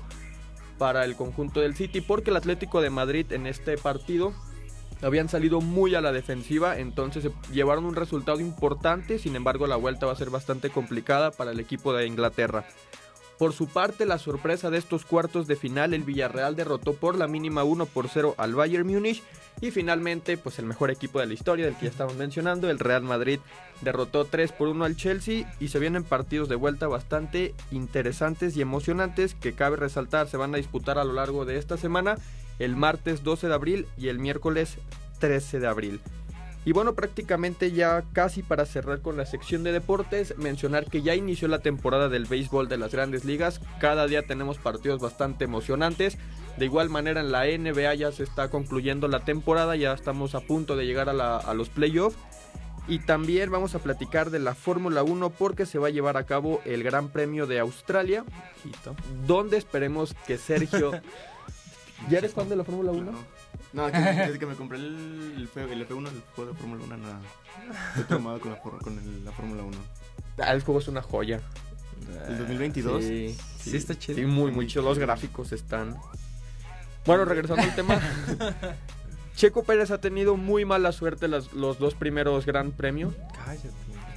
para 0.78 1.04
el 1.04 1.18
conjunto 1.18 1.60
del 1.60 1.76
City, 1.76 2.00
porque 2.00 2.30
el 2.30 2.38
Atlético 2.38 2.80
de 2.80 2.90
Madrid 2.90 3.30
en 3.34 3.46
este 3.46 3.78
partido 3.78 4.34
habían 5.02 5.30
salido 5.30 5.62
muy 5.62 5.96
a 5.96 6.02
la 6.02 6.12
defensiva, 6.12 6.78
entonces 6.78 7.24
se 7.24 7.54
llevaron 7.54 7.86
un 7.86 7.96
resultado 7.96 8.40
importante, 8.40 9.20
sin 9.20 9.36
embargo 9.36 9.68
la 9.68 9.76
vuelta 9.76 10.06
va 10.06 10.14
a 10.14 10.18
ser 10.18 10.30
bastante 10.30 10.70
complicada 10.70 11.32
para 11.32 11.52
el 11.52 11.60
equipo 11.60 11.94
de 11.94 12.08
Inglaterra. 12.08 12.66
Por 13.42 13.54
su 13.54 13.68
parte, 13.68 14.06
la 14.06 14.20
sorpresa 14.20 14.70
de 14.70 14.78
estos 14.78 15.04
cuartos 15.04 15.48
de 15.48 15.56
final, 15.56 15.96
el 15.96 16.04
Villarreal 16.04 16.56
derrotó 16.56 16.94
por 16.94 17.18
la 17.18 17.28
mínima 17.28 17.64
1 17.64 17.88
por 17.88 18.08
0 18.08 18.36
al 18.38 18.54
Bayern 18.54 18.86
Múnich 18.86 19.24
y 19.62 19.72
finalmente, 19.72 20.38
pues 20.38 20.60
el 20.60 20.68
mejor 20.68 20.92
equipo 20.92 21.20
de 21.20 21.26
la 21.26 21.34
historia 21.34 21.66
del 21.66 21.76
que 21.76 21.86
ya 21.86 21.90
estamos 21.90 22.16
mencionando, 22.16 22.70
el 22.70 22.78
Real 22.78 23.02
Madrid 23.02 23.40
derrotó 23.82 24.26
3 24.26 24.52
por 24.52 24.68
1 24.68 24.86
al 24.86 24.96
Chelsea 24.96 25.52
y 25.60 25.70
se 25.70 25.80
vienen 25.80 26.04
partidos 26.04 26.50
de 26.50 26.56
vuelta 26.56 26.88
bastante 26.88 27.56
interesantes 27.72 28.56
y 28.56 28.62
emocionantes 28.62 29.34
que 29.34 29.54
cabe 29.54 29.76
resaltar 29.76 30.28
se 30.28 30.38
van 30.38 30.54
a 30.54 30.58
disputar 30.58 31.00
a 31.00 31.04
lo 31.04 31.14
largo 31.14 31.44
de 31.44 31.58
esta 31.58 31.78
semana, 31.78 32.18
el 32.64 32.76
martes 32.76 33.24
12 33.24 33.48
de 33.48 33.54
abril 33.54 33.88
y 33.98 34.08
el 34.10 34.20
miércoles 34.20 34.78
13 35.20 35.60
de 35.60 35.68
abril. 35.68 36.02
Y 36.64 36.74
bueno, 36.74 36.94
prácticamente 36.94 37.72
ya 37.72 38.04
casi 38.14 38.44
para 38.44 38.68
cerrar 38.68 39.02
con 39.02 39.18
la 39.18 39.26
sección 39.26 39.64
de 39.64 39.72
deportes, 39.72 40.38
mencionar 40.38 40.86
que 40.86 41.02
ya 41.02 41.16
inició 41.16 41.48
la 41.48 41.58
temporada 41.60 42.08
del 42.08 42.26
béisbol 42.26 42.68
de 42.70 42.78
las 42.78 42.92
grandes 42.92 43.26
ligas. 43.26 43.62
Cada 43.80 44.06
día 44.06 44.22
tenemos 44.28 44.60
partidos 44.60 45.02
bastante 45.02 45.46
emocionantes. 45.46 46.20
De 46.58 46.66
igual 46.66 46.90
manera 46.90 47.22
en 47.22 47.32
la 47.32 47.46
NBA 47.46 47.96
ya 47.96 48.12
se 48.12 48.22
está 48.22 48.50
concluyendo 48.50 49.08
la 49.08 49.22
temporada, 49.22 49.76
ya 49.76 49.92
estamos 49.94 50.36
a 50.36 50.42
punto 50.42 50.76
de 50.76 50.86
llegar 50.86 51.10
a, 51.10 51.14
la- 51.14 51.38
a 51.38 51.56
los 51.56 51.70
playoffs. 51.70 52.18
Y 52.88 53.00
también 53.00 53.50
vamos 53.50 53.74
a 53.74 53.80
platicar 53.80 54.30
de 54.30 54.40
la 54.40 54.54
Fórmula 54.54 55.02
1 55.02 55.30
porque 55.32 55.66
se 55.66 55.80
va 55.80 55.88
a 55.88 55.92
llevar 55.92 56.18
a 56.18 56.26
cabo 56.26 56.62
el 56.66 56.84
Gran 56.84 57.10
Premio 57.10 57.48
de 57.48 57.60
Australia, 57.60 58.24
donde 59.26 59.58
esperemos 59.58 60.14
que 60.28 60.38
Sergio... 60.38 60.92
¿Ya 62.10 62.18
eres 62.18 62.34
fan 62.34 62.50
de 62.50 62.56
la 62.56 62.64
Fórmula 62.64 62.92
1? 62.92 63.12
No, 63.74 63.86
desde 63.90 64.38
que 64.40 64.46
me 64.46 64.56
compré 64.56 64.78
el, 64.80 65.34
el, 65.38 65.44
F, 65.46 65.62
el 65.64 65.88
F1, 65.88 66.08
el 66.10 66.22
juego 66.36 66.52
de 66.52 66.58
Fórmula 66.58 66.84
1, 66.86 66.98
nada. 66.98 67.20
Estoy 67.90 68.04
traumado 68.06 68.40
con 68.40 68.52
la, 68.52 68.58
for- 68.58 68.82
con 68.84 68.98
el- 68.98 69.24
la 69.24 69.32
Fórmula 69.32 69.64
1. 69.64 69.78
Ah, 70.40 70.52
el 70.54 70.62
juego 70.62 70.80
es 70.80 70.88
una 70.88 71.02
joya. 71.02 71.40
El 72.28 72.38
2022. 72.40 73.04
Sí, 73.04 73.38
Sí, 73.60 73.78
está 73.78 73.98
chido. 73.98 74.18
Sí, 74.18 74.26
muy, 74.26 74.52
muy 74.52 74.68
chido. 74.68 74.82
Los 74.84 74.98
gráficos 75.00 75.52
están. 75.52 75.96
Bueno, 77.06 77.26
regresando 77.26 77.64
al 77.64 77.76
tema. 77.76 78.00
Checo 79.36 79.64
Pérez 79.64 79.92
ha 79.92 80.00
tenido 80.02 80.36
muy 80.36 80.66
mala 80.66 80.92
suerte 80.92 81.28
las- 81.28 81.54
los 81.54 81.80
dos 81.80 81.94
primeros 81.96 82.46
Gran 82.46 82.72
Premios. 82.72 83.14
Cállate. 83.46 83.70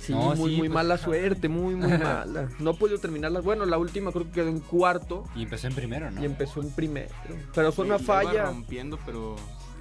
Sí, 0.05 0.13
No, 0.13 0.35
muy, 0.35 0.51
sí, 0.51 0.57
muy 0.59 0.69
pues, 0.69 0.71
mala 0.71 0.99
suerte, 0.99 1.49
muy, 1.49 1.75
muy 1.75 1.89
mala. 1.99 2.49
No 2.59 2.71
ha 2.71 2.75
podido 2.75 2.99
terminarlas. 2.99 3.43
Bueno, 3.45 3.65
la 3.67 3.79
última 3.79 4.13
creo 4.13 4.25
que 4.27 4.33
quedó 4.33 4.49
en 4.49 4.61
cuarto 4.61 5.25
Y 5.35 5.43
empezó 5.45 5.67
en 5.69 5.75
primero, 5.75 6.11
¿no? 6.11 6.21
y 6.23 6.25
empezó 6.27 6.61
en 6.61 6.71
primero. 6.71 7.09
Pero 7.55 7.73
fue 7.73 7.85
Sí, 7.87 7.91
una 7.91 7.99
falla. 7.99 8.47
rompiendo, 8.47 8.99
pero 9.07 9.37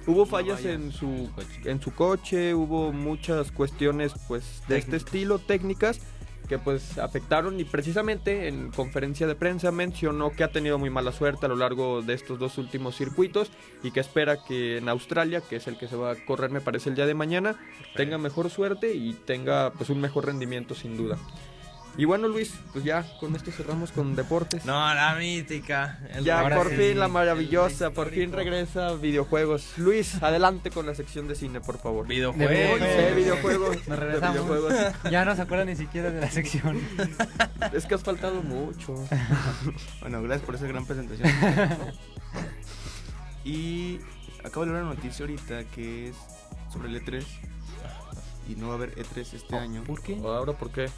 Hubo 0.06 0.26
fallas 0.26 0.62
en 0.66 0.92
su, 0.92 1.30
coche. 1.34 1.60
en 1.70 1.80
su 1.80 1.90
coche, 1.94 2.52
hubo 2.54 2.92
muchas 2.92 3.50
cuestiones 3.50 4.12
pues 4.28 4.42
de 4.68 4.76
este 4.76 4.90
Técnicas. 4.92 5.06
estilo, 5.06 5.38
técnicas, 5.38 6.00
que 6.48 6.58
pues 6.58 6.98
afectaron 6.98 7.58
y 7.58 7.64
precisamente 7.64 8.48
en 8.48 8.70
conferencia 8.70 9.26
de 9.26 9.34
prensa 9.34 9.70
mencionó 9.70 10.30
que 10.30 10.44
ha 10.44 10.52
tenido 10.52 10.78
muy 10.78 10.90
mala 10.90 11.12
suerte 11.12 11.46
a 11.46 11.48
lo 11.48 11.56
largo 11.56 12.02
de 12.02 12.14
estos 12.14 12.38
dos 12.38 12.58
últimos 12.58 12.96
circuitos 12.96 13.50
y 13.82 13.90
que 13.90 14.00
espera 14.00 14.38
que 14.46 14.78
en 14.78 14.88
Australia, 14.88 15.40
que 15.40 15.56
es 15.56 15.66
el 15.66 15.78
que 15.78 15.88
se 15.88 15.96
va 15.96 16.12
a 16.12 16.24
correr 16.26 16.50
me 16.50 16.60
parece 16.60 16.90
el 16.90 16.96
día 16.96 17.06
de 17.06 17.14
mañana, 17.14 17.56
tenga 17.96 18.18
mejor 18.18 18.50
suerte 18.50 18.94
y 18.94 19.14
tenga 19.14 19.72
pues 19.72 19.90
un 19.90 20.00
mejor 20.00 20.26
rendimiento 20.26 20.74
sin 20.74 20.96
duda. 20.96 21.18
Y 21.96 22.06
bueno 22.06 22.26
Luis, 22.26 22.52
pues 22.72 22.84
ya 22.84 23.04
con 23.20 23.36
esto 23.36 23.52
cerramos 23.52 23.92
con 23.92 24.16
deportes. 24.16 24.64
No, 24.64 24.72
la 24.94 25.14
mítica. 25.14 26.00
el 26.12 26.24
Ya 26.24 26.42
por 26.48 26.70
sí, 26.70 26.76
fin 26.76 26.98
la 26.98 27.06
maravillosa, 27.06 27.90
por 27.90 28.10
fin 28.10 28.32
regresa 28.32 28.88
a 28.88 28.94
videojuegos. 28.94 29.78
Luis, 29.78 30.20
adelante 30.20 30.70
con 30.72 30.86
la 30.86 30.94
sección 30.96 31.28
de 31.28 31.36
cine, 31.36 31.60
por 31.60 31.78
favor. 31.78 32.06
Videojuegos. 32.08 32.80
De 32.80 33.08
Sí, 33.10 33.14
videojuegos. 33.14 33.86
Nos 33.86 33.98
regresamos. 33.98 34.34
videojuegos. 34.34 34.74
Ya 35.10 35.24
no 35.24 35.36
se 35.36 35.42
acuerdan 35.42 35.68
ni 35.68 35.76
siquiera 35.76 36.10
de 36.10 36.20
la 36.20 36.30
sección. 36.30 36.80
Es 37.72 37.86
que 37.86 37.94
has 37.94 38.02
faltado 38.02 38.42
mucho. 38.42 38.94
bueno, 40.00 40.20
gracias 40.22 40.44
por 40.44 40.56
esa 40.56 40.66
gran 40.66 40.84
presentación. 40.86 41.28
y 43.44 44.00
acabo 44.44 44.66
de 44.66 44.72
leer 44.72 44.84
una 44.84 44.94
noticia 44.94 45.24
ahorita 45.24 45.64
que 45.64 46.08
es 46.08 46.16
sobre 46.72 46.88
el 46.88 47.04
E3. 47.04 47.24
Y 48.48 48.56
no 48.56 48.66
va 48.68 48.72
a 48.74 48.76
haber 48.76 48.94
E3 48.96 49.32
este 49.34 49.56
año. 49.56 49.84
¿Por 49.84 50.02
qué? 50.02 50.18
Ahora, 50.22 50.52
¿por 50.52 50.70
qué? 50.70 50.90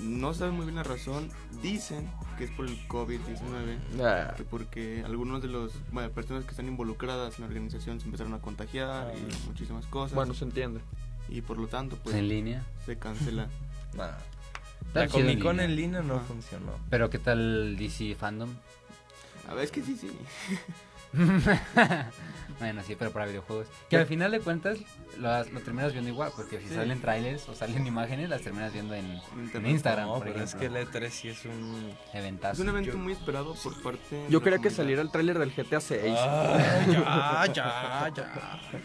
No 0.00 0.32
saben 0.34 0.54
muy 0.54 0.64
bien 0.64 0.76
la 0.76 0.82
razón. 0.82 1.28
Dicen 1.62 2.08
que 2.36 2.44
es 2.44 2.50
por 2.52 2.66
el 2.66 2.78
COVID-19. 2.88 3.78
Ah, 4.00 4.34
que 4.36 4.44
porque 4.44 5.02
algunos 5.04 5.42
de 5.42 5.48
los 5.48 5.72
bueno, 5.90 6.10
personas 6.10 6.44
que 6.44 6.50
están 6.50 6.68
involucradas 6.68 7.34
en 7.36 7.42
la 7.42 7.48
organización 7.48 7.98
se 8.00 8.06
empezaron 8.06 8.32
a 8.34 8.38
contagiar 8.40 9.12
y 9.16 9.46
muchísimas 9.46 9.84
cosas 9.86 10.14
bueno, 10.14 10.34
se 10.34 10.44
entiende. 10.44 10.80
y 11.28 11.42
por 11.42 11.58
lo 11.58 11.66
tanto 11.66 11.96
pues 11.96 12.14
en 12.14 12.28
línea. 12.28 12.64
se 12.86 12.96
cancela 12.96 13.48
Nah. 13.96 14.10
Está 14.86 15.00
La 15.00 15.08
Comic 15.08 15.42
Con 15.42 15.56
línea. 15.56 15.64
en 15.64 15.76
línea 15.76 16.02
no 16.02 16.20
funcionó. 16.20 16.72
Pero 16.90 17.10
¿qué 17.10 17.18
tal 17.18 17.76
DC 17.76 18.14
Fandom? 18.14 18.50
a 19.48 19.54
ver 19.54 19.64
es 19.64 19.70
que 19.72 19.82
sí 19.82 19.96
sí 19.96 20.10
bueno, 22.58 22.82
sí, 22.86 22.94
pero 22.98 23.10
para 23.12 23.26
videojuegos. 23.26 23.66
Que 23.88 23.96
al 23.96 24.06
final 24.06 24.30
de 24.30 24.40
cuentas 24.40 24.78
lo, 25.18 25.44
terminas 25.60 25.92
viendo 25.92 26.10
igual, 26.10 26.30
porque 26.36 26.58
si 26.60 26.68
Sí. 26.68 26.74
salen 26.74 27.00
trailers 27.00 27.48
o 27.48 27.54
salen 27.54 27.86
imágenes, 27.86 28.28
las 28.28 28.42
terminas 28.42 28.72
viendo 28.72 28.94
en. 28.94 29.20
Instagram, 29.66 30.06
No, 30.08 30.14
por 30.14 30.24
pero 30.28 30.42
es 30.44 30.54
que 30.54 30.66
el 30.66 30.76
E3 30.76 31.10
sí 31.10 31.28
es 31.28 31.44
un... 31.44 31.92
Eventazo. 32.14 32.54
es 32.54 32.60
un 32.60 32.68
evento 32.68 32.92
Yo- 32.92 32.98
muy 32.98 33.12
esperado 33.12 33.54
por 33.54 33.82
parte 33.82 34.14
de 34.16 34.28
Yo 34.30 34.40
quería 34.42 34.58
que 34.58 34.70
saliera 34.70 35.02
el 35.02 35.10
tráiler 35.10 35.38
del 35.38 35.52
GTA 35.52 35.80
6. 35.80 36.14
Ah, 36.18 37.46
ya, 37.46 37.54
ya, 37.54 38.12
ya. 38.14 38.60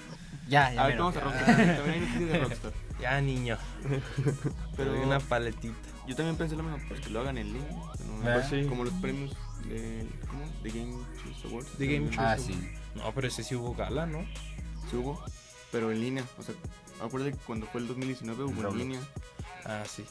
Ya, 0.45 0.73
ya. 0.73 0.83
a 0.83 0.87
ver 0.87 0.97
vamos 0.97 1.15
a 1.15 1.21
Rockstar 1.21 1.45
también 1.55 1.89
hay 1.89 1.99
noticias 2.01 2.29
de 2.29 2.39
Rockstar 2.43 2.71
Ya, 2.99 3.21
niño. 3.21 3.57
pero 4.75 5.01
una 5.01 5.19
paletita. 5.19 5.73
yo 6.05 6.15
también 6.17 6.35
pensé 6.35 6.55
lo 6.57 6.63
mismo 6.63 6.79
pues 6.89 6.99
que 6.99 7.09
lo 7.09 7.21
hagan 7.21 7.37
en 7.37 7.53
línea 7.53 7.71
¿no? 7.71 8.21
Pues 8.23 8.47
sí. 8.49 8.65
como 8.67 8.83
los 8.83 8.93
premios 8.95 9.31
de 9.69 10.05
¿cómo? 10.27 10.43
de 10.61 10.69
Game 10.69 10.93
Choice 11.23 11.47
Awards 11.47 11.69
The 11.77 11.85
Game 11.87 12.05
Choice 12.09 12.19
Ah, 12.21 12.35
Choose. 12.35 12.53
sí. 12.53 12.69
No, 12.95 13.11
pero 13.13 13.27
ese 13.29 13.41
sí 13.43 13.55
hubo 13.55 13.73
gala, 13.73 14.05
¿no? 14.05 14.19
sí 14.91 14.97
hubo 14.97 15.23
pero 15.73 15.91
en 15.91 15.99
línea 15.99 16.23
o 16.39 16.43
sea 16.43 16.55
acuérdate 17.01 17.33
que 17.37 17.43
cuando 17.45 17.65
fue 17.67 17.81
el 17.81 17.87
2019 17.87 18.43
hubo 18.45 18.69
en 18.69 18.77
línea 18.77 19.01
Ah, 19.65 19.83
sí. 19.87 20.03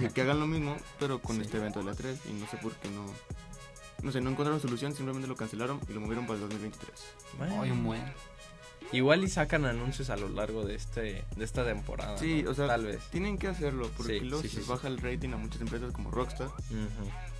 que, 0.00 0.08
que 0.10 0.20
hagan 0.22 0.40
lo 0.40 0.46
mismo, 0.46 0.74
pero 0.98 1.20
con 1.20 1.36
Sí. 1.36 1.42
este 1.42 1.56
evento 1.58 1.78
de 1.80 1.84
la 1.86 1.94
3 1.94 2.18
y 2.30 2.32
no 2.32 2.46
sé 2.48 2.56
por 2.56 2.72
qué 2.76 2.88
no. 2.90 3.04
No 4.02 4.10
sé, 4.10 4.22
no 4.22 4.30
encontraron 4.30 4.58
solución, 4.60 4.94
simplemente 4.94 5.28
lo 5.28 5.36
cancelaron 5.36 5.78
y 5.88 5.92
lo 5.92 6.00
movieron 6.00 6.24
para 6.26 6.36
el 6.36 6.40
2023. 6.40 6.90
Bueno, 7.36 7.60
Ay, 7.62 7.70
un 7.72 7.84
buen. 7.84 8.02
Igual 8.92 9.22
y 9.24 9.28
sacan 9.28 9.64
anuncios 9.66 10.08
a 10.10 10.16
lo 10.16 10.28
largo 10.30 10.64
de 10.64 10.76
este 10.76 11.24
de 11.36 11.44
esta 11.44 11.62
temporada. 11.64 12.16
Sí, 12.16 12.42
¿no? 12.42 12.52
o 12.52 12.54
sea, 12.54 12.68
tal 12.68 12.86
vez. 12.86 13.00
Tienen 13.10 13.36
que 13.36 13.48
hacerlo 13.48 13.90
porque 13.98 14.20
Sí, 14.20 14.24
luego 14.24 14.42
sí, 14.42 14.48
se 14.48 14.62
sí, 14.62 14.66
baja 14.68 14.88
el 14.88 14.96
rating 14.98 15.30
a 15.34 15.36
muchas 15.36 15.60
empresas 15.60 15.92
como 15.92 16.10
Rockstar. 16.10 16.48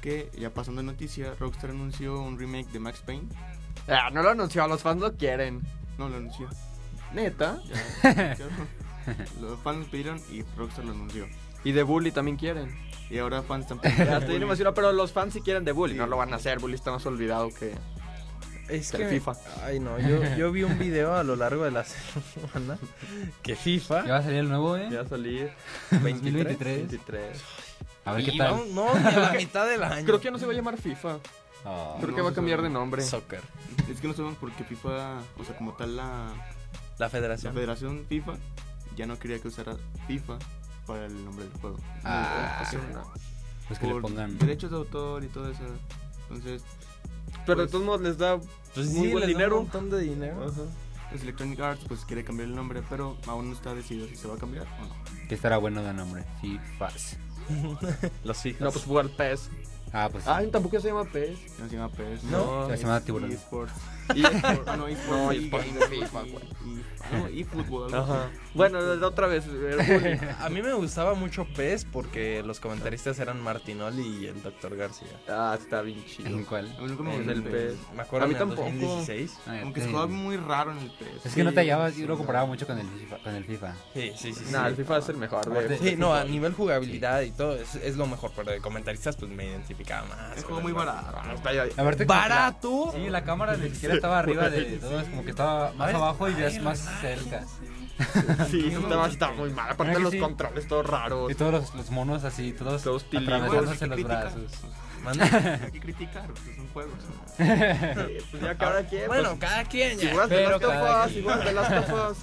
Que 0.03 0.31
ya 0.39 0.53
pasando 0.53 0.83
de 0.83 0.87
noticia, 0.87 1.35
Rockstar 1.39 1.71
anunció 1.71 2.21
un 2.21 2.39
remake 2.39 2.69
de 2.71 2.81
Max 2.81 3.01
Payne. 3.07 3.29
Ah, 3.89 4.11
no 4.13 4.23
lo 4.23 4.31
anunció, 4.31 4.67
los 4.69 4.83
fans 4.83 5.01
lo 5.01 5.15
quieren. 5.17 5.63
No, 5.99 6.09
lo 6.11 6.17
anunció. 6.17 6.49
Neta. 7.13 7.61
Ya, 8.03 8.35
ya. 8.35 8.47
Los 9.41 9.59
fans 9.61 9.87
pidieron 9.89 10.21
y 10.31 10.43
Rockstar 10.57 10.85
lo 10.85 10.93
anunció. 10.93 11.27
Y 11.65 11.73
de 11.73 11.83
Bully 11.83 12.11
también 12.11 12.37
quieren. 12.37 12.75
Y 13.09 13.19
ahora 13.19 13.43
fans 13.43 13.71
están 13.71 13.81
Ya 13.97 14.19
emocionado, 14.19 14.75
pero 14.75 14.93
los 14.93 15.13
fans 15.13 15.35
sí 15.35 15.41
quieren 15.41 15.65
de 15.65 15.73
Bully. 15.73 15.93
Sí. 15.95 15.99
No 15.99 16.07
lo 16.07 16.17
van 16.17 16.33
a 16.33 16.37
hacer, 16.37 16.59
Bully 16.59 16.75
está 16.75 16.91
más 16.91 17.07
olvidado 17.07 17.51
que. 17.51 17.75
Es 18.69 18.91
que 18.91 19.07
FIFA. 19.07 19.35
Ay, 19.63 19.79
no, 19.79 19.97
yo, 20.01 20.25
yo 20.37 20.51
vi 20.51 20.65
un 20.65 20.77
video 20.77 21.15
a 21.15 21.23
lo 21.23 21.37
largo 21.37 21.63
de 21.65 21.71
la 21.71 21.85
semana 22.35 22.79
que 23.43 23.55
Ya 23.55 23.61
FIFA 23.61 24.03
va 24.03 24.17
a 24.17 24.23
salir 24.23 24.39
el 24.39 24.49
nuevo, 24.49 24.77
¿eh? 24.77 24.89
Ya 24.91 25.03
va 25.03 25.07
a 25.07 25.09
salir 25.09 25.53
2023. 25.93 26.79
23. 26.79 27.41
A 28.05 28.13
ver 28.13 28.25
qué 28.25 28.33
tal. 28.37 28.75
no, 28.75 28.91
a 28.93 28.99
la 28.99 29.33
mitad 29.33 29.67
del 29.69 29.83
año. 29.85 30.05
Creo 30.05 30.19
que 30.19 30.25
ya 30.25 30.31
no 30.33 30.39
se 30.39 30.47
va 30.47 30.53
a 30.53 30.57
llamar 30.57 30.79
FIFA. 30.79 31.19
Oh. 31.65 31.97
Creo 31.99 32.11
no 32.11 32.17
que 32.17 32.23
va 32.23 32.31
a 32.31 32.35
cambiar 32.35 32.59
sabe. 32.59 32.69
de 32.69 32.75
nombre. 32.75 33.03
Soccer. 33.03 33.41
Es 33.91 34.01
que 34.01 34.09
no 34.09 34.15
sabemos 34.15 34.37
porque 34.41 34.65
FIFA, 34.65 35.19
o 35.39 35.45
sea, 35.45 35.57
como 35.57 35.73
tal 35.75 35.97
la, 35.97 36.29
La 36.99 37.07
la 37.07 37.11
federación. 37.11 37.55
federación 37.55 38.05
FIFA 38.09 38.35
ya 38.97 39.07
no 39.07 39.19
quería 39.19 39.39
que 39.39 39.49
usara 39.49 39.77
FIFA 40.07 40.39
para 40.87 41.07
el 41.07 41.25
nombre 41.25 41.45
del 41.47 41.53
juego. 41.61 41.77
Ah. 42.05 42.65
Porque 42.71 42.89
Pues 43.69 43.79
que 43.81 43.87
le 43.87 43.93
por 43.93 44.03
pongan. 44.03 44.39
derechos 44.39 44.71
de 44.71 44.77
autor 44.77 45.25
y 45.25 45.29
todo 45.29 45.51
eso. 45.51 45.63
Entonces, 46.29 46.63
Pero 47.45 47.61
de 47.61 47.65
Pues- 47.67 47.71
todos 47.73 47.85
modos 47.85 48.01
les 48.01 48.17
da 48.19 48.39
Pues 48.75 48.87
muy 48.89 49.07
sí, 49.09 49.13
buen 49.13 49.15
les 49.15 49.21
da 49.23 49.27
dinero. 49.27 49.57
Un 49.59 49.63
montón 49.65 49.91
de 49.91 50.01
dinero. 50.01 50.45
Ajá. 50.49 50.63
pues 51.11 51.23
Electronic 51.23 51.61
Arts 51.61 51.85
pues 51.87 52.05
quiere 52.05 52.25
cambiar 52.25 52.49
el 52.49 52.57
nombre, 52.57 52.83
pero 52.89 53.17
aún 53.29 53.49
no 53.51 53.55
está 53.55 53.75
decidido 53.75 54.09
si 54.09 54.17
se 54.17 54.27
va 54.27 54.35
a 54.35 54.39
cambiar 54.39 54.67
o 54.67 54.87
no. 54.87 55.29
Que 55.29 55.35
estará 55.37 55.57
bueno 55.59 55.83
de 55.85 55.93
nombre. 55.93 56.25
FIFA. 56.41 56.89
Los 58.25 58.45
hijos. 58.47 58.61
No, 58.61 58.71
pues 58.73 58.85
jugar 58.85 59.09
PES. 59.11 59.51
Ah, 59.93 60.09
pues. 60.11 60.27
Ay, 60.27 60.49
tampoco 60.51 60.79
se 60.81 60.89
llama 60.89 61.05
PES. 61.05 61.39
No 61.59 61.69
se 61.69 61.77
llama 61.77 61.89
PES. 61.91 62.25
No, 62.25 62.69
se 62.69 62.77
llama 62.77 63.01
Tiburón. 63.01 63.33
eSports. 63.33 63.73
eSports. 64.15 64.77
No, 64.77 64.89
eSports. 64.89 65.09
No, 65.09 65.33
eSports 65.33 65.67
y- 65.67 66.83
No, 67.13 67.27
eFootball. 67.29 67.95
Ajá. 67.95 68.29
Bueno, 68.55 68.79
otra 69.07 69.27
vez. 69.27 69.45
A 70.41 70.49
mí 70.51 70.61
me 70.63 70.73
gustaba 70.75 71.15
mucho 71.15 71.47
PES 71.57 71.85
porque 71.87 72.43
los 72.45 72.59
comentaristas 72.61 73.19
eran 73.21 73.41
Martinoli 73.43 74.03
y 74.25 74.27
el 74.27 74.43
Dr. 74.43 74.77
García. 74.77 75.09
Ah, 75.29 75.57
está 75.59 75.83
bien 75.83 76.05
chido. 76.05 76.29
¿En 76.29 76.45
cuál? 76.45 76.67
A 76.79 76.81
mí 76.83 76.89
nunca 76.89 77.03
me 77.05 77.15
En 77.15 77.25
gustó 77.25 77.33
el 77.33 77.43
PES. 77.45 77.75
Me 77.95 78.03
acuerdo 78.03 78.25
A 78.27 78.29
mí 78.29 78.35
en 78.35 78.41
el 78.43 78.49
tampoco. 78.49 78.63
2016. 78.69 79.39
Ah, 79.47 79.61
Aunque 79.63 79.81
se 79.81 79.89
jugaba 79.89 80.07
muy 80.09 80.37
raro 80.37 80.73
en 80.73 80.79
el 80.79 80.91
PES. 80.91 81.27
Es 81.27 81.35
que 81.35 81.45
no 81.45 81.53
te 81.53 81.61
hallabas, 81.61 81.97
yo 81.97 82.07
lo 82.07 82.17
comparaba 82.19 82.47
mucho 82.47 82.67
con 82.67 82.79
el 82.79 82.87
FIFA. 82.89 83.19
Con 83.19 83.35
el 83.35 83.45
FIFA. 83.45 83.75
Sí, 83.95 84.13
sí, 84.17 84.33
sí. 84.35 84.45
sí. 84.47 84.53
Nah, 84.53 84.67
el 84.69 84.77
FIFA 84.77 84.99
es 84.99 85.09
el 85.09 85.17
mejor. 85.17 85.45
Sí, 85.81 85.95
no, 85.97 86.13
a 86.15 86.25
nivel 86.25 86.53
jugabilidad 86.55 87.23
y 87.23 87.31
todo 87.31 87.55
es, 87.57 87.77
es 87.77 87.97
lo 87.97 88.07
mejor, 88.07 88.33
pero 88.37 88.51
de 88.51 88.61
comentaristas 88.61 89.17
pues 89.17 89.31
me 89.31 89.55
identificaba 89.77 90.07
más. 90.07 90.37
Es 90.37 90.45
juego 90.45 90.59
el 90.59 90.63
muy 90.65 90.73
barato. 90.73 91.17
Ah, 91.45 91.53
ya- 91.53 91.65
Aparte, 91.83 92.07
como 92.07 92.19
¿Barato? 92.21 92.93
Sí, 92.95 93.09
la 93.11 93.25
cámara 93.25 93.57
ni 93.57 93.71
siquiera 93.71 93.95
estaba 93.95 94.19
arriba 94.19 94.49
de 94.51 94.65
todo, 94.79 95.01
es 95.01 95.09
como 95.09 95.25
que 95.25 95.31
estaba 95.31 95.73
más 95.73 95.95
abajo 95.95 96.29
y 96.29 96.35
veas 96.35 96.59
más 96.63 96.79
cerca. 97.01 97.45
Sí, 98.51 98.75
está, 98.75 99.07
está 99.07 99.31
muy 99.33 99.51
mal. 99.51 99.71
Aparte 99.71 99.85
¿Verdad 99.85 99.97
que 99.97 100.03
los 100.03 100.13
sí? 100.13 100.19
controles 100.19 100.69
todos 100.69 100.87
raros. 100.87 101.31
Y 101.31 101.35
todos 101.35 101.53
los, 101.53 101.75
los 101.75 101.91
monos 101.91 102.25
así, 102.25 102.53
todos, 102.53 102.83
Todos 102.83 103.05
atravesándose 103.05 103.87
los 103.87 103.95
Criticar. 103.97 104.23
brazos. 104.25 104.53
Manda. 105.03 105.25
Hay 105.65 105.71
que 105.73 105.81
criticar, 105.81 106.27
pues 106.27 106.57
son 106.57 106.69
juegos. 106.69 106.95
Pues 107.37 108.43
ya 108.43 108.55
cada 108.57 108.83
quien. 108.87 109.07
Bueno, 109.07 109.29
pues, 109.37 109.51
cada 109.51 109.65
quien 109.65 109.99
ya. 109.99 110.11
igual 110.11 110.29
de 110.29 110.37
pero 110.37 110.51
las 110.51 110.61
tofas, 110.61 111.13
igual 111.13 111.45
de 111.45 111.53
las 111.53 111.69
tofas. 111.87 112.17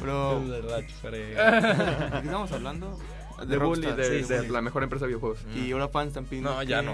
Pero, 0.00 0.40
De 0.40 0.62
la 0.62 0.82
frega. 1.02 1.50
¿de 1.60 2.10
qué 2.12 2.26
estamos 2.26 2.52
hablando? 2.52 2.98
De 3.44 3.56
Bully, 3.58 3.82
Rockstar, 3.82 3.96
de, 3.96 4.22
sí, 4.22 4.28
de 4.28 4.40
sí. 4.42 4.48
la 4.48 4.60
mejor 4.62 4.82
empresa 4.82 5.04
de 5.04 5.08
videojuegos. 5.08 5.38
Y 5.54 5.72
ahora 5.72 5.88
fans 5.88 6.08
están 6.08 6.24
pidiendo 6.24 6.54
No, 6.54 6.62
ya 6.62 6.80
que- 6.80 6.86
no. 6.86 6.92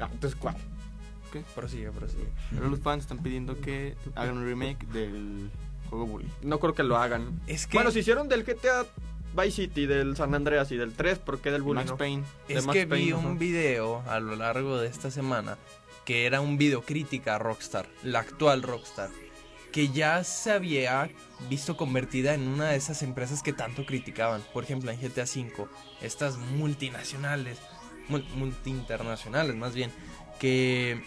Ah, 0.00 0.08
Entonces, 0.12 0.38
¿cuál? 0.38 0.56
Prosigue, 1.54 1.90
prosigue. 1.90 2.28
Ahora 2.56 2.68
los 2.68 2.78
fans 2.80 3.02
están 3.04 3.18
pidiendo 3.18 3.60
que 3.60 3.96
hagan 4.14 4.38
un 4.38 4.44
remake 4.46 4.86
del 4.88 5.50
juego 5.90 6.06
Bully. 6.06 6.28
No 6.42 6.60
creo 6.60 6.74
que 6.74 6.84
lo 6.84 6.96
hagan. 6.96 7.40
Es 7.48 7.66
que, 7.66 7.76
Bueno, 7.76 7.90
si 7.90 7.98
hicieron 8.00 8.28
del 8.28 8.44
GTA 8.44 8.86
Vice 9.36 9.50
City, 9.62 9.86
del 9.86 10.16
San 10.16 10.32
Andreas 10.34 10.70
y 10.70 10.76
del 10.76 10.92
3, 10.92 11.18
¿por 11.18 11.40
qué 11.40 11.50
del 11.50 11.62
Bully 11.62 11.78
Max 11.80 11.90
no? 11.90 11.96
Payne. 11.96 12.22
de 12.46 12.54
es 12.54 12.64
Max 12.66 12.78
que 12.78 12.86
vi 12.86 13.12
un 13.12 13.36
video 13.36 14.02
a 14.06 14.20
lo 14.20 14.36
largo 14.36 14.78
de 14.78 14.86
esta 14.86 15.10
semana 15.10 15.58
que 16.04 16.26
era 16.26 16.40
un 16.40 16.56
video 16.56 16.82
crítica 16.82 17.34
a 17.34 17.38
Rockstar, 17.38 17.86
la 18.04 18.20
actual 18.20 18.62
Rockstar, 18.62 19.08
que 19.74 19.88
ya 19.88 20.22
se 20.22 20.52
había 20.52 21.10
visto 21.50 21.76
convertida 21.76 22.32
en 22.34 22.46
una 22.46 22.68
de 22.68 22.76
esas 22.76 23.02
empresas 23.02 23.42
que 23.42 23.52
tanto 23.52 23.84
criticaban. 23.84 24.40
Por 24.52 24.62
ejemplo, 24.62 24.92
en 24.92 25.00
GTA 25.00 25.24
V, 25.24 25.66
estas 26.00 26.36
multinacionales, 26.38 27.58
mul- 28.08 28.24
multiinternacionales 28.36 29.56
más 29.56 29.74
bien, 29.74 29.90
que 30.38 31.02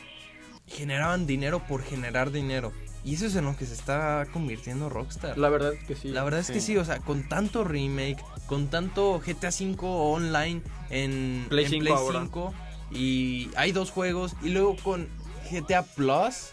generaban 0.68 1.26
dinero 1.28 1.66
por 1.66 1.82
generar 1.82 2.32
dinero. 2.32 2.74
Y 3.06 3.14
eso 3.16 3.28
es 3.28 3.36
en 3.38 3.46
lo 3.46 3.56
que 3.56 3.66
se 3.66 3.74
está 3.74 4.28
convirtiendo 4.34 4.90
Rockstar. 4.90 5.38
La 5.38 5.48
verdad 5.48 5.72
es 5.74 5.84
que 5.86 5.96
sí. 5.96 6.10
La 6.10 6.26
verdad 6.26 6.42
es 6.42 6.52
que 6.52 6.60
Sí. 6.60 6.76
o 6.76 6.84
sea, 6.84 7.00
con 7.00 7.30
tanto 7.30 7.64
remake, 7.64 8.18
con 8.48 8.68
tanto 8.70 9.22
GTA 9.26 9.48
V 9.48 9.78
online 9.82 10.62
en 10.90 11.46
Play 11.48 11.64
en 11.66 11.72
5 11.72 11.82
Play 11.84 11.94
ahora. 11.94 12.20
5, 12.24 12.54
y 12.92 13.50
hay 13.56 13.72
dos 13.72 13.92
juegos 13.92 14.34
y 14.44 14.50
luego 14.50 14.76
con 14.84 15.08
GTA 15.50 15.84
Plus. 15.84 16.52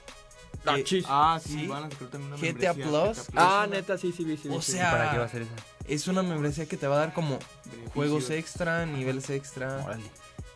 Ah, 0.66 0.76
chis. 0.82 1.04
Ah, 1.08 1.40
sí, 1.44 1.52
Sí. 1.60 1.66
van 1.66 1.84
a 1.84 1.90
sacar 1.90 2.08
también 2.08 2.32
una 2.32 2.40
GTA 2.42 2.74
Plus. 2.74 3.26
GTA 3.28 3.32
Ah, 3.36 3.62
es 3.62 3.68
una- 3.68 3.76
neta, 3.76 3.98
sí, 3.98 4.12
sí, 4.16 4.24
sí. 4.24 4.36
sí, 4.42 4.48
O 4.50 4.62
sí. 4.62 4.72
sea, 4.72 4.90
¿Para 4.90 5.10
qué 5.12 5.18
va 5.18 5.24
a 5.24 5.28
ser 5.28 5.42
esa? 5.42 5.52
es 5.86 6.08
una 6.08 6.22
membresía 6.22 6.66
que 6.66 6.76
te 6.76 6.86
va 6.86 6.96
a 6.96 6.98
dar 7.00 7.12
como 7.12 7.38
Beneficios. 7.64 7.92
juegos 7.92 8.30
extra, 8.30 8.86
niveles 8.86 9.28
extra. 9.30 9.82
Órale. 9.84 10.04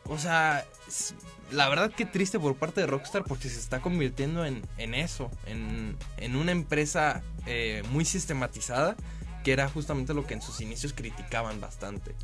O 0.06 0.16
sea, 0.18 0.64
es- 0.86 1.14
la 1.50 1.68
verdad 1.68 1.90
que 1.90 2.06
triste 2.06 2.38
por 2.38 2.54
parte 2.56 2.80
de 2.80 2.86
Rockstar 2.86 3.24
porque 3.24 3.48
se 3.50 3.58
está 3.58 3.80
convirtiendo 3.80 4.44
en, 4.46 4.62
en 4.78 4.94
eso, 4.94 5.30
en, 5.46 5.96
en 6.16 6.36
una 6.36 6.52
empresa 6.52 7.22
eh, 7.46 7.82
muy 7.90 8.04
sistematizada, 8.04 8.96
que 9.44 9.52
era 9.52 9.68
justamente 9.68 10.12
lo 10.14 10.26
que 10.26 10.34
en 10.34 10.42
sus 10.42 10.60
inicios 10.60 10.92
criticaban 10.94 11.60
bastante. 11.60 12.14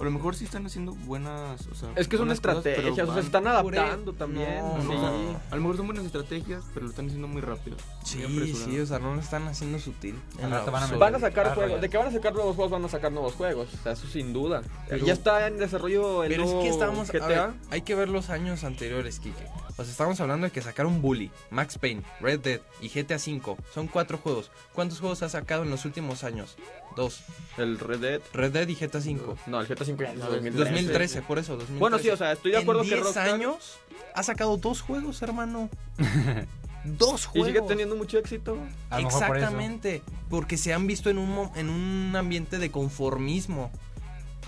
O 0.00 0.02
a 0.02 0.06
lo 0.06 0.12
mejor 0.12 0.34
sí 0.34 0.44
están 0.46 0.64
haciendo 0.64 0.92
buenas. 0.94 1.66
O 1.66 1.74
sea, 1.74 1.90
Es 1.94 2.08
que 2.08 2.16
son 2.16 2.28
cosas, 2.28 2.38
estrategias, 2.38 3.06
o 3.06 3.12
sea, 3.12 3.14
se 3.20 3.26
están 3.26 3.46
adaptando 3.46 4.14
también. 4.14 4.58
no, 4.64 4.80
sí. 4.80 4.88
no. 4.88 5.40
A 5.50 5.54
lo 5.56 5.60
mejor 5.60 5.76
son 5.76 5.86
buenas 5.86 6.06
estrategias, 6.06 6.64
pero 6.72 6.86
lo 6.86 6.90
están 6.90 7.06
haciendo 7.06 7.28
muy 7.28 7.42
rápido. 7.42 7.76
Sí, 8.02 8.18
muy 8.26 8.54
sí, 8.54 8.80
o 8.80 8.86
sea, 8.86 8.98
no 8.98 9.14
lo 9.14 9.20
están 9.20 9.46
haciendo 9.46 9.78
sutil. 9.78 10.18
Van 10.40 10.52
a 10.54 10.58
absoluto. 10.62 10.98
Van 10.98 11.14
a 11.14 11.18
sacar 11.20 11.48
Ah, 11.48 11.54
juegos. 11.54 11.80
De 11.82 11.90
que 11.90 11.98
van 11.98 12.06
a 12.08 12.12
sacar 12.12 12.32
nuevos 12.32 12.56
juegos, 12.56 12.72
van 12.72 12.84
a 12.84 12.88
sacar 12.88 13.12
nuevos 13.12 13.34
juegos. 13.34 13.68
O 13.78 13.82
sea, 13.82 13.92
eso 13.92 14.06
sin 14.06 14.32
duda. 14.32 14.62
Pero- 14.88 15.04
ya 15.04 15.12
está 15.12 15.46
en 15.46 15.58
desarrollo 15.58 16.24
el 16.24 16.30
Pero 16.30 16.44
es 16.44 16.48
nuevo 16.48 16.62
que 16.64 16.70
estamos. 16.70 17.10
a 17.10 17.12
GTA. 17.12 17.26
ver, 17.28 17.50
hay 17.70 17.82
que 17.82 17.94
ver 17.94 18.08
los 18.08 18.30
años 18.30 18.64
anteriores, 18.64 19.20
Kike. 19.20 19.44
O 19.76 19.82
sea, 19.84 19.92
estamos 19.92 20.18
hablando 20.20 20.46
de 20.46 20.50
que 20.50 20.62
sacaron 20.62 21.00
Bully, 21.02 21.30
Max 21.50 21.76
Payne, 21.78 22.02
Red 22.20 22.40
Dead 22.40 22.60
y 22.80 22.88
GTA 22.88 23.16
V. 23.16 23.56
Son 23.74 23.86
cuatro 23.86 24.16
juegos. 24.18 24.50
¿Cuántos 24.72 24.98
juegos 25.00 25.22
ha 25.22 25.28
sacado 25.28 25.62
en 25.62 25.70
los 25.70 25.84
últimos 25.84 26.24
años? 26.24 26.56
Dos. 26.96 27.22
El 27.56 27.78
Red 27.78 27.98
Dead. 28.00 28.20
Red 28.32 28.52
Dead 28.52 28.68
y 28.68 28.74
GTA 28.74 28.98
V. 28.98 29.36
No, 29.46 29.60
el 29.60 29.66
GTA 29.66 29.84
5 29.84 30.02
ya 30.02 30.12
es 30.12 30.18
No, 30.18 30.26
2013. 30.26 30.58
2013, 30.70 31.22
por 31.22 31.38
eso, 31.38 31.52
2013. 31.52 31.78
Bueno, 31.78 31.98
sí, 31.98 32.08
o 32.10 32.16
sea, 32.16 32.32
estoy 32.32 32.52
de 32.52 32.58
acuerdo 32.58 32.82
en 32.82 32.88
que 32.88 32.94
10 32.94 33.04
Rockstar. 33.04 33.28
años 33.30 33.78
ha 34.14 34.22
sacado 34.22 34.56
dos 34.56 34.80
juegos, 34.80 35.22
hermano. 35.22 35.68
dos 36.84 37.22
Y 37.24 37.26
juegos. 37.26 37.48
sigue 37.48 37.62
teniendo 37.62 37.96
mucho 37.96 38.18
éxito. 38.18 38.58
A 38.90 38.98
lo 39.00 39.06
mejor 39.06 39.26
por 39.26 39.36
eso. 39.36 39.46
Exactamente, 39.46 40.02
porque 40.28 40.56
se 40.56 40.72
han 40.72 40.86
visto 40.86 41.10
en 41.10 41.18
un, 41.18 41.50
en 41.54 41.68
un 41.68 42.14
ambiente 42.16 42.58
de 42.58 42.70
conformismo. 42.70 43.70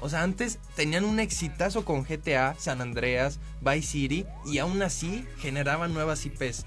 O 0.01 0.09
sea, 0.09 0.23
antes 0.23 0.59
tenían 0.75 1.05
un 1.05 1.21
exitazo 1.21 1.85
con 1.85 2.03
GTA, 2.03 2.57
San 2.59 2.81
Andreas, 2.81 3.39
Vice 3.61 3.87
City, 3.87 4.27
y 4.47 4.59
aún 4.59 4.83
así 4.83 5.25
generaban 5.39 5.95
nuevas 5.95 6.27
IPs. 6.27 6.65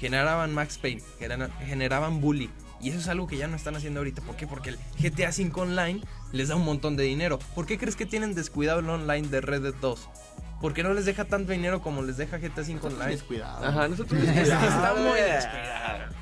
Generaban 0.00 0.52
Max 0.52 0.78
Payne, 0.78 1.00
genera- 1.20 1.50
generaban 1.64 2.20
Bully. 2.20 2.50
Y 2.82 2.88
eso 2.90 2.98
es 2.98 3.08
algo 3.08 3.26
que 3.28 3.36
ya 3.36 3.46
no 3.46 3.56
están 3.56 3.76
haciendo 3.76 4.00
ahorita. 4.00 4.22
¿Por 4.22 4.34
qué? 4.36 4.46
Porque 4.46 4.70
el 4.70 4.78
GTA 5.00 5.28
V 5.30 5.52
Online 5.60 6.00
les 6.32 6.48
da 6.48 6.56
un 6.56 6.64
montón 6.64 6.96
de 6.96 7.04
dinero. 7.04 7.38
¿Por 7.54 7.64
qué 7.64 7.78
crees 7.78 7.94
que 7.96 8.06
tienen 8.06 8.34
descuidado 8.34 8.80
el 8.80 8.88
online 8.90 9.28
de 9.28 9.40
Red 9.40 9.62
Dead 9.62 9.74
2? 9.80 10.08
Porque 10.60 10.82
no 10.82 10.92
les 10.92 11.04
deja 11.04 11.24
tanto 11.24 11.52
dinero 11.52 11.80
como 11.80 12.02
les 12.02 12.16
deja 12.16 12.38
GTA 12.38 12.62
V 12.62 12.80
Online. 12.82 13.06
descuidados. 13.12 13.64
Ajá, 13.66 13.88
nosotros 13.88 14.20
Está 14.22 14.94
muy 14.94 15.20
descuidado. 15.20 16.12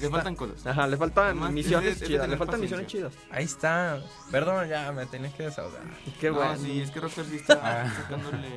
Le 0.00 0.10
faltan 0.10 0.34
cosas. 0.36 0.66
Ajá, 0.66 0.86
le 0.86 0.96
faltan 0.98 1.24
Además, 1.24 1.52
misiones 1.52 1.96
es 1.96 2.02
es 2.02 2.08
chidas. 2.08 2.28
Le 2.28 2.36
faltan 2.36 2.60
paciencia. 2.60 2.76
misiones 2.78 3.14
chidas. 3.16 3.24
Ahí 3.30 3.44
está. 3.44 3.98
Perdón, 4.30 4.68
ya 4.68 4.92
me 4.92 5.06
tenés 5.06 5.32
que 5.34 5.44
desahogar. 5.44 5.80
Qué 6.20 6.28
no, 6.30 6.36
bueno. 6.36 6.56
sí, 6.58 6.80
es 6.82 6.90
que 6.90 7.00
Rockstar 7.00 7.24
sí 7.24 7.36
está 7.36 7.60
Ah. 7.84 7.92
sacándole 8.02 8.48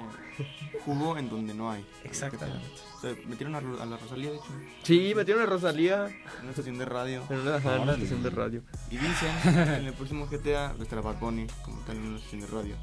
jugo 0.85 1.17
en 1.17 1.29
donde 1.29 1.53
no 1.53 1.71
hay. 1.71 1.85
Exactamente. 2.03 2.65
O 2.97 3.01
sea, 3.01 3.15
metieron 3.27 3.55
a, 3.55 3.61
la 3.85 3.97
Rosalía, 3.97 4.31
de 4.31 4.37
hecho, 4.37 4.45
Sí, 4.83 5.13
metieron 5.15 5.43
a 5.43 5.45
Rosalía 5.45 6.07
en 6.07 6.41
una 6.41 6.49
estación 6.49 6.77
de 6.77 6.85
radio. 6.85 7.23
en 7.29 7.39
una, 7.39 7.55
ajá, 7.55 7.69
en 7.69 7.81
una 7.81 7.91
Órale. 7.91 8.03
estación 8.03 8.23
de 8.23 8.29
radio. 8.29 8.61
Y 8.91 8.97
dicen 8.97 9.31
que 9.43 9.49
en 9.77 9.85
el 9.85 9.93
próximo 9.93 10.27
GTA 10.27 10.73
estará 10.81 11.01
Bad 11.01 11.19
Bunny 11.19 11.47
como 11.63 11.79
tal 11.81 11.97
en 11.97 12.07
una 12.07 12.17
estación 12.17 12.41
de 12.41 12.47
radio. 12.47 12.75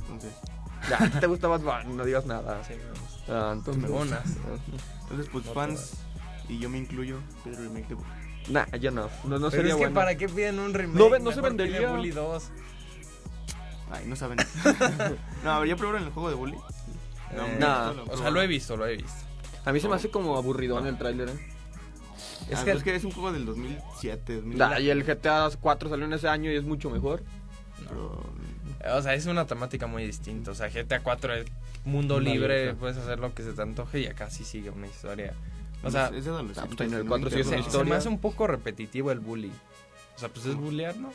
Entonces, 0.00 0.32
Ya, 0.88 1.20
te 1.20 1.26
gusta 1.26 1.48
Bad 1.48 1.60
Bunny, 1.60 1.94
no 1.96 2.04
digas 2.04 2.26
nada. 2.26 2.62
Sí, 2.64 2.74
me 2.74 2.90
gusta. 3.00 3.50
Ah, 3.50 3.52
entonces 3.52 3.82
me 3.82 3.88
Monas. 3.88 4.24
entonces 5.02 5.28
pues 5.32 5.44
fans, 5.46 5.92
y 6.48 6.58
yo 6.58 6.70
me 6.70 6.78
incluyo, 6.78 7.18
pero 7.42 7.56
el 7.58 7.64
remake 7.68 7.88
de. 7.88 7.96
Nah, 8.52 8.64
yo 8.80 8.92
no. 8.92 9.08
No, 9.24 9.38
no 9.40 9.50
Pero 9.50 9.50
sería 9.50 9.70
es 9.72 9.74
que 9.76 9.80
bueno. 9.86 9.94
para 9.94 10.16
qué 10.16 10.28
piden 10.28 10.60
un 10.60 10.72
remake. 10.72 10.98
No 10.98 11.18
no 11.18 11.32
se 11.32 11.40
vendería. 11.40 11.90
Bully 11.90 12.10
2. 12.10 12.50
Ay, 13.90 14.04
no 14.06 14.16
saben. 14.16 14.38
no, 15.44 15.50
a 15.50 15.58
ver, 15.60 15.68
¿ya 15.68 15.76
probaron 15.76 16.02
el 16.04 16.10
juego 16.10 16.28
de 16.28 16.34
Bully? 16.34 16.56
Eh, 17.32 17.56
nah. 17.60 17.90
O 18.08 18.16
sea, 18.16 18.30
lo 18.30 18.40
he 18.42 18.46
visto, 18.46 18.76
lo 18.76 18.86
he 18.86 18.96
visto. 18.96 19.24
A 19.64 19.72
mí 19.72 19.80
se 19.80 19.88
me 19.88 19.94
hace 19.96 20.10
como 20.10 20.36
aburridón 20.36 20.86
el 20.86 20.96
tráiler, 20.98 21.28
¿eh? 21.28 21.46
Es, 22.48 22.58
Es 22.58 22.64
que, 22.64 22.70
es 22.72 22.82
que 22.84 22.94
es 22.94 23.04
un 23.04 23.10
juego 23.10 23.32
del 23.32 23.46
2007, 23.46 24.36
2000. 24.36 24.58
Nah, 24.58 24.78
y 24.78 24.90
el 24.90 25.02
GTA 25.04 25.48
4 25.60 25.88
salió 25.88 26.04
en 26.06 26.12
ese 26.12 26.28
año 26.28 26.50
y 26.52 26.56
es 26.56 26.62
mucho 26.64 26.90
mejor. 26.90 27.22
pero, 27.88 28.22
O 28.96 29.02
sea, 29.02 29.14
es 29.14 29.26
una 29.26 29.46
temática 29.46 29.86
muy 29.86 30.06
distinta. 30.06 30.52
O 30.52 30.54
sea, 30.54 30.68
GTA 30.68 31.00
4 31.02 31.34
es 31.34 31.46
mundo 31.84 32.16
Una 32.16 32.30
libre, 32.30 32.74
puedes 32.74 32.96
hacer 32.96 33.18
lo 33.18 33.34
que 33.34 33.42
se 33.42 33.52
te 33.52 33.62
antoje 33.62 34.00
y 34.00 34.06
acá 34.06 34.28
sí 34.30 34.44
sigue 34.44 34.70
una 34.70 34.86
historia 34.88 35.34
O 35.84 35.90
sea, 35.90 36.08
es 36.14 36.24
de 36.24 36.30
adolescente. 36.30 36.70
Ah, 36.72 36.74
pues, 36.76 36.88
en 36.88 36.94
el 36.98 37.04
no 37.04 37.08
cuatro 37.08 37.30
sí 37.30 37.36
es 37.40 37.46
interesa. 37.46 37.56
una 37.56 37.62
se, 37.64 37.68
historia. 37.68 37.90
me 37.90 37.96
hace 37.96 38.08
un 38.08 38.18
poco 38.20 38.46
repetitivo 38.46 39.10
el 39.10 39.20
bully. 39.20 39.52
O 40.14 40.18
sea, 40.18 40.28
pues 40.28 40.46
es 40.46 40.54
bullear, 40.54 40.96
¿no? 40.96 41.10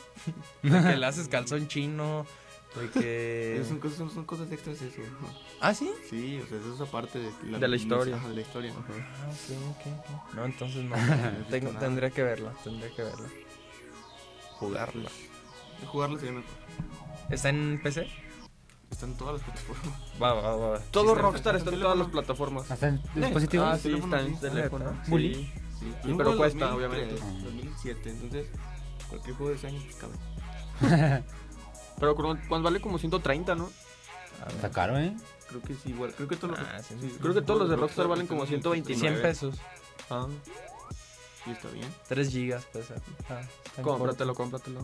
Que 0.90 0.96
le 0.96 1.06
haces 1.06 1.28
calzón 1.28 1.68
chino, 1.68 2.26
de 2.80 2.90
que... 2.90 3.56
Eh, 3.60 3.64
Son 3.68 3.78
cosas, 3.78 3.98
son, 3.98 4.10
son 4.10 4.24
cosas 4.24 4.50
extras 4.50 4.80
eso. 4.80 5.00
¿Ah, 5.60 5.74
sí? 5.74 5.90
Sí, 6.08 6.40
o 6.42 6.46
sea, 6.46 6.58
eso 6.58 6.74
es 6.74 6.80
aparte 6.80 7.18
de 7.18 7.30
la, 7.50 7.58
De 7.58 7.68
la 7.68 7.76
historia. 7.76 8.16
ajá, 8.16 8.28
de 8.28 8.34
la 8.34 8.40
historia. 8.40 8.72
Ah, 8.76 9.30
ok, 9.30 9.56
ok, 9.70 9.86
ok. 9.98 10.34
No, 10.34 10.44
entonces 10.44 10.84
no. 10.84 10.96
Tengo- 11.50 11.70
tendría 11.78 12.10
que 12.10 12.22
verla, 12.22 12.52
tendría 12.64 12.90
que 12.94 13.02
verla. 13.02 13.28
Jugarla. 14.58 15.10
De 15.80 15.86
jugarlo 15.86 16.18
sería 16.18 16.32
mejor. 16.34 16.50
¿Está 17.30 17.48
en 17.48 17.80
PC? 17.82 18.06
Están 18.90 19.16
todas 19.16 19.34
las 19.34 19.42
plataformas. 19.42 20.00
Va, 20.22 20.34
va, 20.34 20.56
va. 20.56 20.78
Todo 20.90 21.14
Sí, 21.14 21.20
Rockstar 21.20 21.56
está 21.56 21.58
está 21.58 21.70
en 21.70 21.74
en 21.76 21.82
todas 21.82 21.98
las 21.98 22.08
plataformas. 22.08 22.70
Hasta 22.70 22.88
en 22.88 23.02
dispositivos. 23.14 23.66
Ah, 23.68 23.76
sí, 23.76 23.82
teléfono, 23.84 24.16
está 24.16 24.28
en 24.28 24.34
sí. 24.34 24.40
teléfono. 24.40 25.02
Bully. 25.08 25.34
Sí. 25.34 25.52
Sí, 25.80 25.92
Sí, 26.04 26.10
un 26.12 26.16
pero 26.18 26.36
cuesta, 26.36 26.66
2003, 26.70 27.20
obviamente. 27.20 27.44
2007, 27.44 28.10
entonces 28.10 28.46
cualquier 29.08 29.34
juego 29.36 29.50
de 29.50 29.56
ese 29.56 29.66
año 29.66 29.80
pues 29.82 29.96
cabe. 29.96 31.22
Pero 32.02 32.16
cu- 32.16 32.36
cuando 32.48 32.64
vale 32.64 32.80
como 32.80 32.98
130, 32.98 33.54
¿no? 33.54 33.70
Está 34.48 34.70
caro, 34.72 34.98
¿eh? 34.98 35.14
Creo 35.48 35.62
que 35.62 35.74
sí, 35.74 35.90
igual. 35.90 36.12
Creo 36.16 36.26
que 36.26 36.34
todos 36.34 36.58
los, 36.58 36.68
Ah, 36.68 36.82
sí, 36.82 36.96
sí, 37.00 37.08
sí. 37.10 37.16
Creo 37.20 37.32
que 37.32 37.42
todos 37.42 37.60
los 37.60 37.70
de 37.70 37.76
Rockstar 37.76 38.08
valen 38.08 38.26
como 38.26 38.42
están 38.42 38.56
en 38.56 38.62
129. 38.62 39.16
100 39.20 39.22
pesos. 39.22 39.58
Ah, 40.10 40.26
Sí, 41.44 41.50
está 41.52 41.68
bien. 41.70 41.86
3 42.08 42.28
gigas 42.28 42.64
pesa. 42.72 42.94
Ah, 43.30 43.40
cómpratelo, 43.82 44.34
cómpratelo. 44.34 44.80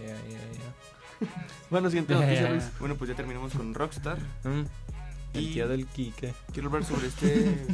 Ya, 0.00 0.14
ya, 0.28 0.38
ya. 0.52 1.26
Bueno, 1.70 1.88
siguiente 1.90 2.14
noticia, 2.14 2.50
Luis. 2.50 2.64
Bueno, 2.78 2.94
pues 2.94 3.10
ya 3.10 3.16
terminamos 3.16 3.52
con 3.52 3.74
Rockstar. 3.74 4.18
Mm, 4.44 4.62
El 5.34 5.52
tío 5.52 5.66
del 5.66 5.86
Kike. 5.86 6.34
Quiero 6.52 6.68
hablar 6.68 6.84
sobre 6.84 7.08
este. 7.08 7.66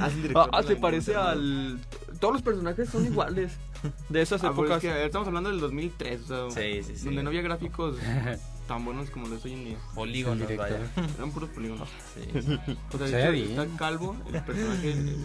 ah, 0.00 0.48
Ah, 0.52 0.62
se 0.64 0.74
parece 0.76 1.14
al... 1.14 1.78
Todos 2.18 2.34
los 2.34 2.42
personajes 2.42 2.88
son 2.88 3.04
iguales. 3.06 3.52
De 4.08 4.22
esas 4.22 4.42
Ah, 4.44 4.52
pues 4.54 4.70
épocas. 4.70 4.84
es 4.84 4.92
que 4.92 5.04
estamos 5.06 5.28
hablando 5.28 5.50
del 5.50 5.60
2003, 5.60 6.30
o 6.30 6.50
sea, 6.50 6.62
Sí, 6.62 6.82
sí, 6.82 6.96
sí. 6.96 7.04
donde 7.06 7.22
no 7.22 7.28
había 7.30 7.42
gráficos 7.42 7.96
tan 8.68 8.84
buenos 8.84 9.10
como 9.10 9.28
los 9.28 9.44
hoy 9.44 9.52
en 9.52 9.64
día. 9.64 9.78
Polígonos, 9.94 10.48
vaya. 10.56 10.80
Eran 11.16 11.30
puros 11.30 11.50
polígonos. 11.50 11.88
Sí. 12.14 12.28
O 12.92 12.98
sea, 12.98 13.06
Se 13.06 13.16
de 13.16 13.16
ve 13.16 13.22
hecho, 13.22 13.32
bien. 13.32 13.60
está 13.60 13.76
calvo, 13.78 14.16
el 14.32 14.42
personaje, 14.44 14.92
el, 14.92 15.16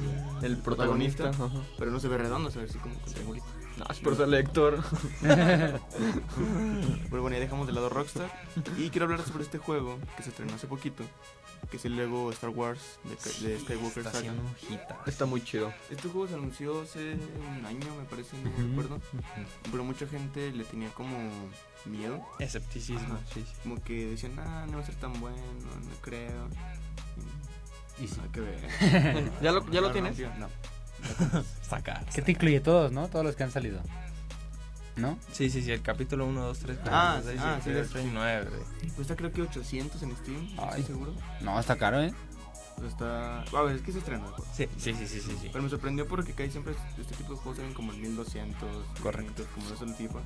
El 0.43 0.57
protagonista. 0.57 1.29
Ajá. 1.29 1.49
pero 1.77 1.91
no 1.91 1.99
se 1.99 2.07
ve 2.07 2.17
redondo, 2.17 2.51
se 2.51 2.59
ve 2.59 2.65
así 2.65 2.77
como 2.79 2.95
con 2.99 3.11
triangulito. 3.13 3.45
No, 3.77 3.85
es 3.89 3.99
por 3.99 4.17
ser 4.17 4.27
lector. 4.27 4.83
Pero 5.21 7.21
bueno, 7.21 7.31
ya 7.31 7.39
dejamos 7.39 7.67
de 7.67 7.73
lado 7.73 7.89
Rockstar. 7.89 8.31
Y 8.77 8.89
quiero 8.89 9.05
hablar 9.05 9.25
sobre 9.25 9.43
este 9.43 9.57
juego 9.57 9.97
que 10.17 10.23
se 10.23 10.29
estrenó 10.29 10.53
hace 10.53 10.67
poquito, 10.67 11.03
que 11.69 11.77
es 11.77 11.85
el 11.85 11.95
Lego 11.95 12.29
Star 12.31 12.49
Wars 12.49 12.99
de, 13.03 13.47
de 13.47 13.59
Skywalker 13.59 14.05
Está 14.05 14.19
Saga. 14.19 14.33
Está 15.05 15.25
muy 15.25 15.43
chido. 15.43 15.73
Este 15.89 16.09
juego 16.09 16.27
se 16.27 16.35
anunció 16.35 16.81
hace 16.81 17.13
un 17.13 17.65
año, 17.65 17.95
me 17.97 18.05
parece, 18.05 18.37
no 18.37 18.67
me 18.67 18.71
acuerdo. 18.73 19.01
Pero 19.71 19.83
mucha 19.83 20.07
gente 20.07 20.51
le 20.51 20.63
tenía 20.63 20.89
como 20.89 21.17
miedo. 21.85 22.21
Escepticismo, 22.39 23.17
sí, 23.33 23.45
sí. 23.47 23.53
Como 23.63 23.81
que 23.83 24.07
decían, 24.07 24.37
ah, 24.39 24.65
no 24.69 24.77
va 24.77 24.83
a 24.83 24.85
ser 24.85 24.95
tan 24.95 25.19
bueno, 25.19 25.37
no 25.63 26.01
creo. 26.01 26.47
Y 27.99 28.07
sí. 28.07 28.19
Hay 28.21 28.29
que 28.29 28.41
ver. 28.41 29.31
¿Ya 29.41 29.51
lo, 29.51 29.69
ya 29.71 29.81
lo 29.81 29.91
tienes? 29.91 30.17
No. 30.37 30.47
Sacar. 31.67 32.05
¿Qué 32.13 32.21
te 32.21 32.31
incluye 32.31 32.59
todos, 32.59 32.91
no? 32.91 33.07
Todos 33.07 33.25
los 33.25 33.35
que 33.35 33.43
han 33.43 33.51
salido. 33.51 33.81
¿No? 34.97 35.17
Sí, 35.31 35.49
sí, 35.49 35.61
sí, 35.63 35.71
el 35.71 35.81
capítulo 35.81 36.25
1, 36.27 36.41
2, 36.47 36.59
3, 36.59 36.77
4, 36.83 36.93
Ah, 36.95 37.21
6, 37.23 37.39
ah, 37.41 37.59
7, 37.63 37.83
sí, 37.85 37.89
8 37.91 37.99
sí. 38.03 38.07
y 38.07 38.11
9. 38.13 38.49
Cuesta 38.95 39.15
creo 39.15 39.31
que 39.31 39.41
800 39.41 40.03
en 40.03 40.15
Steam, 40.17 40.55
no 40.55 40.69
Ay. 40.71 40.83
seguro. 40.83 41.13
No, 41.39 41.59
está 41.59 41.77
caro, 41.77 42.01
¿eh? 42.01 42.13
Sea, 42.77 42.87
está... 42.87 43.41
A 43.57 43.61
ver, 43.61 43.75
es 43.77 43.81
que 43.83 43.91
se 43.93 43.99
estrenó 43.99 44.25
el 44.25 44.31
juego. 44.33 44.51
Sí, 44.53 44.67
sí, 44.77 44.93
sí, 44.93 45.07
sí, 45.07 45.21
sí. 45.21 45.37
sí. 45.41 45.49
Pero 45.51 45.63
me 45.63 45.69
sorprendió 45.69 46.07
porque 46.07 46.33
casi 46.33 46.51
siempre 46.51 46.73
este 46.99 47.15
tipo 47.15 47.33
de 47.33 47.39
juegos 47.39 47.57
salen 47.57 47.73
como 47.73 47.93
en 47.93 48.01
1200. 48.01 48.69
Correcto. 49.01 49.43
1500, 49.43 49.47
Como 49.55 49.73
es 49.75 49.81
el 49.81 49.95
FIFA. 49.95 50.19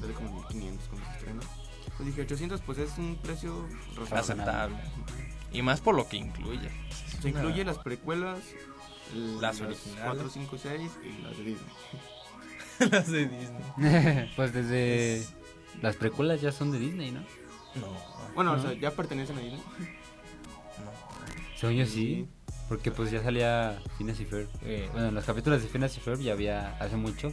Sale 0.00 0.12
como 0.14 0.28
en 0.28 0.34
1500 0.36 0.88
cuando 0.88 1.06
se 1.06 1.12
estrena. 1.18 1.40
Pues 1.96 2.06
dije 2.06 2.22
800, 2.22 2.60
pues 2.62 2.78
es 2.78 2.98
un 2.98 3.16
precio 3.22 3.68
razonable. 3.96 4.18
Aceptable. 4.18 4.76
Y 5.52 5.62
más 5.62 5.80
por 5.80 5.94
lo 5.94 6.08
que 6.08 6.16
incluye. 6.16 6.70
Se 7.20 7.28
incluye 7.28 7.64
las 7.64 7.78
precuelas, 7.78 8.38
el- 8.38 8.69
Las 9.14 9.60
originales. 9.60 10.04
4, 10.04 10.28
5, 10.30 10.56
6 10.62 10.90
y 11.04 11.22
las 11.22 11.36
de 11.36 11.44
Disney. 11.44 11.70
las 12.90 13.10
de 13.10 13.26
Disney. 13.26 14.30
pues 14.36 14.52
desde... 14.52 15.24
Las 15.82 15.96
precuelas 15.96 16.40
ya 16.40 16.52
son 16.52 16.70
de 16.72 16.78
Disney, 16.78 17.10
¿no? 17.10 17.20
No, 17.76 17.86
Bueno, 18.34 18.52
o 18.52 18.54
Ajá. 18.54 18.62
sea, 18.70 18.72
ya 18.78 18.90
pertenecen 18.90 19.36
a 19.38 19.40
Disney. 19.40 19.60
no. 19.60 21.56
Según 21.56 21.76
yo 21.76 21.86
sí. 21.86 22.28
Porque 22.68 22.90
pues 22.92 23.10
ya 23.10 23.22
salía 23.22 23.80
Phineas 23.98 24.20
y 24.20 24.24
Ferb. 24.24 24.48
eh, 24.62 24.88
bueno, 24.92 25.08
en 25.08 25.14
los 25.14 25.24
capítulos 25.24 25.60
de 25.62 25.68
Phineas 25.68 25.96
y 25.96 26.00
Ferb 26.00 26.20
ya 26.20 26.32
había 26.32 26.76
hace 26.78 26.96
mucho. 26.96 27.32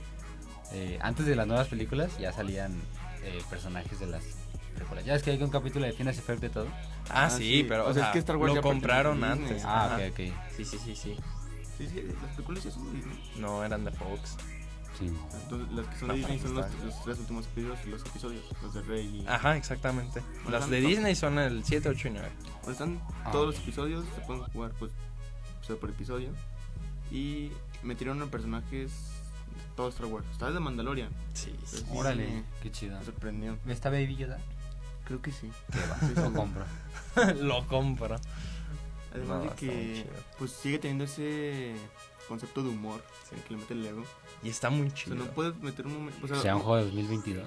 eh, 0.74 0.98
antes 1.02 1.26
de 1.26 1.36
las 1.36 1.46
nuevas 1.48 1.68
películas 1.68 2.18
ya 2.18 2.32
salían 2.34 2.74
eh, 3.24 3.40
personajes 3.50 4.00
de 4.00 4.08
las 4.08 4.24
precuelas. 4.76 5.06
Ya 5.06 5.14
es 5.16 5.22
que 5.24 5.32
hay 5.32 5.42
un 5.42 5.50
capítulo 5.52 5.86
de 5.86 5.94
Phineas 5.94 6.18
y 6.18 6.22
Ferb 6.22 6.40
de 6.40 6.50
todo. 6.50 6.68
Ah, 7.10 7.26
Ah, 7.26 7.30
sí, 7.30 7.44
sí. 7.62 7.66
pero 7.70 7.86
O 7.86 7.90
o 7.90 7.94
sea, 7.94 8.08
es 8.08 8.14
que 8.14 8.20
Star 8.20 8.38
Wars 8.38 8.50
lo 8.50 8.56
ya 8.56 8.62
compraron 8.62 9.24
antes. 9.24 9.64
Ah, 9.66 9.86
Ajá. 9.86 9.96
ok, 9.98 10.02
ok. 10.12 10.20
Sí, 10.56 10.66
sí, 10.66 10.78
sí, 10.84 10.96
sí. 10.96 11.16
Sí, 11.78 11.88
sí, 11.88 12.04
las 12.24 12.36
precuelas 12.36 12.64
ya 12.64 12.72
son 12.72 12.86
de 12.86 12.94
Disney. 12.98 13.32
No, 13.38 13.64
eran 13.64 13.86
de 13.86 13.92
Fox. 13.92 14.36
Sí. 14.98 15.12
Entonces, 15.44 15.72
las 15.74 15.88
que 15.88 15.96
son 16.00 16.08
No, 16.08 16.14
de 16.16 16.20
Disney 16.22 16.40
son 16.40 16.54
los, 16.56 16.66
los 16.84 17.04
tres 17.04 17.20
últimos 17.20 17.46
episodios, 17.46 17.86
los 17.86 18.02
episodios, 18.06 18.44
los 18.64 18.74
de 18.74 18.82
Rey 18.82 19.22
y... 19.24 19.28
Ajá, 19.28 19.56
exactamente. 19.56 20.22
Bueno, 20.44 20.60
Las 20.60 20.70
de. 20.70 20.82
Disney 20.82 21.16
son 21.16 21.38
el 21.38 21.64
7, 21.64 21.90
8 21.90 22.08
y 22.08 22.12
9. 22.12 22.30
Bueno, 22.64 22.72
están 22.72 23.02
Ah, 23.24 23.32
todos 23.32 23.46
los 23.48 23.60
episodios, 23.60 24.06
se 24.16 24.22
pueden 24.22 24.44
jugar 24.46 24.72
pues 24.80 24.92
episodio 25.60 25.80
por 25.80 25.90
episodio. 25.92 26.30
Y 27.12 27.52
metieron 27.84 28.22
a 28.24 28.26
personajes 28.26 28.90
de 28.92 29.76
todo 29.76 29.90
Star 29.90 30.08
Wars. 30.08 30.26
Está 30.32 30.50
de 30.52 30.60
Mandalorian. 30.60 31.10
Sí, 31.34 31.56
sí. 31.66 31.78
Sí, 31.78 31.86
Órale, 31.92 32.26
me- 32.28 32.44
qué 32.64 32.72
chido. 32.72 32.98
Me 32.98 33.06
sorprendió. 33.06 33.58
¿Está 33.68 33.90
Baby 33.92 34.16
Yoda? 34.16 34.40
Creo 35.06 35.22
que 35.22 35.32
sí. 35.32 35.50
Que 35.72 35.80
va, 35.88 36.00
Sí, 36.00 36.14
lo 36.16 36.28
sí. 36.28 36.34
compro. 36.36 36.66
lo 37.44 37.68
compro. 37.68 38.16
Además 39.14 39.44
No, 39.44 39.50
de 39.50 39.56
que 39.56 40.06
pues 40.38 40.52
sigue 40.52 40.80
teniendo 40.80 41.04
ese 41.06 41.74
concepto 42.28 42.62
de 42.64 42.70
humor 42.70 43.02
que 43.48 43.54
le 43.54 43.60
mete 43.60 43.74
el 43.74 43.84
Lego. 43.84 44.04
Y 44.44 44.50
está 44.50 44.70
muy 44.70 44.88
O 44.88 44.90
sea, 44.90 44.96
chido. 44.98 45.16
no 45.16 45.26
puedes 45.32 45.58
meter 45.60 45.86
un 45.88 45.94
momento... 45.96 46.20
O 46.24 46.28
sea, 46.28 46.40
Sea 46.42 46.56
un 46.56 46.62
juego 46.62 46.78
de 46.78 46.84
2022. 46.86 47.46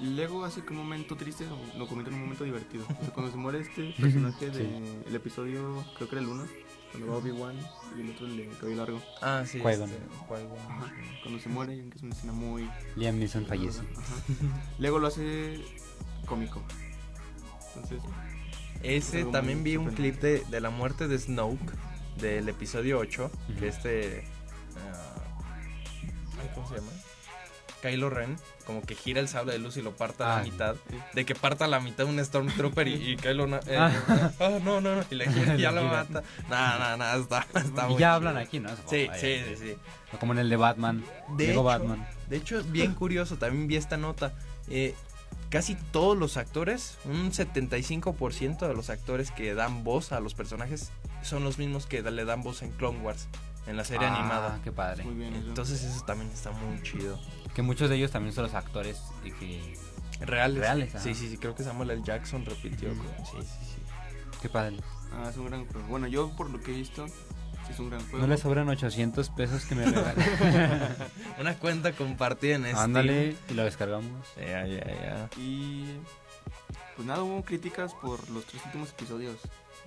Lego 0.00 0.44
hace 0.44 0.62
que 0.64 0.70
un 0.70 0.78
momento 0.78 1.16
triste 1.16 1.46
lo- 1.46 1.78
lo 1.78 1.86
convierte 1.86 2.10
en 2.10 2.14
un 2.16 2.22
momento 2.22 2.44
divertido. 2.44 2.84
O 2.84 3.04
sea, 3.04 3.10
cuando 3.12 3.30
se 3.30 3.38
muere 3.38 3.60
este 3.60 3.92
personaje 4.00 4.50
del 4.50 5.02
el 5.06 5.14
episodio, 5.14 5.84
creo 5.96 6.08
que 6.08 6.16
era 6.16 6.22
el 6.24 6.28
1, 6.30 6.46
cuando 6.90 7.10
va 7.12 7.16
Obi-Wan 7.18 7.56
y 7.96 8.00
el 8.00 8.10
otro 8.10 8.26
el 8.26 8.36
de 8.36 8.48
cabello 8.60 8.76
largo. 8.76 9.02
Ah, 9.22 9.44
sí. 9.46 9.58
Este. 9.64 9.84
Ajá. 9.84 10.92
Cuando 11.22 11.40
se 11.40 11.48
muere, 11.48 11.76
que 11.90 11.96
es 11.96 12.02
una 12.02 12.12
escena 12.14 12.32
muy... 12.32 12.68
Liam 12.96 13.18
Neeson 13.18 13.46
fallece. 13.46 13.80
Ajá. 13.96 14.14
Lego 14.78 14.98
lo 14.98 15.06
hace 15.08 15.60
cómico. 16.26 16.62
Entonces, 17.76 18.00
Ese 18.84 19.24
también 19.24 19.64
vi 19.64 19.76
un 19.76 19.90
clip 19.94 20.20
de, 20.20 20.44
de 20.50 20.60
la 20.60 20.70
muerte 20.70 21.08
de 21.08 21.18
Snoke 21.18 21.72
del 22.20 22.48
episodio 22.48 22.98
8, 22.98 23.30
Ujú. 23.50 23.58
que 23.58 23.68
este 23.68 24.24
ay, 26.40 26.50
¿cómo 26.54 26.68
se 26.68 26.76
llama? 26.76 26.90
Kylo 27.82 28.08
Ren, 28.08 28.36
como 28.66 28.80
que 28.80 28.94
gira 28.94 29.20
el 29.20 29.28
sable 29.28 29.52
de 29.52 29.58
luz 29.58 29.76
y 29.76 29.82
lo 29.82 29.94
parta 29.94 30.34
a 30.34 30.38
la 30.38 30.44
mitad, 30.44 30.76
Sí. 30.88 30.96
de 31.12 31.24
que 31.26 31.34
parta 31.34 31.66
a 31.66 31.68
la 31.68 31.80
mitad 31.80 32.06
un 32.06 32.18
Stormtrooper 32.24 32.88
y, 32.88 33.10
y 33.12 33.16
Kylo 33.22 33.46
eh, 33.66 33.76
Ah. 33.78 33.92
ah, 34.40 34.58
no, 34.62 34.80
no, 34.80 34.96
no, 34.96 35.04
y 35.10 35.14
le 35.16 35.28
gira 35.32 35.56
ya 35.56 35.70
lo 35.70 35.84
mata. 35.84 36.22
No, 36.48 36.78
no, 36.78 36.96
no, 36.96 37.20
está, 37.22 37.46
está 37.54 37.90
Y 37.90 37.96
ya 37.98 38.14
hablan 38.14 38.38
aquí, 38.38 38.58
¿no? 38.60 38.70
Supongo, 38.70 38.90
Sí, 38.90 39.06
vaya. 39.06 39.20
sí, 39.20 39.42
sí, 39.48 39.56
sí. 39.56 39.76
Como 40.18 40.32
en 40.32 40.38
el 40.38 40.48
de 40.48 40.56
Batman. 40.56 41.04
De 41.36 41.48
Lego 41.48 41.60
hecho, 41.60 41.62
Batman. 41.64 42.08
De 42.28 42.36
hecho, 42.36 42.62
bien 42.64 42.94
curioso, 42.94 43.36
también 43.36 43.66
vi 43.66 43.76
esta 43.76 43.96
nota. 43.98 44.32
eh, 44.70 44.94
casi 45.50 45.74
todos 45.74 46.16
los 46.16 46.36
actores, 46.36 46.96
un 47.04 47.30
75% 47.32 48.66
de 48.66 48.74
los 48.74 48.90
actores 48.90 49.30
que 49.30 49.54
dan 49.54 49.84
voz 49.84 50.12
a 50.12 50.20
los 50.20 50.34
personajes 50.34 50.90
son 51.22 51.44
los 51.44 51.58
mismos 51.58 51.86
que 51.86 52.02
le 52.02 52.24
dan 52.24 52.42
voz 52.42 52.62
en 52.62 52.70
Clone 52.72 53.00
Wars, 53.00 53.28
en 53.66 53.76
la 53.76 53.84
serie 53.84 54.06
Ah, 54.06 54.14
animada. 54.18 54.60
qué 54.64 54.72
padre. 54.72 55.04
muy 55.04 55.14
bien. 55.14 55.34
Entonces 55.34 55.82
eso 55.82 56.04
también 56.04 56.30
está 56.32 56.50
muy 56.50 56.82
chido. 56.82 57.18
Que 57.54 57.62
muchos 57.62 57.88
de 57.88 57.96
ellos 57.96 58.10
también 58.10 58.34
son 58.34 58.44
los 58.44 58.54
actores 58.54 59.00
y 59.24 59.30
que... 59.32 59.78
Reales. 60.20 60.58
Reales, 60.60 60.94
ajá. 60.94 61.02
Sí, 61.04 61.14
sí, 61.14 61.28
sí, 61.28 61.36
creo 61.38 61.54
que 61.54 61.64
Samuel 61.64 61.90
L. 61.90 62.02
Jackson 62.04 62.44
repitió. 62.44 62.88
Con- 62.90 63.06
Sí, 63.26 63.32
sí, 63.42 63.66
sí. 63.74 63.82
Qué 64.42 64.48
padre. 64.48 64.76
Ah, 65.12 65.28
es 65.30 65.36
un 65.36 65.46
gran 65.46 65.66
juego. 65.66 65.86
Bueno, 65.88 66.06
yo 66.06 66.30
por 66.36 66.50
lo 66.50 66.60
que 66.60 66.72
he 66.72 66.76
visto, 66.76 67.06
es 67.72 67.78
un 67.78 67.90
gran 67.90 68.00
juego. 68.02 68.18
No 68.18 68.26
le 68.26 68.36
sobran 68.38 68.68
800 68.68 69.30
pesos 69.30 69.64
que 69.64 69.74
me 69.74 69.84
regalen. 69.86 70.16
Una 71.40 71.54
cuenta 71.54 71.92
compartida 71.92 72.56
en 72.56 72.62
Steam. 72.62 72.78
Ándale 72.78 73.36
y 73.48 73.54
lo 73.54 73.64
descargamos. 73.64 74.26
Ya, 74.36 74.66
ya, 74.66 74.84
ya. 74.86 75.28
Y 75.38 75.84
pues 76.96 77.06
nada, 77.06 77.22
hubo 77.22 77.42
críticas 77.42 77.94
por 77.94 78.28
los 78.30 78.44
tres 78.46 78.64
últimos 78.66 78.90
episodios. 78.90 79.36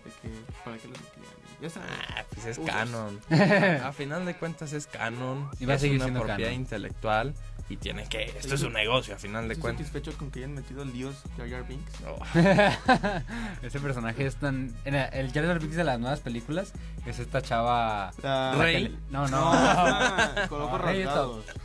De 0.04 0.12
que, 0.22 0.36
¿para 0.64 0.78
qué 0.78 0.88
los 0.88 0.98
metían? 1.00 1.38
Ya 1.62 1.70
sabes. 1.70 1.90
Ah, 2.16 2.24
pues 2.34 2.46
es 2.46 2.60
canon. 2.60 3.20
A, 3.32 3.88
a 3.88 3.94
final 3.94 4.26
de 4.26 4.36
cuentas 4.36 4.74
es 4.74 4.86
canon. 4.88 5.50
Y 5.60 5.66
va 5.66 5.74
a 5.74 5.76
es 5.76 5.82
seguir 5.82 5.98
una 5.98 6.06
siendo 6.06 6.20
propiedad 6.22 6.50
canon. 6.50 6.62
intelectual. 6.62 7.34
Y 7.70 7.76
tiene 7.78 8.08
que, 8.08 8.24
esto 8.40 8.56
es 8.56 8.62
un 8.64 8.74
negocio 8.74 9.16
a 9.16 9.18
final 9.18 9.48
de 9.48 9.54
¿Estás 9.56 9.62
cuentas. 9.62 9.88
satisfecho 9.88 10.18
con 10.18 10.32
que 10.32 10.40
hayan 10.40 10.54
metido 10.54 10.86
líos 10.86 11.16
Jar 11.38 11.50
Jar 11.50 11.68
Binks? 11.68 11.92
Oh, 12.08 12.18
Ese 13.62 13.80
personaje 13.80 14.26
es 14.26 14.36
tan. 14.38 14.74
en 14.86 14.96
el- 14.96 15.32
Jar 15.34 15.46
Jar 15.46 15.60
Binks 15.60 15.76
de 15.76 15.84
las 15.84 16.00
nuevas 16.00 16.20
películas 16.22 16.72
es 17.06 17.20
esta 17.20 17.42
chava. 17.42 18.12
La- 18.24 18.54
la 18.56 18.64
Rey. 18.64 18.74
que 18.84 18.90
le- 18.90 18.98
No, 19.10 19.28
No, 19.28 19.54
no. 19.54 20.48
con 20.50 20.62
ojos 20.62 20.82
rasgados. 20.82 21.46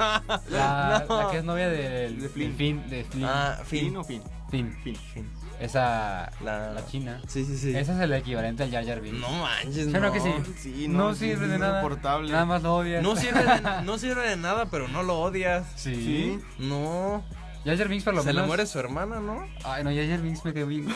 La, 0.50 1.04
No. 1.08 1.22
la 1.22 1.30
que 1.30 1.38
es 1.38 1.44
novia 1.44 1.68
del 1.68 2.20
De 2.20 2.28
Flynn. 2.28 2.56
Finn. 2.56 2.90
De 2.90 3.04
Flynn. 3.04 3.24
Ah, 3.24 3.58
¿Fin 3.64 3.80
fin. 3.86 3.96
o 3.96 4.04
fin? 4.04 4.22
Finn. 4.50 4.76
Fin. 4.82 4.96
fin. 5.14 5.30
Esa. 5.62 6.30
La, 6.42 6.72
La 6.72 6.86
china. 6.86 7.20
Sí, 7.28 7.44
sí, 7.44 7.56
sí. 7.56 7.70
Ese 7.76 7.92
es 7.92 8.00
el 8.00 8.12
equivalente 8.12 8.62
al 8.64 8.70
Jar 8.70 8.84
Jar 8.84 9.00
Binks. 9.00 9.20
No 9.20 9.30
manches, 9.30 9.74
¿Sí 9.74 9.82
o 9.90 9.92
no. 9.92 10.00
no 10.00 10.12
que 10.12 10.20
sí? 10.20 10.30
Sí, 10.58 10.88
No 10.88 10.98
no, 11.10 11.14
sirve 11.14 11.46
de 11.48 11.58
nada. 11.58 11.78
insoportable. 11.80 12.32
Nada 12.32 12.44
más 12.44 12.62
lo 12.62 12.74
odias. 12.74 13.02
No 13.02 13.14
sirve, 13.16 13.40
de, 13.44 13.60
no 13.84 13.98
sirve 13.98 14.28
de 14.28 14.36
nada, 14.36 14.66
pero 14.66 14.88
no 14.88 15.02
lo 15.02 15.20
odias. 15.20 15.64
Sí. 15.76 15.94
Sí. 15.94 16.40
No. 16.58 17.22
Jar 17.64 17.76
Jar 17.78 17.88
Binks 17.88 18.04
por 18.04 18.14
lo 18.14 18.22
Se 18.22 18.28
le 18.28 18.34
menos. 18.34 18.48
muere 18.48 18.66
su 18.66 18.78
hermana, 18.80 19.20
¿no? 19.20 19.46
Ay, 19.64 19.84
no, 19.84 19.90
Jar 19.94 20.06
Jar 20.08 20.20
Binks 20.20 20.44
me 20.44 20.52
quedé 20.52 20.64
bien 20.64 20.86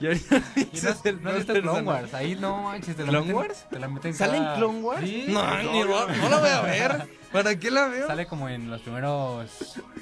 Y 0.00 0.06
Ese 0.06 1.12
no, 1.14 1.30
es 1.30 1.48
el 1.48 1.64
no 1.64 1.72
Clone. 1.72 1.82
Wars. 1.82 2.14
Ahí 2.14 2.36
no 2.36 2.62
manches, 2.62 2.94
te 2.94 3.02
la 3.02 3.08
¿Clone 3.08 3.26
meten. 3.26 3.36
Wars? 3.36 3.66
Te 3.70 3.78
la 3.80 3.88
meten 3.88 4.14
¿Sale 4.14 4.36
en 4.36 4.42
cada- 4.44 4.56
Clone 4.56 4.80
Wars? 4.80 5.00
Sí. 5.02 5.24
No, 5.28 5.58
ni 5.62 5.80
no, 5.80 6.06
no 6.06 6.28
la 6.28 6.38
voy 6.38 6.48
a 6.50 6.60
ver. 6.62 7.08
¿Para 7.32 7.56
qué 7.58 7.70
la 7.70 7.86
veo? 7.88 8.06
Sale 8.08 8.26
como 8.26 8.48
en 8.48 8.70
los 8.70 8.80
primeros 8.80 9.48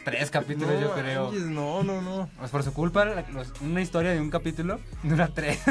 tres 0.05 0.31
capítulos, 0.31 0.71
no, 0.75 0.81
yo 0.81 0.93
creo. 0.95 1.25
manches, 1.27 1.43
no, 1.47 1.83
no, 1.83 2.01
no. 2.03 2.31
Pues 2.39 2.51
por 2.51 2.63
su 2.63 2.73
culpa, 2.73 3.05
los- 3.05 3.53
una 3.61 3.81
historia 3.83 4.13
de 4.13 4.21
un 4.21 4.31
capítulo 4.31 4.79
dura 5.03 5.29
tres. 5.35 5.59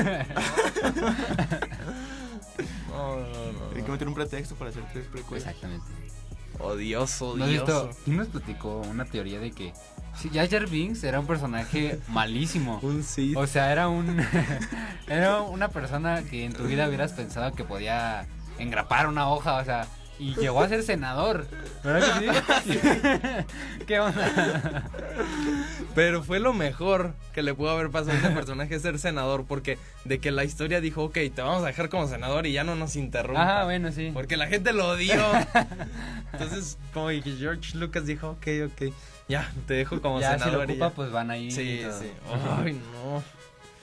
No, 2.90 3.18
no, 3.18 3.52
no. 3.52 3.76
Hay 3.76 3.84
que 3.84 3.92
meter 3.92 4.08
un 4.08 4.16
pretexto 4.16 4.56
para 4.56 4.72
hacer 4.72 4.84
tres 4.92 5.06
precuelas. 5.06 5.46
Exactamente. 5.46 5.86
Odioso, 6.60 7.38
¿No 7.38 7.46
odioso. 7.46 7.90
¿Quién 8.04 8.18
nos 8.18 8.28
platicó 8.28 8.82
una 8.82 9.06
teoría 9.06 9.40
de 9.40 9.52
que 9.52 9.74
si 10.16 10.30
Jar 10.30 10.50
Jar 10.50 10.68
Binks 10.68 11.04
era 11.04 11.20
un 11.20 11.28
personaje 11.28 12.00
malísimo? 12.10 12.80
Un 12.82 13.04
sí. 13.04 13.34
O 13.36 13.46
sea, 13.46 13.72
era 13.72 13.88
un 13.88 14.20
era 15.08 15.42
una 15.42 15.70
persona 15.70 16.24
que 16.24 16.46
en 16.46 16.54
tu 16.54 16.64
vida 16.64 16.88
hubieras 16.88 17.14
pensado 17.14 17.54
que 17.54 17.64
podía 17.64 18.26
engrapar 18.58 19.08
una 19.08 19.30
hoja, 19.30 19.56
o 19.56 19.66
sea, 19.66 19.88
y 20.20 20.36
llegó 20.36 20.62
a 20.62 20.68
ser 20.68 20.84
senador. 20.84 21.48
¿Verdad 21.84 22.20
que 22.20 22.74
sí? 22.74 22.80
¿Qué 23.88 24.00
onda? 24.00 24.90
Pero 25.96 26.24
fue 26.24 26.40
lo 26.40 26.54
mejor 26.54 27.14
que 27.34 27.42
le 27.42 27.54
pudo 27.54 27.72
haber 27.72 27.90
pasado 27.90 28.18
a 28.18 28.20
ese 28.20 28.30
personaje 28.30 28.80
ser 28.80 29.00
senador. 29.00 29.46
Porque 29.46 29.78
de 30.06 30.20
que 30.20 30.32
la 30.32 30.44
historia 30.44 30.82
dijo, 30.82 31.04
ok, 31.04 31.14
te 31.14 31.42
vamos 31.42 31.64
a 31.64 31.68
dejar 31.68 31.90
como 31.90 32.08
senador 32.08 32.48
y 32.48 32.54
ya 32.54 32.64
no 32.64 32.76
nos 32.76 32.96
interrumpa. 32.96 33.62
Ah, 33.62 33.64
bueno, 33.66 33.92
sí. 33.92 34.12
Porque 34.14 34.38
la 34.38 34.48
gente 34.48 34.74
lo 34.74 34.90
odió. 34.90 35.16
Entonces, 36.34 36.78
como 36.94 37.08
que 37.10 37.36
George 37.38 37.78
Lucas 37.78 38.06
dijo, 38.06 38.30
ok, 38.32 38.48
ok, 38.68 38.94
ya, 39.28 39.52
te 39.68 39.76
dejo 39.76 40.02
como 40.02 40.20
ya 40.20 40.34
si 40.34 40.40
lo 40.40 40.46
senador. 40.46 40.70
y 40.70 40.74
ocupa, 40.74 40.90
ya. 40.90 40.96
pues 40.96 41.12
van 41.12 41.32
ahí. 41.32 41.52
Sí, 41.52 41.62
y 41.62 41.92
sí. 41.92 42.12
Ay, 42.64 42.74
no. 42.74 43.24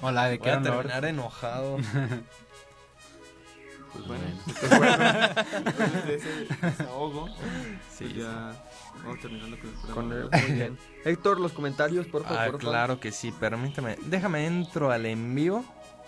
O 0.01 0.11
la 0.11 0.27
de 0.27 0.39
Voy 0.39 0.51
que 0.51 0.57
terminar 0.59 1.05
enojado. 1.05 1.79
Pues 3.95 4.07
bueno, 4.07 4.25
pues 4.61 4.79
bueno. 4.79 4.97
Después 5.65 6.07
de 6.07 6.15
ese 6.17 6.29
desahogo, 6.63 7.29
Sí, 7.97 8.05
pues 8.05 8.15
ya 8.17 8.53
vamos 9.05 9.21
terminando 9.21 9.57
con 9.59 9.69
el 9.71 9.75
Con 9.95 10.09
programa. 10.09 10.37
el- 10.37 10.43
muy 10.49 10.53
bien. 10.59 10.79
Héctor, 11.05 11.41
los 11.41 11.53
comentarios, 11.53 12.07
por 12.07 12.23
favor. 12.25 12.39
Ah, 12.39 12.45
por 12.51 12.61
favor. 12.61 12.73
claro 12.75 13.01
que 13.01 13.13
sí, 13.13 13.33
permíteme. 13.33 13.97
Déjame 14.07 14.47
entro 14.47 14.91
al 14.91 15.07
en 15.07 15.35
vivo. 15.35 15.65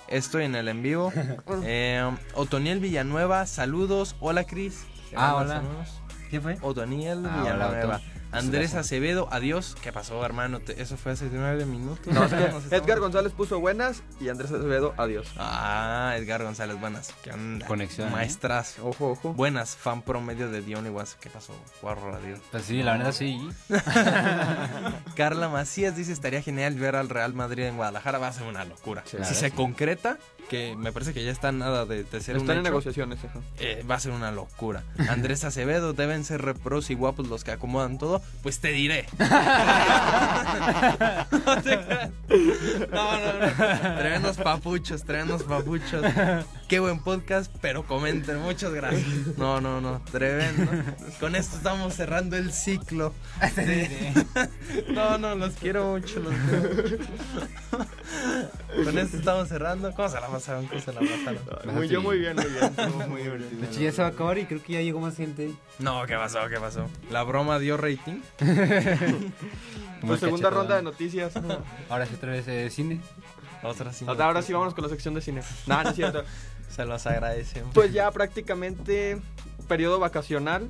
Estoy 0.09 0.45
en 0.45 0.55
el 0.57 0.68
en 0.68 0.82
vivo. 0.82 1.12
Eh, 1.64 2.11
Otoniel 2.34 2.80
Villanueva, 2.80 3.47
saludos. 3.47 4.16
Hola, 4.20 4.45
Cris. 4.45 4.84
Ah, 5.16 5.37
hola. 5.37 5.62
saludos. 5.62 5.89
¿Quién 6.30 6.43
fue? 6.43 6.59
Otoniel 6.62 7.24
Ah, 7.24 7.43
hola, 7.43 7.68
Villanueva. 7.68 7.97
Otto. 7.97 8.05
Andrés. 8.33 8.74
Acevedo, 8.74 9.29
adiós. 9.31 9.77
¿Qué 9.83 9.93
pasó, 9.93 10.24
hermano? 10.24 10.61
Te- 10.61 10.81
Eso 10.83 10.97
fue 10.97 11.12
hace 11.12 11.29
nueve 11.33 11.64
minutos. 11.66 12.07
No, 12.12 12.24
es 12.27 12.31
que 12.33 12.37
Nos 12.37 12.64
estamos- 12.64 12.72
Edgar 12.72 13.01
González 13.01 13.33
puso 13.33 13.61
buenas 13.61 14.03
y 14.20 14.29
Andrés 14.29 14.51
Acevedo, 14.53 14.95
adiós. 14.97 15.29
Ah, 15.39 16.14
Edgar 16.16 16.43
González, 16.43 16.79
buenas. 16.81 17.12
¿Qué 17.22 17.31
onda? 17.33 17.66
Conexión, 17.66 18.09
¿eh? 18.09 18.12
Maestras. 18.12 18.77
Ojo, 18.83 19.12
ojo. 19.12 19.33
Buenas, 19.35 19.77
fan 19.77 20.03
promedio 20.03 20.51
de 20.51 20.59
Only 20.77 20.91
Ones. 20.91 21.16
¿Qué 21.20 21.31
pasó? 21.31 21.55
Guarro, 21.81 22.14
adiós. 22.14 22.41
Pues 22.51 22.64
sí, 22.64 22.83
la 22.83 22.97
verdad 22.97 23.12
sí. 23.12 23.49
Carla 25.14 25.49
Macías 25.49 25.97
dice, 25.97 26.12
estaría 26.12 26.43
genial 26.43 26.74
ver 26.74 26.97
al 26.97 27.09
Real 27.09 27.35
Madrid 27.35 27.64
en 27.64 27.77
Guadalajara. 27.77 28.18
Va 28.18 28.29
a 28.29 28.33
ser 28.33 28.47
una 28.47 28.64
locura. 28.64 29.03
Sí. 29.07 29.16
si 29.24 29.35
se 29.35 29.51
sí. 29.51 29.57
concreta, 29.57 30.18
que 30.49 30.76
me 30.76 30.92
parece 30.92 31.12
que 31.12 31.24
ya 31.24 31.30
está 31.30 31.53
nada 31.53 31.84
de, 31.86 32.05
de 32.05 32.20
ser 32.20 32.36
un 32.36 32.42
Están 32.42 32.57
en 32.59 32.62
hecho, 32.62 32.70
negociaciones, 32.70 33.18
ajá. 33.24 33.40
eh, 33.59 33.84
va 33.88 33.97
a 33.97 34.01
ser 34.01 34.12
una 34.12 34.30
locura. 34.30 34.82
Andrés 35.09 35.44
Acevedo, 35.44 35.92
deben 35.92 36.24
ser 36.24 36.42
repros 36.42 36.90
y 36.90 36.94
guapos 36.94 37.28
los 37.28 37.44
que 37.44 37.53
acomodan 37.53 37.99
todo. 37.99 38.22
Pues 38.42 38.61
te 38.61 38.68
diré. 38.72 39.07
no 39.18 39.26
te 41.62 41.84
creas. 41.84 42.11
No, 42.90 43.18
no, 43.18 43.32
no. 43.40 43.97
Tremendos 43.99 44.36
papuchos, 44.36 45.05
tremendos 45.05 45.42
papuchos. 45.42 46.05
Qué 46.68 46.80
buen 46.80 47.01
podcast, 47.01 47.53
pero 47.61 47.86
comenten. 47.86 48.38
Muchas 48.40 48.72
gracias. 48.72 49.05
No, 49.36 49.61
no, 49.61 49.80
no. 49.80 50.01
Tremendo. 50.11 50.70
Con 51.20 51.36
esto 51.36 51.57
estamos 51.57 51.94
cerrando 51.94 52.36
el 52.36 52.53
ciclo. 52.53 53.12
No, 54.88 55.18
no, 55.18 55.34
los 55.34 55.55
quiero 55.55 55.92
mucho, 55.92 56.20
los 56.20 56.34
quiero 56.34 56.74
mucho. 56.74 56.97
Con 58.84 58.99
esto 58.99 59.16
estamos 59.16 59.49
cerrando. 59.49 59.92
¿Cómo 59.92 60.09
se 60.09 60.20
la 60.20 60.28
pasaron? 60.37 60.66
¿Cómo 60.66 60.80
se 60.80 60.93
la 60.93 61.01
pasaron? 61.01 61.74
Muy, 61.74 61.89
yo 61.89 62.01
muy 62.03 62.18
bien, 62.18 62.37
muy 62.37 62.45
bien. 62.47 62.64
Estuvo 62.64 63.07
muy 63.09 63.22
divertido. 63.24 63.61
De 63.61 63.66
hecho, 63.66 63.80
ya 63.80 63.93
se 63.93 64.03
va 64.03 64.09
a 64.09 64.11
acabar 64.11 64.39
y 64.39 64.45
creo 64.47 64.62
que 64.62 64.72
ya 64.74 64.80
llegó 64.80 65.01
más 65.01 65.16
gente. 65.16 65.51
No, 65.78 66.05
¿qué 66.07 66.14
pasó? 66.14 66.39
¿Qué 66.49 66.59
pasó? 66.59 66.87
¿La 67.11 67.22
broma 67.22 67.59
dio 67.59 67.76
rating? 67.76 68.20
Pues 70.07 70.20
segunda 70.20 70.51
ronda 70.51 70.76
de 70.76 70.82
noticias. 70.82 71.32
Ahora 71.89 72.07
sí 72.07 72.14
otra 72.14 72.32
vez 72.32 72.47
eh, 72.49 72.68
cine. 72.70 73.01
Otra 73.62 73.93
sí. 73.93 74.05
Ahora 74.07 74.26
ahora 74.26 74.43
sí 74.43 74.53
vámonos 74.53 74.74
con 74.74 74.84
la 74.84 74.91
sección 74.91 75.14
de 75.14 75.20
cine. 75.20 75.43
No, 75.66 75.82
no 75.82 75.89
es 75.91 75.97
cierto. 75.97 76.22
Se 76.70 76.84
los 76.84 77.07
agradecemos. 77.07 77.72
Pues 77.74 77.93
ya 77.93 78.11
prácticamente 78.11 79.18
periodo 79.68 79.99
vacacional 79.99 80.68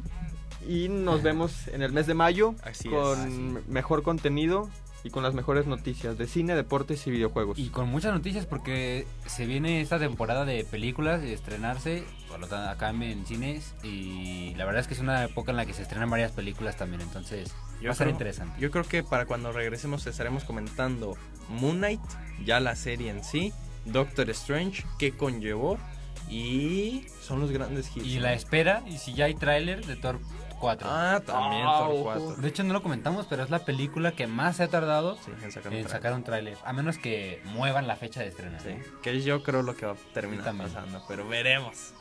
y 0.66 0.88
nos 0.88 1.22
vemos 1.22 1.68
en 1.68 1.82
el 1.82 1.92
mes 1.92 2.06
de 2.06 2.14
mayo 2.14 2.54
Así 2.62 2.88
es. 2.88 2.94
con 2.94 3.62
mejor 3.70 4.02
contenido 4.02 4.70
y 5.04 5.10
con 5.10 5.22
las 5.22 5.34
mejores 5.34 5.66
noticias 5.66 6.18
de 6.18 6.26
cine, 6.26 6.54
deportes 6.54 7.06
y 7.06 7.10
videojuegos. 7.10 7.58
Y 7.58 7.68
con 7.68 7.88
muchas 7.88 8.12
noticias 8.12 8.46
porque 8.46 9.06
se 9.26 9.46
viene 9.46 9.80
esta 9.80 9.98
temporada 9.98 10.44
de 10.44 10.64
películas 10.64 11.22
y 11.22 11.26
de 11.26 11.34
estrenarse, 11.34 12.04
por 12.28 12.40
lo 12.40 12.48
tanto 12.48 12.70
acá 12.70 12.90
en 12.90 13.24
cines 13.26 13.74
y 13.82 14.54
la 14.56 14.64
verdad 14.64 14.80
es 14.80 14.88
que 14.88 14.94
es 14.94 15.00
una 15.00 15.24
época 15.24 15.50
en 15.50 15.56
la 15.56 15.66
que 15.66 15.74
se 15.74 15.82
estrenan 15.82 16.10
varias 16.10 16.32
películas 16.32 16.76
también, 16.76 17.00
entonces 17.02 17.54
Yo 17.80 17.88
va 17.88 17.92
a 17.92 17.96
ser 17.96 18.08
interesante. 18.08 18.60
Yo 18.60 18.70
creo 18.70 18.84
que 18.84 19.02
para 19.02 19.26
cuando 19.26 19.52
regresemos 19.52 20.06
estaremos 20.06 20.44
comentando 20.44 21.16
Moon 21.48 21.78
Knight, 21.78 22.00
ya 22.44 22.60
la 22.60 22.74
serie 22.74 23.10
en 23.10 23.22
sí, 23.22 23.52
Doctor 23.84 24.28
Strange, 24.30 24.84
qué 24.98 25.16
conllevó 25.16 25.78
y 26.28 27.06
son 27.22 27.40
los 27.40 27.52
grandes 27.52 27.94
hits. 27.94 28.06
Y 28.06 28.18
la 28.18 28.32
espera, 28.32 28.82
y 28.86 28.98
si 28.98 29.14
ya 29.14 29.26
hay 29.26 29.34
tráiler 29.34 29.84
de 29.86 29.96
Thor 29.96 30.18
4. 30.58 30.88
Ah, 30.90 31.20
también 31.24 31.62
Ah, 31.66 31.78
Thor 31.80 31.90
ojo. 31.94 32.02
4. 32.04 32.36
De 32.36 32.48
hecho 32.48 32.64
no 32.64 32.72
lo 32.72 32.82
comentamos, 32.82 33.26
pero 33.28 33.42
es 33.44 33.50
la 33.50 33.60
película 33.64 34.12
que 34.12 34.26
más 34.26 34.56
se 34.56 34.64
ha 34.64 34.68
tardado 34.68 35.16
Sí, 35.24 35.30
en 35.42 35.52
sacar 35.52 35.72
un 35.72 35.78
en 35.78 35.82
tráiler. 35.84 35.88
sacar 35.90 36.12
un 36.14 36.22
tráiler, 36.24 36.58
a 36.64 36.72
menos 36.72 36.98
que 36.98 37.40
muevan 37.44 37.86
la 37.86 37.96
fecha 37.96 38.20
de 38.20 38.28
estreno. 38.28 38.58
Sí, 38.60 38.70
¿no? 38.70 39.00
que 39.02 39.20
yo 39.22 39.42
creo 39.42 39.62
lo 39.62 39.76
que 39.76 39.86
va 39.86 39.92
a 39.92 39.96
terminar 40.14 40.54
pasando, 40.56 41.02
pero 41.08 41.26
veremos. 41.28 41.92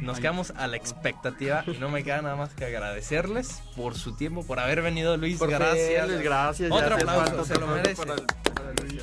Nos 0.00 0.20
quedamos 0.20 0.52
a 0.56 0.68
la 0.68 0.76
expectativa 0.76 1.64
y 1.66 1.72
no 1.78 1.88
me 1.88 2.04
queda 2.04 2.22
nada 2.22 2.36
más 2.36 2.54
que 2.54 2.64
agradecerles 2.64 3.60
por 3.74 3.96
su 3.96 4.14
tiempo, 4.14 4.46
por 4.46 4.60
haber 4.60 4.82
venido 4.82 5.16
Luis, 5.16 5.36
Por 5.38 5.50
gracias. 5.50 6.06
Luis, 6.08 6.20
gracias. 6.22 6.70
Otro 6.70 6.94
aplauso, 6.94 7.44
se 7.44 7.58
lo 7.58 7.66
merece. 7.66 7.96
para 7.96 8.14
el- 8.14 8.26
para 8.54 8.70
el- 8.70 9.02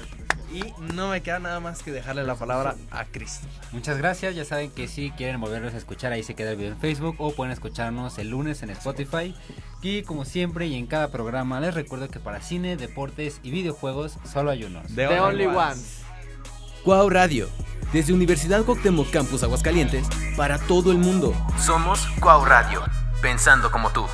Y 0.54 0.74
no 0.94 1.10
me 1.10 1.22
queda 1.22 1.40
nada 1.40 1.60
más 1.60 1.82
que 1.82 1.92
dejarle 1.92 2.24
la 2.24 2.36
palabra 2.36 2.76
a 2.92 3.06
Cristo. 3.06 3.48
Muchas 3.72 3.98
gracias, 3.98 4.36
ya 4.36 4.44
saben 4.44 4.70
que 4.70 4.88
si 4.88 5.12
quieren 5.12 5.40
volverlos 5.40 5.74
a 5.74 5.78
escuchar 5.78 6.12
ahí 6.12 6.24
se 6.24 6.36
queda 6.36 6.52
el 6.52 6.58
video 6.58 6.74
en 6.74 6.80
Facebook 6.80 7.16
o 7.20 7.32
pueden 7.32 7.54
escucharnos 7.54 8.18
el 8.18 8.30
lunes 8.30 8.62
en 8.64 8.70
Spotify. 8.72 9.34
Y 9.82 10.04
como 10.04 10.26
siempre 10.26 10.68
y 10.68 10.76
en 10.76 10.88
cada 10.88 11.10
programa 11.10 11.60
les 11.60 11.74
recuerdo 11.74 12.10
que 12.10 12.20
para 12.20 12.42
cine, 12.42 12.76
deportes 12.76 13.40
y 13.44 13.52
videojuegos 13.52 14.18
solo 14.32 14.52
hay 14.52 14.66
unos. 14.66 14.94
The 14.94 15.08
Only 15.08 15.46
Ones. 15.46 16.02
Cuau 16.84 17.10
Radio, 17.10 17.48
desde 17.94 18.12
Universidad 18.12 18.64
Cuauhtémoc 18.64 19.12
Campus 19.12 19.44
Aguascalientes, 19.44 20.08
para 20.36 20.58
todo 20.58 20.92
el 20.92 20.98
mundo. 20.98 21.34
Somos 21.60 22.08
Cuau 22.20 22.44
Radio, 22.44 22.84
pensando 23.22 23.72
como 23.72 23.92
tú. 23.92 24.06